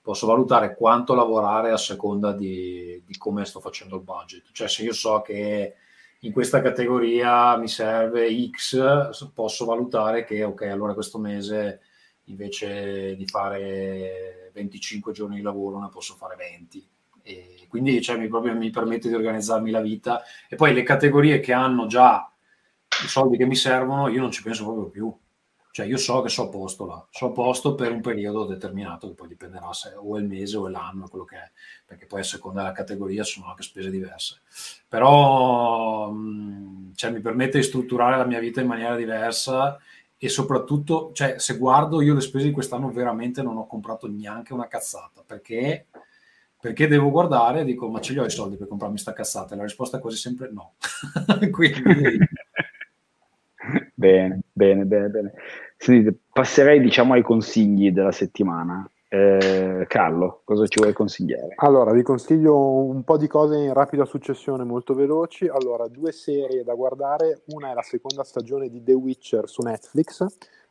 posso 0.02 0.26
valutare 0.26 0.74
quanto 0.74 1.14
lavorare 1.14 1.70
a 1.70 1.76
seconda 1.76 2.32
di, 2.32 3.02
di 3.06 3.16
come 3.16 3.44
sto 3.44 3.60
facendo 3.60 3.96
il 3.96 4.02
budget. 4.02 4.50
Cioè 4.52 4.68
se 4.68 4.82
io 4.82 4.92
so 4.92 5.20
che 5.20 5.74
in 6.20 6.32
questa 6.32 6.60
categoria 6.60 7.56
mi 7.56 7.68
serve 7.68 8.28
X, 8.50 9.30
posso 9.32 9.64
valutare 9.64 10.24
che 10.24 10.42
ok, 10.42 10.62
allora 10.62 10.94
questo 10.94 11.18
mese 11.18 11.80
invece 12.24 13.14
di 13.14 13.26
fare 13.26 14.50
25 14.52 15.12
giorni 15.12 15.36
di 15.36 15.42
lavoro 15.42 15.80
ne 15.80 15.88
posso 15.90 16.14
fare 16.16 16.34
20. 16.36 16.88
E 17.22 17.66
quindi 17.68 18.02
cioè, 18.02 18.16
mi, 18.16 18.26
proprio, 18.26 18.54
mi 18.54 18.70
permette 18.70 19.08
di 19.08 19.14
organizzarmi 19.14 19.70
la 19.70 19.80
vita. 19.80 20.22
E 20.48 20.56
poi 20.56 20.74
le 20.74 20.82
categorie 20.82 21.38
che 21.38 21.52
hanno 21.52 21.86
già 21.86 22.30
i 23.04 23.08
soldi 23.08 23.36
che 23.36 23.46
mi 23.46 23.56
servono, 23.56 24.08
io 24.08 24.20
non 24.20 24.30
ci 24.30 24.42
penso 24.42 24.64
proprio 24.64 24.86
più. 24.86 25.14
Cioè 25.72 25.86
io 25.86 25.98
so 25.98 26.20
che 26.20 26.28
so 26.28 26.44
a 26.44 26.48
posto 26.48 26.84
là, 26.84 27.06
so 27.10 27.26
a 27.26 27.30
posto 27.30 27.76
per 27.76 27.92
un 27.92 28.00
periodo 28.00 28.44
determinato, 28.44 29.06
che 29.06 29.14
poi 29.14 29.28
dipenderà 29.28 29.72
se 29.72 29.94
o 29.96 30.16
è 30.16 30.20
il 30.20 30.26
mese 30.26 30.56
o 30.56 30.66
è 30.66 30.70
l'anno, 30.70 31.06
quello 31.08 31.24
che 31.24 31.36
è, 31.36 31.50
perché 31.86 32.06
poi 32.06 32.20
a 32.20 32.24
seconda 32.24 32.62
della 32.62 32.74
categoria 32.74 33.22
sono 33.22 33.46
anche 33.46 33.62
spese 33.62 33.88
diverse. 33.88 34.40
Però 34.88 36.12
cioè, 36.94 37.10
mi 37.12 37.20
permette 37.20 37.58
di 37.58 37.64
strutturare 37.64 38.16
la 38.16 38.24
mia 38.24 38.40
vita 38.40 38.60
in 38.60 38.66
maniera 38.66 38.96
diversa 38.96 39.78
e 40.18 40.28
soprattutto, 40.28 41.12
cioè, 41.14 41.38
se 41.38 41.56
guardo 41.56 42.02
io 42.02 42.14
le 42.14 42.20
spese 42.20 42.46
di 42.46 42.52
quest'anno 42.52 42.90
veramente 42.90 43.40
non 43.40 43.56
ho 43.56 43.66
comprato 43.66 44.08
neanche 44.08 44.52
una 44.52 44.66
cazzata 44.66 45.22
perché, 45.24 45.86
perché 46.60 46.88
devo 46.88 47.10
guardare 47.10 47.60
e 47.60 47.64
dico 47.64 47.88
ma 47.88 48.00
ce 48.00 48.12
li 48.12 48.18
ho 48.18 48.24
i 48.26 48.30
soldi 48.30 48.56
per 48.56 48.68
comprarmi 48.68 48.98
sta 48.98 49.14
cazzata 49.14 49.54
e 49.54 49.56
la 49.56 49.62
risposta 49.62 49.96
è 49.96 50.00
quasi 50.00 50.18
sempre 50.18 50.50
no 50.52 50.74
quindi 51.50 52.18
bene 54.00 54.40
bene 54.52 54.84
bene 54.84 55.08
bene 55.08 55.32
Sentite, 55.76 56.16
passerei 56.32 56.80
diciamo 56.80 57.14
ai 57.14 57.22
consigli 57.22 57.92
della 57.92 58.12
settimana 58.12 58.88
eh, 59.12 59.86
Carlo, 59.88 60.42
cosa 60.44 60.68
ci 60.68 60.78
vuoi 60.78 60.92
consigliare? 60.92 61.54
Allora, 61.56 61.90
vi 61.90 62.02
consiglio 62.02 62.84
un 62.84 63.02
po' 63.02 63.16
di 63.16 63.26
cose 63.26 63.56
in 63.56 63.72
rapida 63.72 64.04
successione, 64.04 64.62
molto 64.62 64.94
veloci. 64.94 65.48
Allora, 65.48 65.88
due 65.88 66.12
serie 66.12 66.62
da 66.62 66.74
guardare. 66.74 67.42
Una 67.46 67.72
è 67.72 67.74
la 67.74 67.82
seconda 67.82 68.22
stagione 68.22 68.68
di 68.68 68.84
The 68.84 68.92
Witcher 68.92 69.48
su 69.48 69.62
Netflix, 69.62 70.24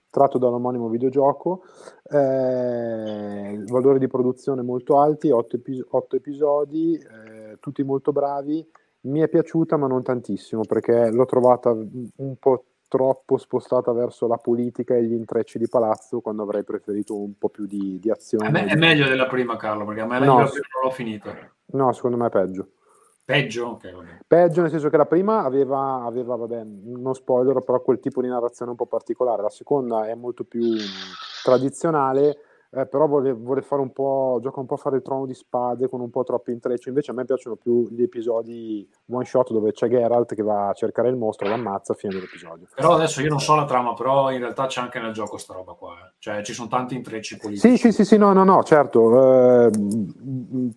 tratto 0.09 0.37
dall'omonimo 0.37 0.87
videogioco. 0.87 1.63
Eh, 2.09 3.61
valori 3.65 3.99
di 3.99 4.07
produzione 4.07 4.61
molto 4.61 4.99
alti, 5.01 5.31
otto, 5.31 5.57
epi- 5.57 5.83
otto 5.89 6.15
episodi, 6.15 6.93
eh, 6.93 7.57
tutti 7.59 7.83
molto 7.83 8.13
bravi. 8.13 8.65
Mi 9.01 9.19
è 9.19 9.27
piaciuta, 9.27 9.75
ma 9.75 9.87
non 9.87 10.01
tantissimo, 10.01 10.61
perché 10.61 11.11
l'ho 11.11 11.25
trovata 11.25 11.71
un 11.71 12.35
po' 12.39 12.63
troppo 12.89 13.37
spostata 13.37 13.93
verso 13.93 14.27
la 14.27 14.37
politica 14.37 14.95
e 14.95 15.03
gli 15.03 15.13
intrecci 15.13 15.57
di 15.57 15.69
palazzo 15.69 16.19
quando 16.19 16.43
avrei 16.43 16.63
preferito 16.63 17.15
un 17.17 17.37
po' 17.37 17.47
più 17.47 17.65
di, 17.65 17.99
di 17.99 18.09
azione. 18.09 18.49
Me- 18.49 18.65
è 18.65 18.75
meglio 18.75 19.07
della 19.07 19.27
prima, 19.27 19.55
Carlo, 19.55 19.85
perché 19.85 20.01
a 20.01 20.05
me 20.05 20.19
la 20.19 20.25
no, 20.25 20.39
non 20.39 20.49
l'ho 20.83 20.91
finita. 20.91 21.33
No, 21.67 21.93
secondo 21.93 22.17
me 22.17 22.27
è 22.27 22.29
peggio. 22.29 22.71
Peggio? 23.23 23.73
Okay, 23.73 23.93
peggio 24.25 24.61
nel 24.61 24.71
senso 24.71 24.89
che 24.89 24.97
la 24.97 25.05
prima 25.05 25.43
aveva, 25.43 26.01
aveva, 26.03 26.35
vabbè, 26.35 26.63
non 26.63 27.13
spoiler, 27.13 27.61
però 27.61 27.79
quel 27.79 27.99
tipo 27.99 28.23
di 28.23 28.27
narrazione 28.27 28.71
un 28.71 28.77
po' 28.77 28.87
particolare. 28.87 29.43
La 29.43 29.51
seconda 29.51 30.07
è 30.07 30.15
molto 30.15 30.43
più 30.43 30.75
tradizionale 31.43 32.39
eh, 32.71 32.85
però 32.85 33.07
vuole, 33.07 33.33
vuole, 33.33 33.63
fare 33.63 33.81
un 33.81 33.91
po', 33.91 34.37
gioca 34.43 34.59
un 34.59 34.67
po' 34.67 34.75
a 34.75 34.77
fare 34.77 34.97
il 34.97 35.01
trono 35.01 35.25
di 35.25 35.33
spade 35.33 35.89
con 35.89 36.01
un 36.01 36.11
po' 36.11 36.23
troppi 36.23 36.51
intrecci. 36.51 36.89
Invece 36.89 37.09
a 37.09 37.13
me 37.15 37.25
piacciono 37.25 37.55
più 37.55 37.87
gli 37.89 38.03
episodi 38.03 38.87
one 39.09 39.25
shot 39.25 39.51
dove 39.51 39.71
c'è 39.71 39.87
Geralt 39.87 40.35
che 40.35 40.43
va 40.43 40.69
a 40.69 40.73
cercare 40.73 41.09
il 41.09 41.15
mostro, 41.15 41.47
l'ammazza 41.47 41.93
a 41.93 41.95
fine 41.95 42.13
dell'episodio. 42.13 42.67
Però 42.75 42.93
adesso 42.93 43.21
io 43.21 43.29
non 43.29 43.39
so 43.39 43.55
la 43.55 43.65
trama, 43.65 43.95
però 43.95 44.29
in 44.31 44.37
realtà 44.37 44.67
c'è 44.67 44.81
anche 44.81 44.99
nel 44.99 45.13
gioco 45.13 45.37
sta 45.37 45.55
roba 45.55 45.73
qua. 45.73 45.93
Eh. 45.93 46.13
Cioè 46.19 46.43
ci 46.43 46.53
sono 46.53 46.67
tanti 46.67 46.93
intrecci 46.93 47.37
politici. 47.37 47.69
Sì, 47.69 47.77
sì, 47.77 47.91
sì, 47.91 48.05
sì 48.05 48.17
no, 48.17 48.33
no, 48.33 48.43
no, 48.43 48.61
certo. 48.61 49.65
Eh, 49.65 49.71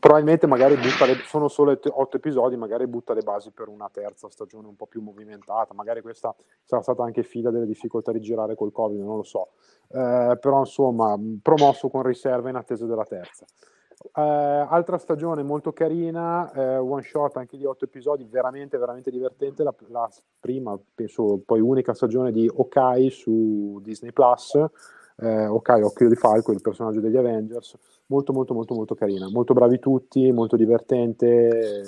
probabilmente 0.01 0.47
magari 0.47 0.77
butta 0.77 1.05
le, 1.05 1.17
sono 1.27 1.49
solo 1.49 1.79
otto 1.91 2.17
episodi, 2.17 2.57
magari 2.57 2.87
butta 2.87 3.13
le 3.13 3.21
basi 3.21 3.51
per 3.51 3.69
una 3.69 3.91
terza 3.93 4.31
stagione 4.31 4.67
un 4.67 4.77
po' 4.77 4.87
più 4.87 5.03
movimentata. 5.03 5.75
Magari 5.75 6.01
questa 6.01 6.35
sarà 6.65 6.81
stata 6.81 7.03
anche 7.03 7.23
figlia 7.23 7.51
delle 7.51 7.67
difficoltà 7.67 8.13
di 8.13 8.21
girare 8.21 8.55
col 8.55 8.73
Covid, 8.73 8.99
non 8.99 9.17
lo 9.17 9.25
so. 9.25 9.51
Eh, 9.95 10.39
però 10.41 10.61
insomma 10.61 11.19
promosso 11.43 11.91
con 11.91 12.03
riserva 12.03 12.49
in 12.49 12.57
attesa 12.57 12.87
della 12.87 13.05
terza. 13.05 13.45
Eh, 14.15 14.21
altra 14.21 14.99
stagione 14.99 15.43
molto 15.43 15.73
carina, 15.73 16.51
eh, 16.53 16.77
one 16.77 17.03
shot 17.03 17.37
anche 17.37 17.57
di 17.57 17.65
otto 17.65 17.85
episodi, 17.85 18.27
veramente 18.29 18.79
veramente 18.79 19.11
divertente, 19.11 19.63
la, 19.63 19.75
la, 19.89 20.09
prima, 20.41 20.79
penso 20.95 21.43
poi 21.45 21.61
unica 21.61 21.95
stagione 21.95 22.33
di 22.33 22.51
Okai 22.53 23.11
su 23.11 23.81
Disney 23.83 24.13
Plus, 24.13 24.55
eh, 25.19 25.47
Okai 25.47 25.83
Occhio 25.83 26.09
di 26.09 26.17
Falco, 26.17 26.53
il 26.53 26.63
personaggio 26.63 27.01
degli 27.01 27.17
Avengers, 27.17 27.77
molto 28.07 28.33
molto 28.33 28.55
molto 28.55 28.75
molto 28.75 28.95
carina, 28.95 29.29
molto 29.31 29.53
bravi 29.53 29.79
tutti, 29.79 30.33
molto 30.33 30.57
divertente, 30.57 31.83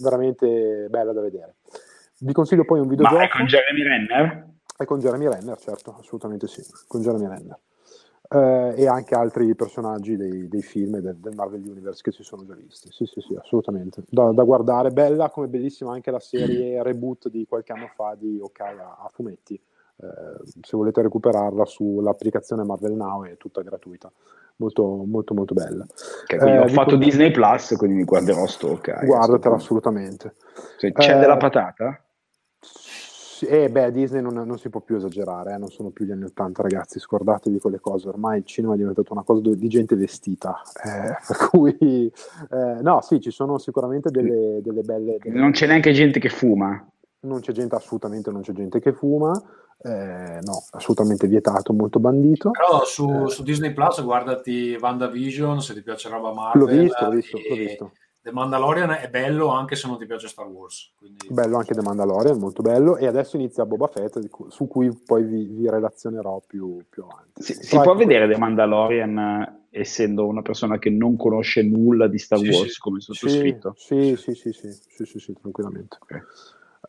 veramente 0.00 0.86
bella 0.88 1.12
da 1.12 1.20
vedere. 1.20 1.56
Vi 2.20 2.32
consiglio 2.32 2.64
poi 2.64 2.80
un 2.80 2.88
videogioco. 2.88 3.18
Ma 3.18 3.24
è 3.24 3.28
con 3.28 3.46
Jeremy 3.46 3.82
Renner? 3.82 4.48
E 4.80 4.84
con 4.84 5.00
Jeremy 5.00 5.26
Renner, 5.26 5.58
certo, 5.58 5.96
assolutamente 5.98 6.46
sì, 6.46 6.62
con 6.86 7.00
Jeremy 7.00 7.26
Renner. 7.26 7.58
Eh, 8.30 8.82
e 8.82 8.86
anche 8.86 9.14
altri 9.16 9.52
personaggi 9.56 10.16
dei, 10.16 10.48
dei 10.48 10.62
film 10.62 10.98
del, 10.98 11.16
del, 11.16 11.34
Marvel 11.34 11.66
Universe 11.66 12.00
che 12.02 12.12
si 12.12 12.22
sono 12.22 12.44
già 12.44 12.54
visti. 12.54 12.88
Sì, 12.92 13.04
sì, 13.06 13.20
sì, 13.20 13.34
assolutamente. 13.34 14.04
Da, 14.08 14.30
da, 14.32 14.44
guardare, 14.44 14.90
bella 14.90 15.30
come 15.30 15.48
bellissima 15.48 15.92
anche 15.92 16.12
la 16.12 16.20
serie 16.20 16.80
reboot 16.82 17.28
di 17.28 17.44
qualche 17.48 17.72
anno 17.72 17.90
fa 17.96 18.14
di 18.16 18.38
Ok 18.40 18.60
a, 18.60 18.98
a 19.02 19.08
fumetti, 19.10 19.54
eh, 19.54 20.60
se 20.60 20.76
volete 20.76 21.02
recuperarla 21.02 21.64
sull'applicazione 21.64 22.62
Marvel 22.62 22.92
Now 22.92 23.24
è 23.24 23.36
tutta 23.36 23.62
gratuita 23.62 24.08
molto 24.58 25.04
molto 25.04 25.34
molto 25.34 25.54
bella 25.54 25.84
okay, 26.22 26.38
quindi 26.38 26.56
eh, 26.56 26.62
ho 26.62 26.68
fatto 26.68 26.96
Disney 26.96 27.30
Plus 27.30 27.74
quindi 27.76 27.96
mi 27.96 28.04
guarderò 28.04 28.46
sto 28.46 28.72
okay, 28.72 29.04
guardatela 29.06 29.54
assolutamente 29.54 30.34
cioè, 30.78 30.92
c'è 30.92 31.16
eh, 31.16 31.18
della 31.18 31.36
patata? 31.36 32.00
Eh 33.46 33.68
beh, 33.70 33.90
Disney 33.92 34.22
non, 34.22 34.34
non, 34.34 34.58
si 34.58 34.68
può 34.68 34.80
più 34.80 34.96
esagerare, 34.96 35.54
eh? 35.54 35.58
non 35.58 35.70
sono 35.70 35.90
più 35.90 36.04
gli 36.04 36.10
anni 36.10 36.24
Ottanta, 36.24 36.62
ragazzi, 36.62 36.98
scordatevi 36.98 37.58
quelle 37.58 37.80
cose, 37.80 38.08
ormai 38.08 38.38
il 38.38 38.44
cinema 38.44 38.74
è 38.74 38.76
diventato 38.76 39.12
una 39.12 39.22
cosa 39.22 39.40
di 39.42 39.68
gente 39.68 39.94
vestita, 39.96 40.60
eh, 40.84 41.16
per 41.26 41.48
cui 41.48 42.10
eh, 42.50 42.82
no, 42.82 43.00
sì, 43.02 43.20
ci 43.20 43.30
sono 43.30 43.58
sicuramente 43.58 44.10
delle, 44.10 44.60
delle 44.62 44.82
belle... 44.82 45.18
Delle... 45.20 45.38
Non 45.38 45.52
c'è 45.52 45.66
neanche 45.66 45.92
gente 45.92 46.18
che 46.18 46.28
fuma? 46.28 46.86
Non 47.20 47.40
c'è 47.40 47.52
gente, 47.52 47.74
assolutamente 47.74 48.30
non 48.30 48.42
c'è 48.42 48.52
gente 48.52 48.80
che 48.80 48.92
fuma, 48.92 49.32
eh, 49.80 50.38
no, 50.42 50.64
assolutamente 50.70 51.26
vietato, 51.26 51.72
molto 51.72 51.98
bandito. 51.98 52.50
Però 52.50 52.84
su, 52.84 53.24
eh. 53.26 53.28
su 53.28 53.42
Disney 53.42 53.72
Plus 53.72 54.02
guardati 54.02 54.76
WandaVision, 54.80 55.60
se 55.60 55.74
ti 55.74 55.82
piace 55.82 56.08
roba 56.08 56.32
Marvel. 56.32 56.62
L'ho 56.62 56.82
visto, 56.82 57.04
l'ho 57.04 57.10
visto, 57.10 57.38
l'ho 57.48 57.56
visto 57.56 57.92
The 58.28 58.34
Mandalorian 58.34 58.90
è 58.90 59.08
bello 59.08 59.48
anche 59.48 59.74
se 59.74 59.88
non 59.88 59.96
ti 59.96 60.04
piace 60.04 60.28
Star 60.28 60.46
Wars. 60.46 60.92
Quindi... 60.98 61.28
Bello 61.30 61.56
anche 61.56 61.72
The 61.72 61.80
Mandalorian, 61.80 62.38
molto 62.38 62.60
bello. 62.60 62.98
E 62.98 63.06
adesso 63.06 63.36
inizia 63.36 63.64
Boba 63.64 63.86
Fett, 63.86 64.18
su 64.48 64.68
cui 64.68 64.94
poi 64.94 65.24
vi, 65.24 65.46
vi 65.46 65.70
relazionerò 65.70 66.42
più, 66.46 66.84
più 66.90 67.04
avanti. 67.04 67.42
Si, 67.42 67.54
si 67.54 67.78
può 67.80 67.94
vedere 67.94 68.30
The 68.30 68.36
Mandalorian 68.36 69.66
essendo 69.70 70.26
una 70.26 70.42
persona 70.42 70.78
che 70.78 70.90
non 70.90 71.16
conosce 71.16 71.62
nulla 71.62 72.06
di 72.06 72.18
Star 72.18 72.38
sì, 72.38 72.48
Wars 72.48 72.72
sì. 72.72 72.80
come 72.80 73.00
sottoscritto? 73.00 73.72
Sì, 73.76 74.14
sì, 74.16 74.34
sì, 74.34 74.52
sì, 74.52 74.72
sì, 74.72 75.04
sì, 75.06 75.18
sì 75.18 75.32
tranquillamente. 75.32 75.96
Okay. 76.02 76.20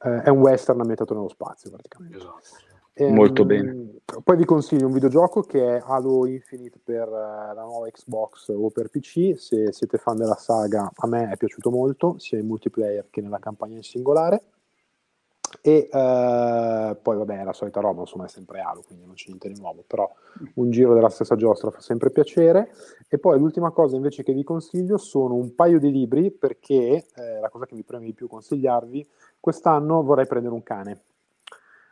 Eh, 0.02 0.24
è 0.24 0.30
un 0.30 0.40
western 0.40 0.82
ambientato 0.82 1.14
nello 1.14 1.30
spazio 1.30 1.70
praticamente. 1.70 2.18
Esatto. 2.18 2.68
Molto 3.08 3.44
ehm, 3.44 3.48
bene. 3.48 3.88
Poi 4.24 4.36
vi 4.36 4.46
consiglio 4.46 4.88
un 4.88 4.94
videogioco 4.94 5.42
che 5.42 5.78
è 5.78 5.84
Halo 5.86 6.26
Infinite 6.26 6.80
per 6.84 7.08
uh, 7.08 7.54
la 7.54 7.64
nuova 7.64 7.90
Xbox 7.90 8.50
o 8.50 8.70
per 8.70 8.90
PC. 8.90 9.36
Se 9.38 9.72
siete 9.72 9.98
fan 9.98 10.18
della 10.18 10.36
saga, 10.36 10.92
a 10.94 11.08
me 11.08 11.30
è 11.30 11.38
piaciuto 11.38 11.70
molto, 11.70 12.18
sia 12.18 12.40
in 12.40 12.48
multiplayer 12.48 13.08
che 13.10 13.22
nella 13.22 13.40
campagna 13.40 13.76
in 13.76 13.84
singolare. 13.84 14.44
E 15.62 15.90
uh, 15.92 16.98
poi, 17.02 17.18
vabbè, 17.18 17.40
è 17.40 17.44
la 17.44 17.54
solita 17.54 17.80
roba, 17.80 18.02
insomma, 18.02 18.26
è 18.26 18.30
sempre 18.30 18.60
Halo, 18.60 18.82
quindi 18.86 19.06
non 19.06 19.16
c'è 19.16 19.28
niente 19.28 19.50
di 19.50 19.60
nuovo. 19.60 19.84
Però 19.88 20.12
un 20.56 20.70
giro 20.70 20.94
della 20.94 21.10
stessa 21.10 21.36
giostra 21.36 21.72
fa 21.72 21.80
sempre 21.80 22.12
piacere. 22.12 22.72
E 23.08 23.18
poi 23.18 23.40
l'ultima 23.40 23.72
cosa 23.72 23.96
invece 23.96 24.24
che 24.24 24.34
vi 24.34 24.44
consiglio 24.44 24.98
sono 24.98 25.36
un 25.36 25.56
paio 25.56 25.80
di 25.80 25.92
libri, 25.92 26.32
perché 26.32 27.06
eh, 27.16 27.40
la 27.40 27.50
cosa 27.50 27.66
che 27.66 27.76
mi 27.76 27.84
preme 27.84 28.06
di 28.06 28.14
più 28.14 28.28
consigliarvi, 28.28 29.08
quest'anno 29.40 30.04
vorrei 30.04 30.28
prendere 30.28 30.54
un 30.54 30.64
cane 30.64 31.02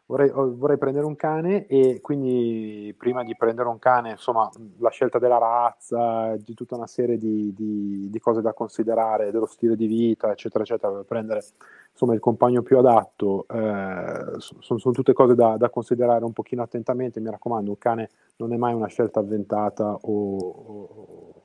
vorrei, 0.07 0.31
vorrei, 0.31 0.77
prendere 0.77 1.05
un 1.05 1.15
cane 1.15 1.67
e 1.67 1.99
quindi 2.01 2.93
prima 2.97 3.23
di 3.23 3.35
prendere 3.35 3.69
un 3.69 3.77
cane, 3.79 4.11
insomma, 4.11 4.49
la 4.79 4.89
scelta 4.89 5.19
della 5.19 5.37
razza, 5.37 6.35
di 6.37 6.53
tutta 6.53 6.75
una 6.75 6.87
serie 6.87 7.17
di, 7.17 7.53
di, 7.53 8.09
di 8.09 8.19
cose 8.19 8.41
da 8.41 8.53
considerare, 8.53 9.31
dello 9.31 9.45
stile 9.45 9.75
di 9.75 9.87
vita, 9.87 10.31
eccetera, 10.31 10.63
eccetera, 10.63 10.91
per 10.91 11.05
prendere 11.05 11.43
insomma 11.91 12.13
il 12.13 12.19
compagno 12.19 12.61
più 12.61 12.77
adatto, 12.77 13.45
eh, 13.49 14.39
sono, 14.39 14.79
sono, 14.79 14.93
tutte 14.93 15.13
cose 15.13 15.35
da, 15.35 15.57
da, 15.57 15.69
considerare 15.69 16.23
un 16.25 16.33
pochino 16.33 16.63
attentamente, 16.63 17.19
mi 17.19 17.29
raccomando, 17.29 17.69
un 17.69 17.77
cane 17.77 18.09
non 18.37 18.53
è 18.53 18.57
mai 18.57 18.73
una 18.73 18.87
scelta 18.87 19.19
avventata 19.19 19.93
o, 19.93 20.37
o 20.37 21.37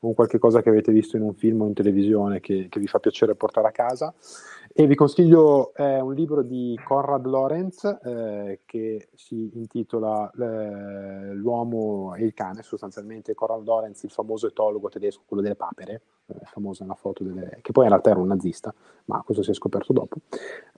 o 0.00 0.14
qualche 0.14 0.38
cosa 0.38 0.62
che 0.62 0.68
avete 0.68 0.92
visto 0.92 1.16
in 1.16 1.22
un 1.22 1.34
film 1.34 1.62
o 1.62 1.66
in 1.66 1.74
televisione 1.74 2.40
che, 2.40 2.68
che 2.68 2.78
vi 2.78 2.86
fa 2.86 2.98
piacere 2.98 3.34
portare 3.34 3.68
a 3.68 3.72
casa. 3.72 4.14
E 4.80 4.86
vi 4.86 4.94
consiglio 4.94 5.74
eh, 5.74 5.98
un 5.98 6.14
libro 6.14 6.42
di 6.42 6.78
Conrad 6.84 7.26
Lorenz 7.26 7.82
eh, 8.00 8.60
che 8.64 9.08
si 9.12 9.50
intitola 9.54 10.30
eh, 10.30 11.34
L'uomo 11.34 12.14
e 12.14 12.24
il 12.24 12.32
cane, 12.32 12.62
sostanzialmente 12.62 13.34
Conrad 13.34 13.64
Lorenz, 13.64 14.04
il 14.04 14.10
famoso 14.10 14.46
etologo 14.46 14.88
tedesco, 14.88 15.22
quello 15.26 15.42
delle 15.42 15.56
papere, 15.56 16.02
eh, 16.26 16.34
famosa 16.44 16.84
una 16.84 16.94
foto 16.94 17.24
delle, 17.24 17.58
che 17.60 17.72
poi 17.72 17.86
in 17.86 17.90
realtà 17.90 18.10
era 18.10 18.20
un 18.20 18.28
nazista, 18.28 18.72
ma 19.06 19.20
questo 19.22 19.42
si 19.42 19.50
è 19.50 19.54
scoperto 19.54 19.92
dopo. 19.92 20.14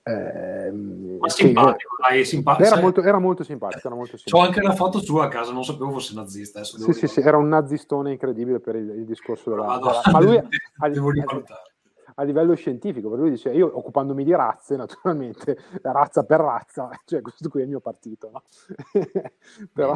Eh, 0.03 0.71
ma 0.73 1.29
simpatico, 1.29 1.97
dai, 2.01 2.25
simpatico. 2.25 2.69
Era, 2.71 2.81
molto, 2.81 3.03
era 3.03 3.19
molto 3.19 3.45
simpatico. 3.45 3.87
Era 3.87 3.97
molto 3.97 4.17
simpatico. 4.17 4.39
C'ho 4.39 4.47
anche 4.47 4.67
la 4.67 4.75
foto 4.75 4.99
sua 5.01 5.25
a 5.25 5.29
casa, 5.29 5.53
non 5.53 5.63
sapevo 5.63 5.91
fosse 5.91 6.15
nazista. 6.15 6.65
Sì, 6.65 6.91
sì, 6.95 7.07
sì, 7.07 7.21
era 7.21 7.37
un 7.37 7.49
nazistone 7.49 8.13
incredibile 8.13 8.61
per 8.61 8.77
il, 8.77 8.89
il 8.89 9.05
discorso 9.05 9.51
della... 9.51 9.77
della 9.77 10.01
ma 10.11 10.21
lui... 10.21 10.41
devo 10.91 11.11
rivalutare 11.11 11.70
a 12.15 12.23
livello 12.23 12.55
scientifico, 12.55 13.09
perché 13.09 13.23
lui 13.23 13.33
dice 13.33 13.51
io 13.51 13.71
occupandomi 13.73 14.25
di 14.25 14.35
razze, 14.35 14.77
naturalmente, 14.77 15.59
razza 15.83 16.25
per 16.25 16.41
razza, 16.41 16.91
cioè 17.05 17.21
questo 17.21 17.49
qui 17.49 17.61
è 17.61 17.65
il 17.65 17.69
mio 17.69 17.81
partito, 17.81 18.31
no? 18.31 18.43
però 19.73 19.95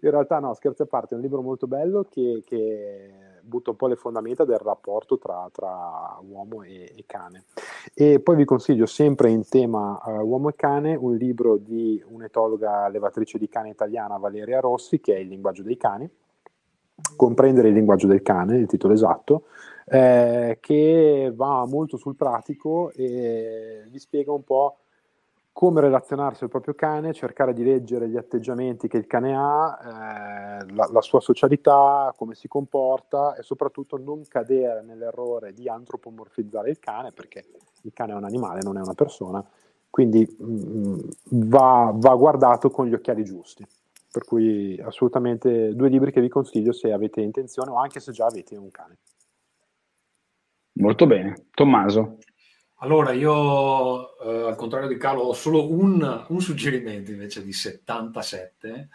in 0.00 0.10
realtà 0.10 0.38
no, 0.38 0.54
scherzi 0.54 0.82
a 0.82 0.86
parte, 0.86 1.14
è 1.14 1.16
un 1.16 1.22
libro 1.22 1.42
molto 1.42 1.66
bello 1.66 2.06
che, 2.08 2.42
che 2.44 3.34
butta 3.44 3.70
un 3.70 3.76
po' 3.76 3.86
le 3.86 3.96
fondamenta 3.96 4.44
del 4.44 4.58
rapporto 4.58 5.18
tra, 5.18 5.48
tra 5.52 6.18
uomo 6.22 6.62
e, 6.62 6.92
e, 6.96 7.04
cane. 7.06 7.44
E 7.92 8.20
poi 8.20 8.36
vi 8.36 8.44
consiglio 8.44 8.86
sempre 8.86 9.30
in 9.30 9.46
tema 9.48 10.00
uh, 10.04 10.10
uomo 10.22 10.48
e 10.48 10.54
cane 10.54 10.94
un 10.94 11.14
libro 11.16 11.56
di 11.56 12.02
un'etologa 12.06 12.88
levatrice 12.88 13.38
di 13.38 13.48
cane 13.48 13.68
italiana, 13.68 14.16
Valeria 14.16 14.60
Rossi, 14.60 15.00
che 15.00 15.14
è 15.14 15.18
Il 15.18 15.28
linguaggio 15.28 15.62
dei 15.62 15.76
cani, 15.76 16.08
comprendere 17.16 17.68
il 17.68 17.74
linguaggio 17.74 18.06
del 18.06 18.22
cane, 18.22 18.56
il 18.56 18.66
titolo 18.66 18.94
esatto, 18.94 19.44
eh, 19.86 20.58
che 20.60 21.32
va 21.34 21.66
molto 21.66 21.96
sul 21.96 22.16
pratico 22.16 22.90
e 22.92 23.84
vi 23.88 23.98
spiega 23.98 24.32
un 24.32 24.44
po' 24.44 24.78
come 25.54 25.80
relazionarsi 25.80 26.42
al 26.42 26.50
proprio 26.50 26.74
cane, 26.74 27.12
cercare 27.12 27.52
di 27.52 27.62
leggere 27.62 28.08
gli 28.08 28.16
atteggiamenti 28.16 28.88
che 28.88 28.96
il 28.96 29.06
cane 29.06 29.36
ha, 29.36 29.78
eh, 30.64 30.72
la, 30.74 30.88
la, 30.90 31.00
sua 31.00 31.20
socialità, 31.20 32.12
come 32.16 32.34
si 32.34 32.48
comporta 32.48 33.36
e 33.36 33.44
soprattutto 33.44 33.96
non 33.96 34.24
cadere 34.26 34.82
nell'errore 34.82 35.52
di 35.52 35.68
antropomorfizzare 35.68 36.70
il 36.70 36.80
cane, 36.80 37.12
perché 37.12 37.44
il 37.82 37.92
cane 37.92 38.12
è 38.12 38.16
un 38.16 38.24
animale, 38.24 38.62
non 38.64 38.78
è 38.78 38.80
una 38.80 38.94
persona, 38.94 39.44
quindi 39.90 40.26
mh, 40.26 40.44
mm, 40.44 40.98
va, 41.28 41.92
va 41.94 42.14
guardato 42.16 42.68
con 42.70 42.88
gli 42.88 42.94
occhiali 42.94 43.22
giusti. 43.22 43.64
Per 44.10 44.24
cui 44.24 44.80
assolutamente 44.80 45.72
due 45.74 45.88
libri 45.88 46.10
che 46.10 46.20
vi 46.20 46.28
consiglio 46.28 46.72
se 46.72 46.92
avete 46.92 47.20
intenzione 47.20 47.70
o 47.70 47.76
anche 47.76 48.00
se 48.00 48.10
già 48.10 48.26
avete 48.26 48.56
un 48.56 48.72
cane. 48.72 48.96
Molto 50.74 51.06
bene. 51.06 51.46
Tommaso. 51.52 52.18
Allora, 52.78 53.12
io 53.12 54.18
eh, 54.18 54.48
al 54.48 54.56
contrario 54.56 54.88
di 54.88 54.96
Carlo 54.96 55.22
ho 55.22 55.32
solo 55.32 55.72
un, 55.72 56.24
un 56.28 56.40
suggerimento 56.40 57.10
invece 57.10 57.42
di 57.42 57.52
77. 57.52 58.88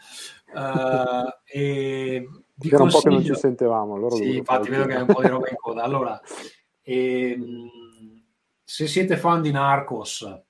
Eh, 0.53 1.39
e 1.45 2.29
vi 2.53 2.69
Era 2.69 2.83
un 2.83 2.89
po' 2.89 2.99
che 2.99 3.09
non 3.09 3.23
ci 3.23 3.35
sentevamo. 3.35 3.95
Allora 3.95 4.15
sì, 4.15 4.37
infatti 4.37 4.69
vedo 4.69 4.85
che 4.85 4.95
hai 4.95 5.01
un 5.01 5.07
po' 5.07 5.21
di 5.21 5.27
roba 5.27 5.49
in 5.49 5.55
coda. 5.55 5.83
Allora, 5.83 6.21
ehm, 6.81 7.69
se 8.63 8.87
siete 8.87 9.17
fan 9.17 9.41
di 9.41 9.51
Narcos, 9.51 10.41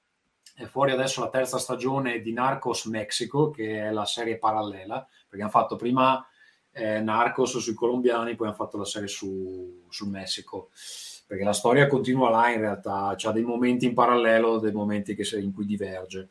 è 0.55 0.65
fuori 0.65 0.91
adesso 0.91 1.21
la 1.21 1.29
terza 1.29 1.59
stagione 1.59 2.19
di 2.19 2.33
Narcos 2.33 2.85
Mexico, 2.85 3.51
che 3.51 3.85
è 3.85 3.91
la 3.91 4.05
serie 4.05 4.37
parallela, 4.37 5.07
perché 5.29 5.43
hanno 5.43 5.51
fatto 5.51 5.77
prima 5.77 6.27
eh, 6.71 6.99
Narcos 6.99 7.57
sui 7.59 7.73
colombiani, 7.73 8.35
poi 8.35 8.47
hanno 8.47 8.55
fatto 8.55 8.77
la 8.77 8.85
serie 8.85 9.07
su, 9.07 9.85
sul 9.87 10.09
Messico 10.09 10.71
perché 11.29 11.43
la 11.43 11.53
storia 11.53 11.85
continua 11.85 12.31
là 12.31 12.51
in 12.51 12.59
realtà, 12.59 13.15
ha 13.15 13.31
dei 13.31 13.43
momenti 13.43 13.85
in 13.85 13.93
parallelo, 13.93 14.57
dei 14.57 14.71
momenti 14.71 15.13
che, 15.13 15.39
in 15.39 15.53
cui 15.53 15.63
diverge. 15.63 16.29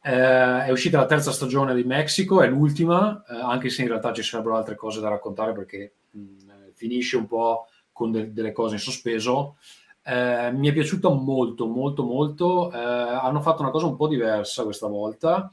Eh, 0.00 0.64
è 0.64 0.70
uscita 0.70 0.96
la 0.96 1.04
terza 1.04 1.30
stagione 1.32 1.74
di 1.74 1.84
Mexico, 1.84 2.40
è 2.40 2.48
l'ultima, 2.48 3.22
eh, 3.28 3.34
anche 3.34 3.68
se 3.68 3.82
in 3.82 3.88
realtà 3.88 4.10
ci 4.14 4.22
sarebbero 4.22 4.56
altre 4.56 4.74
cose 4.74 5.02
da 5.02 5.10
raccontare 5.10 5.52
perché 5.52 5.96
mh, 6.12 6.70
finisce 6.72 7.18
un 7.18 7.26
po' 7.26 7.66
con 7.92 8.10
de- 8.10 8.32
delle 8.32 8.52
cose 8.52 8.76
in 8.76 8.80
sospeso. 8.80 9.58
Eh, 10.02 10.50
mi 10.50 10.70
è 10.70 10.72
piaciuto 10.72 11.12
molto, 11.12 11.66
molto, 11.66 12.02
molto. 12.02 12.72
Eh, 12.72 12.78
hanno 12.78 13.42
fatto 13.42 13.60
una 13.60 13.70
cosa 13.70 13.84
un 13.84 13.96
po' 13.96 14.08
diversa 14.08 14.64
questa 14.64 14.86
volta, 14.86 15.50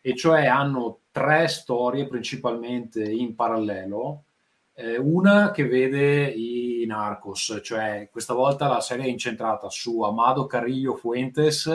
e 0.00 0.16
cioè 0.16 0.46
hanno 0.46 1.00
tre 1.10 1.46
storie 1.48 2.06
principalmente 2.06 3.04
in 3.04 3.34
parallelo 3.34 4.22
eh, 4.74 4.96
una 4.98 5.52
che 5.52 5.66
vede 5.66 6.26
i 6.26 6.84
Narcos, 6.86 7.60
cioè 7.62 8.08
questa 8.10 8.34
volta 8.34 8.68
la 8.68 8.80
serie 8.80 9.04
è 9.04 9.08
incentrata 9.08 9.70
su 9.70 10.00
Amado 10.02 10.46
Carrillo 10.46 10.94
Fuentes, 10.94 11.70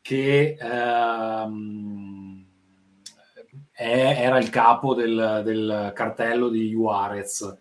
che 0.00 0.56
ehm, 0.60 2.46
è, 3.70 4.16
era 4.20 4.38
il 4.38 4.50
capo 4.50 4.94
del, 4.94 5.42
del, 5.44 5.92
cartello 5.94 6.48
di 6.48 6.68
Juarez, 6.70 7.56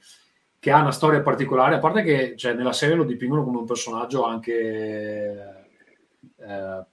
che 0.59 0.72
ha 0.72 0.82
una 0.82 0.91
storia 0.91 1.22
particolare, 1.22 1.76
a 1.76 1.80
parte 1.80 2.01
che 2.01 2.36
cioè, 2.36 2.53
nella 2.53 2.74
serie 2.74 2.95
lo 2.95 3.03
dipingono 3.03 3.43
come 3.43 3.59
un 3.59 3.65
personaggio 3.65 4.24
anche... 4.26 5.65
Eh, 6.38 6.86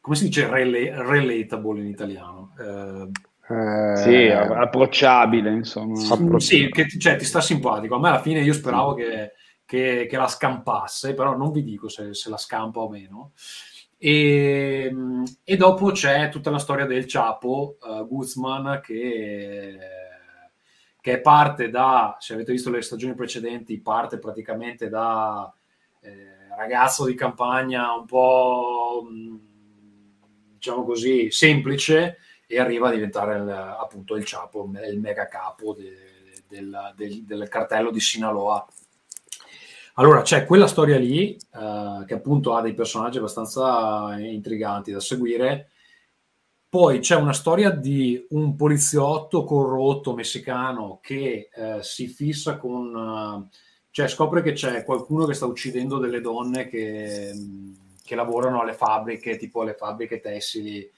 come 0.00 0.16
si 0.16 0.24
dice 0.24 0.48
rela- 0.48 1.02
relatable 1.02 1.80
in 1.80 1.86
italiano? 1.86 2.54
Eh, 2.58 3.10
eh, 3.50 3.96
sì, 3.96 4.26
approcciabile, 4.28 5.50
insomma. 5.50 5.98
Approcciabile. 6.00 6.40
Sì, 6.40 6.68
che 6.68 6.86
cioè, 6.88 7.16
ti 7.16 7.24
sta 7.24 7.40
simpatico. 7.40 7.96
A 7.96 7.98
me 7.98 8.08
alla 8.08 8.20
fine 8.20 8.40
io 8.42 8.52
speravo 8.52 8.94
che, 8.94 9.32
che, 9.64 10.06
che 10.08 10.16
la 10.16 10.28
scampasse, 10.28 11.14
però 11.14 11.36
non 11.36 11.50
vi 11.50 11.64
dico 11.64 11.88
se, 11.88 12.14
se 12.14 12.30
la 12.30 12.36
scampa 12.36 12.78
o 12.78 12.88
meno. 12.88 13.32
E, 13.98 14.94
e, 15.42 15.56
dopo 15.56 15.90
c'è 15.90 16.28
tutta 16.28 16.50
la 16.50 16.58
storia 16.58 16.86
del 16.86 17.06
Ciapo, 17.06 17.76
uh, 17.80 18.06
Guzman, 18.06 18.80
che, 18.80 19.78
che 21.00 21.20
parte 21.20 21.70
da, 21.70 22.16
se 22.20 22.34
avete 22.34 22.52
visto 22.52 22.70
le 22.70 22.82
stagioni 22.82 23.14
precedenti, 23.14 23.80
parte 23.80 24.18
praticamente 24.18 24.88
da 24.88 25.52
eh, 26.02 26.56
ragazzo 26.56 27.04
di 27.04 27.14
campagna 27.14 27.92
un 27.94 28.06
po', 28.06 29.08
diciamo 30.54 30.84
così, 30.84 31.32
semplice 31.32 32.18
e 32.50 32.58
arriva 32.58 32.88
a 32.88 32.92
diventare 32.92 33.36
il, 33.36 33.48
appunto 33.48 34.16
il 34.16 34.24
Ciapo, 34.24 34.68
il 34.90 34.98
mega 34.98 35.28
capo 35.28 35.72
de, 35.72 36.42
del, 36.48 36.92
del, 36.96 37.24
del 37.24 37.48
cartello 37.48 37.90
di 37.90 38.00
Sinaloa 38.00 38.66
allora, 40.00 40.22
c'è 40.22 40.46
quella 40.46 40.66
storia 40.66 40.96
lì, 40.96 41.34
eh, 41.34 42.04
che 42.06 42.14
appunto 42.14 42.54
ha 42.54 42.62
dei 42.62 42.72
personaggi 42.72 43.18
abbastanza 43.18 44.16
intriganti 44.18 44.92
da 44.92 45.00
seguire. 45.00 45.72
Poi 46.70 47.00
c'è 47.00 47.16
una 47.16 47.34
storia 47.34 47.68
di 47.68 48.26
un 48.30 48.56
poliziotto 48.56 49.44
corrotto 49.44 50.14
messicano 50.14 51.00
che 51.02 51.50
eh, 51.52 51.82
si 51.82 52.06
fissa 52.06 52.56
con... 52.56 52.94
Uh, 52.94 53.48
cioè 53.90 54.08
scopre 54.08 54.40
che 54.40 54.52
c'è 54.52 54.84
qualcuno 54.84 55.26
che 55.26 55.34
sta 55.34 55.46
uccidendo 55.46 55.98
delle 55.98 56.20
donne 56.20 56.68
che, 56.68 57.32
che 58.02 58.14
lavorano 58.14 58.60
alle 58.62 58.72
fabbriche, 58.72 59.36
tipo 59.36 59.62
alle 59.62 59.74
fabbriche 59.74 60.20
tessili. 60.20 60.88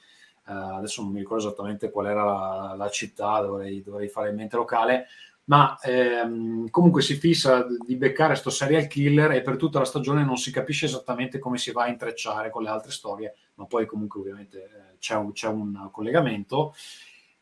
Uh, 0.45 0.77
adesso 0.77 1.03
non 1.03 1.13
mi 1.13 1.21
ricordo 1.21 1.47
esattamente 1.47 1.91
qual 1.91 2.07
era 2.07 2.25
la, 2.25 2.75
la 2.77 2.89
città, 2.89 3.41
dovrei, 3.41 3.83
dovrei 3.83 4.09
fare 4.09 4.31
in 4.31 4.37
mente 4.37 4.57
locale, 4.57 5.07
ma 5.45 5.77
ehm, 5.83 6.71
comunque 6.71 7.03
si 7.03 7.15
fissa 7.15 7.67
di 7.85 7.97
beccare 7.97 8.31
questo 8.31 8.51
serial 8.51 8.87
killer 8.87 9.33
e 9.33 9.43
per 9.43 9.57
tutta 9.57 9.81
la 9.81 9.85
stagione 9.85 10.25
non 10.25 10.37
si 10.37 10.53
capisce 10.53 10.87
esattamente 10.87 11.39
come 11.41 11.59
si 11.59 11.73
va 11.73 11.85
a 11.85 11.89
intrecciare 11.89 12.51
con 12.51 12.63
le 12.63 12.69
altre 12.69 12.93
storie, 12.93 13.35
ma 13.55 13.67
poi 13.67 13.87
comunque 13.87 14.21
ovviamente 14.21 14.59
eh, 14.59 14.99
c'è, 14.99 15.17
un, 15.17 15.33
c'è, 15.33 15.49
un, 15.49 15.89
collegamento. 15.91 16.75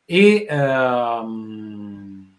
E, 0.04 0.46
ehm, 0.48 2.34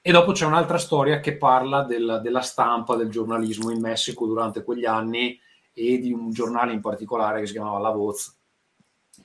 e, 0.00 0.12
dopo 0.12 0.32
c'è 0.32 0.46
un'altra 0.46 0.78
storia 0.78 1.18
che 1.20 1.36
parla 1.36 1.82
del, 1.82 2.20
della 2.22 2.40
stampa, 2.40 2.96
del 2.96 3.10
giornalismo 3.10 3.70
in 3.70 3.80
Messico 3.80 4.24
durante 4.24 4.62
quegli 4.62 4.86
anni 4.86 5.38
e 5.72 5.98
di 5.98 6.12
un 6.12 6.30
giornale 6.30 6.72
in 6.72 6.80
particolare 6.80 7.40
che 7.40 7.46
si 7.46 7.52
chiamava 7.52 7.78
La 7.78 7.90
Voz, 7.90 8.39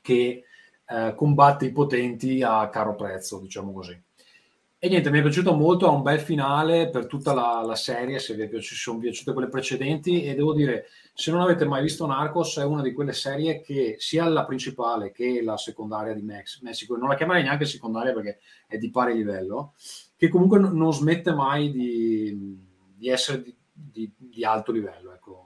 che 0.05 0.43
eh, 0.87 1.15
combatte 1.15 1.65
i 1.65 1.71
potenti 1.71 2.43
a 2.43 2.69
caro 2.69 2.93
prezzo, 2.93 3.39
diciamo 3.39 3.73
così. 3.73 3.99
E 4.77 4.87
niente, 4.87 5.09
mi 5.09 5.17
è 5.17 5.21
piaciuto 5.23 5.55
molto, 5.55 5.87
ha 5.87 5.91
un 5.91 6.03
bel 6.03 6.19
finale 6.19 6.91
per 6.91 7.07
tutta 7.07 7.33
la, 7.33 7.63
la 7.65 7.73
serie, 7.73 8.19
se 8.19 8.35
vi 8.35 8.43
è 8.43 8.47
piaciuto, 8.47 8.79
sono 8.79 8.99
piaciute 8.99 9.33
quelle 9.33 9.49
precedenti 9.49 10.23
e 10.23 10.35
devo 10.35 10.53
dire, 10.53 10.85
se 11.11 11.31
non 11.31 11.41
avete 11.41 11.65
mai 11.65 11.81
visto 11.81 12.05
Narcos 12.05 12.57
è 12.57 12.63
una 12.65 12.83
di 12.83 12.93
quelle 12.93 13.13
serie 13.13 13.61
che 13.61 13.95
sia 13.97 14.27
la 14.27 14.45
principale 14.45 15.11
che 15.11 15.41
la 15.41 15.57
secondaria 15.57 16.13
di 16.13 16.21
Mex- 16.21 16.61
Messico, 16.61 16.97
non 16.97 17.09
la 17.09 17.15
chiamerei 17.15 17.41
neanche 17.41 17.65
secondaria 17.65 18.13
perché 18.13 18.37
è 18.67 18.77
di 18.77 18.91
pari 18.91 19.15
livello, 19.15 19.73
che 20.15 20.27
comunque 20.27 20.59
non 20.59 20.93
smette 20.93 21.33
mai 21.33 21.71
di, 21.71 22.59
di 22.95 23.09
essere 23.09 23.41
di, 23.41 23.55
di, 23.73 24.13
di, 24.15 24.45
alto 24.45 24.71
livello, 24.71 25.13
ecco. 25.13 25.44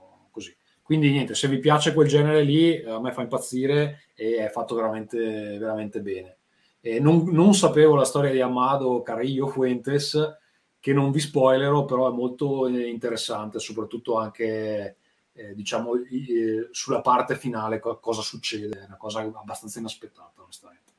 Quindi 0.89 1.11
niente, 1.11 1.35
se 1.35 1.47
vi 1.47 1.59
piace 1.59 1.93
quel 1.93 2.07
genere 2.07 2.41
lì, 2.41 2.83
a 2.83 2.99
me 2.99 3.11
fa 3.11 3.21
impazzire 3.21 4.05
e 4.15 4.37
è 4.37 4.49
fatto 4.49 4.73
veramente, 4.73 5.55
veramente 5.59 6.01
bene. 6.01 6.37
Eh, 6.81 6.99
non, 6.99 7.25
non, 7.29 7.53
sapevo 7.53 7.93
la 7.93 8.05
storia 8.05 8.31
di 8.31 8.41
Amado 8.41 9.03
Carrillo 9.03 9.45
Fuentes, 9.45 10.17
che 10.79 10.91
non 10.91 11.11
vi 11.11 11.19
spoilerò, 11.19 11.85
però 11.85 12.09
è 12.09 12.11
molto 12.11 12.65
eh, 12.65 12.89
interessante, 12.89 13.59
soprattutto 13.59 14.17
anche 14.17 14.97
eh, 15.33 15.53
diciamo 15.53 15.93
eh, 15.93 16.69
sulla 16.71 17.01
parte 17.01 17.35
finale 17.35 17.77
co- 17.77 17.99
cosa 17.99 18.23
succede, 18.23 18.79
è 18.79 18.85
una 18.87 18.97
cosa 18.97 19.19
abbastanza 19.19 19.77
inaspettata, 19.77 20.41
onestamente. 20.41 20.89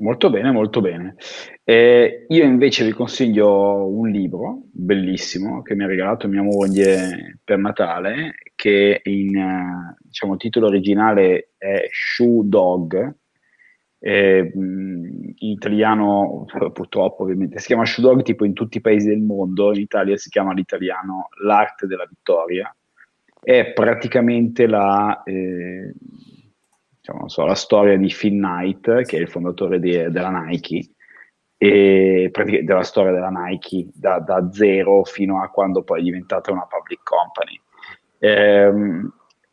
Molto 0.00 0.30
bene, 0.30 0.50
molto 0.50 0.80
bene. 0.80 1.14
Eh, 1.62 2.26
io 2.28 2.44
invece 2.44 2.84
vi 2.84 2.92
consiglio 2.92 3.86
un 3.86 4.08
libro 4.08 4.62
bellissimo 4.70 5.62
che 5.62 5.74
mi 5.74 5.84
ha 5.84 5.86
regalato 5.88 6.28
mia 6.28 6.42
moglie 6.42 7.38
per 7.42 7.58
Natale, 7.58 8.34
che 8.58 9.02
in 9.04 9.36
eh, 9.36 9.96
diciamo, 10.02 10.36
titolo 10.36 10.66
originale 10.66 11.50
è 11.56 11.86
Shoe 11.92 12.40
Dog, 12.42 13.14
eh, 14.00 14.50
in 14.52 15.34
italiano 15.36 16.44
purtroppo 16.72 17.22
ovviamente 17.22 17.60
si 17.60 17.66
chiama 17.66 17.84
Shoe 17.84 18.02
Dog 18.02 18.22
tipo 18.22 18.44
in 18.44 18.54
tutti 18.54 18.78
i 18.78 18.80
paesi 18.80 19.06
del 19.06 19.20
mondo, 19.20 19.72
in 19.72 19.80
Italia 19.80 20.16
si 20.16 20.28
chiama 20.28 20.52
l'italiano 20.52 21.28
L'arte 21.44 21.86
della 21.86 22.04
vittoria, 22.04 22.74
è 23.40 23.72
praticamente 23.72 24.66
la, 24.66 25.22
eh, 25.22 25.94
diciamo, 26.96 27.28
so, 27.28 27.44
la 27.44 27.54
storia 27.54 27.96
di 27.96 28.12
Phil 28.12 28.32
Knight, 28.32 29.02
che 29.02 29.18
è 29.18 29.20
il 29.20 29.28
fondatore 29.28 29.78
di, 29.78 29.92
della 29.92 30.30
Nike, 30.30 30.90
e 31.56 32.32
della 32.64 32.82
storia 32.82 33.12
della 33.12 33.30
Nike 33.30 33.86
da, 33.94 34.18
da, 34.18 34.50
zero 34.52 35.04
fino 35.04 35.42
a 35.42 35.48
quando 35.48 35.82
poi 35.84 36.00
è 36.00 36.02
diventata 36.02 36.50
una 36.50 36.66
public 36.66 37.04
company. 37.04 37.60
Eh, 38.18 38.72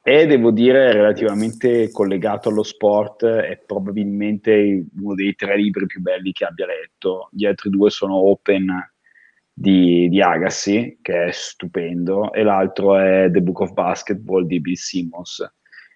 e 0.07 0.27
devo 0.27 0.51
dire 0.51 0.91
relativamente 0.91 1.89
collegato 1.89 2.49
allo 2.49 2.61
sport, 2.61 3.25
è 3.25 3.57
probabilmente 3.65 4.85
uno 4.99 5.15
dei 5.15 5.33
tre 5.33 5.57
libri 5.57 5.87
più 5.87 5.99
belli 5.99 6.31
che 6.31 6.45
abbia 6.45 6.67
letto. 6.67 7.29
Gli 7.31 7.45
altri 7.45 7.71
due 7.71 7.89
sono 7.89 8.13
Open 8.13 8.67
di, 9.51 10.07
di 10.09 10.21
Agassi, 10.21 10.99
che 11.01 11.25
è 11.25 11.31
stupendo, 11.31 12.31
e 12.33 12.43
l'altro 12.43 12.95
è 12.97 13.29
The 13.31 13.41
Book 13.41 13.61
of 13.61 13.73
Basketball 13.73 14.45
di 14.45 14.61
Bill 14.61 14.75
Simmons. 14.75 15.43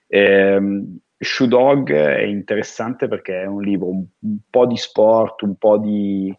Ehm, 0.08 0.98
Shoe 1.16 1.48
Dog 1.48 1.92
è 1.92 2.24
interessante 2.24 3.08
perché 3.08 3.42
è 3.42 3.46
un 3.46 3.62
libro 3.62 3.90
un, 3.90 4.06
un 4.22 4.38
po' 4.50 4.66
di 4.66 4.78
sport, 4.78 5.44
un 5.44 5.56
po' 5.58 5.78
di, 5.78 6.36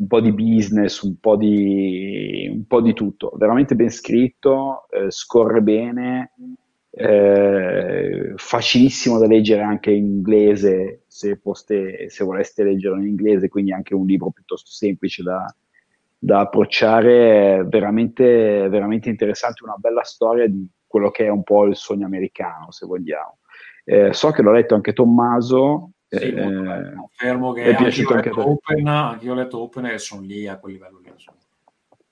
un 0.00 0.06
po' 0.06 0.20
di 0.20 0.32
business, 0.32 1.02
un 1.02 1.18
po' 1.20 1.36
di, 1.36 2.48
un 2.50 2.66
po' 2.66 2.80
di 2.80 2.94
tutto. 2.94 3.32
Veramente 3.36 3.74
ben 3.74 3.90
scritto, 3.90 4.88
eh, 4.90 5.10
scorre 5.10 5.60
bene 5.60 6.32
eh, 6.90 8.32
facilissimo 8.34 9.18
da 9.18 9.26
leggere 9.26 9.62
anche 9.62 9.92
in 9.92 10.04
inglese 10.06 11.04
se, 11.06 11.38
poste, 11.38 12.10
se 12.10 12.24
voleste 12.24 12.64
leggerlo 12.64 13.00
in 13.00 13.08
inglese, 13.08 13.48
quindi 13.48 13.72
anche 13.72 13.94
un 13.94 14.06
libro 14.06 14.30
piuttosto 14.30 14.70
semplice 14.70 15.22
da, 15.22 15.54
da 16.18 16.40
approcciare, 16.40 17.64
veramente, 17.68 18.68
veramente 18.68 19.08
interessante, 19.08 19.62
una 19.62 19.76
bella 19.76 20.02
storia 20.02 20.48
di 20.48 20.66
quello 20.86 21.10
che 21.10 21.26
è 21.26 21.28
un 21.28 21.44
po' 21.44 21.64
il 21.64 21.76
sogno 21.76 22.06
americano, 22.06 22.72
se 22.72 22.86
vogliamo. 22.86 23.38
Eh, 23.84 24.12
so 24.12 24.30
che 24.30 24.42
l'ho 24.42 24.52
letto 24.52 24.74
anche 24.74 24.92
Tommaso. 24.92 25.92
Sì, 26.12 26.24
eh, 26.24 26.92
confermo 26.96 27.52
che 27.52 27.62
è 27.62 27.76
piaciuto 27.76 28.14
anche 28.14 28.30
a 28.30 28.32
Open, 28.40 28.86
anche 28.88 29.24
io 29.26 29.30
ho 29.30 29.36
letto 29.36 29.60
Open 29.60 29.86
e 29.86 29.98
sono 29.98 30.22
lì 30.22 30.48
a 30.48 30.58
quel 30.58 30.72
livello 30.72 30.98
lì. 30.98 31.08
Insomma. 31.08 31.38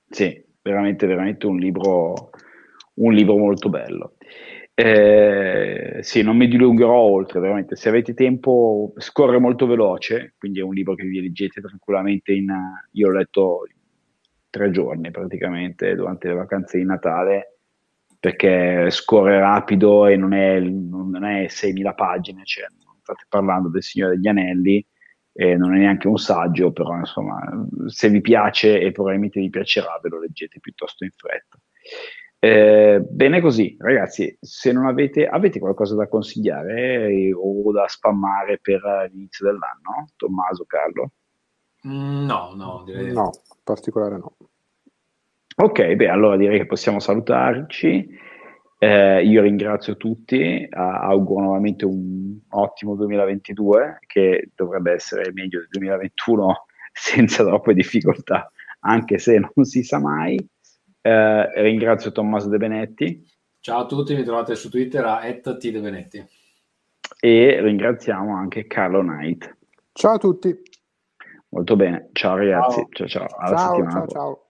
Sì, 0.08 0.40
veramente, 0.62 1.06
veramente 1.06 1.46
un 1.46 1.58
libro, 1.58 2.30
un 2.94 3.12
libro 3.12 3.36
molto 3.36 3.68
bello. 3.68 4.14
Eh, 4.72 5.98
sì, 6.02 6.22
non 6.22 6.36
mi 6.36 6.46
dilungherò 6.46 6.94
oltre, 6.94 7.40
veramente. 7.40 7.74
Se 7.74 7.88
avete 7.88 8.14
tempo, 8.14 8.92
scorre 8.98 9.40
molto 9.40 9.66
veloce, 9.66 10.34
quindi 10.38 10.60
è 10.60 10.62
un 10.62 10.74
libro 10.74 10.94
che 10.94 11.02
vi 11.02 11.20
leggete 11.20 11.60
tranquillamente 11.60 12.32
in... 12.32 12.54
Io 12.92 13.08
l'ho 13.08 13.18
letto 13.18 13.66
tre 14.48 14.70
giorni 14.70 15.10
praticamente 15.10 15.96
durante 15.96 16.28
le 16.28 16.34
vacanze 16.34 16.78
di 16.78 16.84
Natale, 16.84 17.58
perché 18.20 18.90
scorre 18.90 19.40
rapido 19.40 20.06
e 20.06 20.16
non 20.16 20.32
è, 20.32 20.60
non 20.60 21.24
è 21.24 21.46
6.000 21.46 21.94
pagine, 21.96 22.42
cioè, 22.44 22.66
state 23.08 23.24
parlando 23.28 23.68
del 23.68 23.82
Signore 23.82 24.16
degli 24.16 24.28
Anelli, 24.28 24.86
eh, 25.32 25.56
non 25.56 25.74
è 25.74 25.78
neanche 25.78 26.08
un 26.08 26.18
saggio, 26.18 26.72
però 26.72 26.96
insomma, 26.96 27.40
se 27.86 28.08
vi 28.10 28.20
piace 28.20 28.80
e 28.80 28.92
probabilmente 28.92 29.40
vi 29.40 29.50
piacerà, 29.50 29.98
ve 30.02 30.08
lo 30.08 30.20
leggete 30.20 30.60
piuttosto 30.60 31.04
in 31.04 31.10
fretta. 31.14 31.58
Eh, 32.40 33.00
bene 33.08 33.40
così, 33.40 33.76
ragazzi, 33.80 34.36
se 34.40 34.72
non 34.72 34.86
avete, 34.86 35.26
avete 35.26 35.58
qualcosa 35.58 35.96
da 35.96 36.08
consigliare 36.08 37.08
eh, 37.08 37.32
o 37.34 37.72
da 37.72 37.88
spammare 37.88 38.58
per 38.60 38.80
l'inizio 39.10 39.46
dell'anno, 39.46 40.08
Tommaso, 40.16 40.64
Carlo? 40.64 41.12
Mm, 41.86 42.26
no, 42.26 42.52
no, 42.54 42.82
direi 42.84 43.12
no, 43.12 43.30
particolare 43.64 44.18
no. 44.18 44.36
Ok, 45.60 45.94
beh, 45.94 46.08
allora 46.08 46.36
direi 46.36 46.58
che 46.58 46.66
possiamo 46.66 47.00
salutarci. 47.00 48.26
Eh, 48.80 49.24
io 49.24 49.42
ringrazio 49.42 49.96
tutti, 49.96 50.66
auguro 50.70 51.42
nuovamente 51.42 51.84
un 51.84 52.38
ottimo 52.50 52.94
2022 52.94 53.98
che 54.06 54.50
dovrebbe 54.54 54.92
essere 54.92 55.32
meglio 55.32 55.58
del 55.58 55.68
2021 55.70 56.66
senza 56.92 57.44
troppe 57.44 57.74
difficoltà, 57.74 58.50
anche 58.80 59.18
se 59.18 59.38
non 59.38 59.64
si 59.64 59.82
sa 59.82 59.98
mai. 59.98 60.36
Eh, 61.00 61.62
ringrazio 61.62 62.12
Tommaso 62.12 62.48
De 62.48 62.58
Benetti. 62.58 63.26
Ciao 63.60 63.80
a 63.80 63.86
tutti, 63.86 64.14
mi 64.14 64.22
trovate 64.22 64.54
su 64.54 64.70
Twitter 64.70 65.04
a 65.04 65.20
@tdebenetti. 65.22 66.24
E 67.20 67.60
ringraziamo 67.60 68.36
anche 68.36 68.66
Carlo 68.68 69.00
Knight. 69.00 69.56
Ciao 69.92 70.14
a 70.14 70.18
tutti. 70.18 70.56
Molto 71.48 71.74
bene, 71.74 72.10
ciao 72.12 72.36
ragazzi, 72.36 72.86
ciao 72.90 73.08
ciao, 73.08 73.26
ciao 73.26 73.38
alla 73.38 73.56
ciao, 73.56 73.74
settimana. 73.74 73.90
Ciao 73.90 74.08
ciao. 74.08 74.47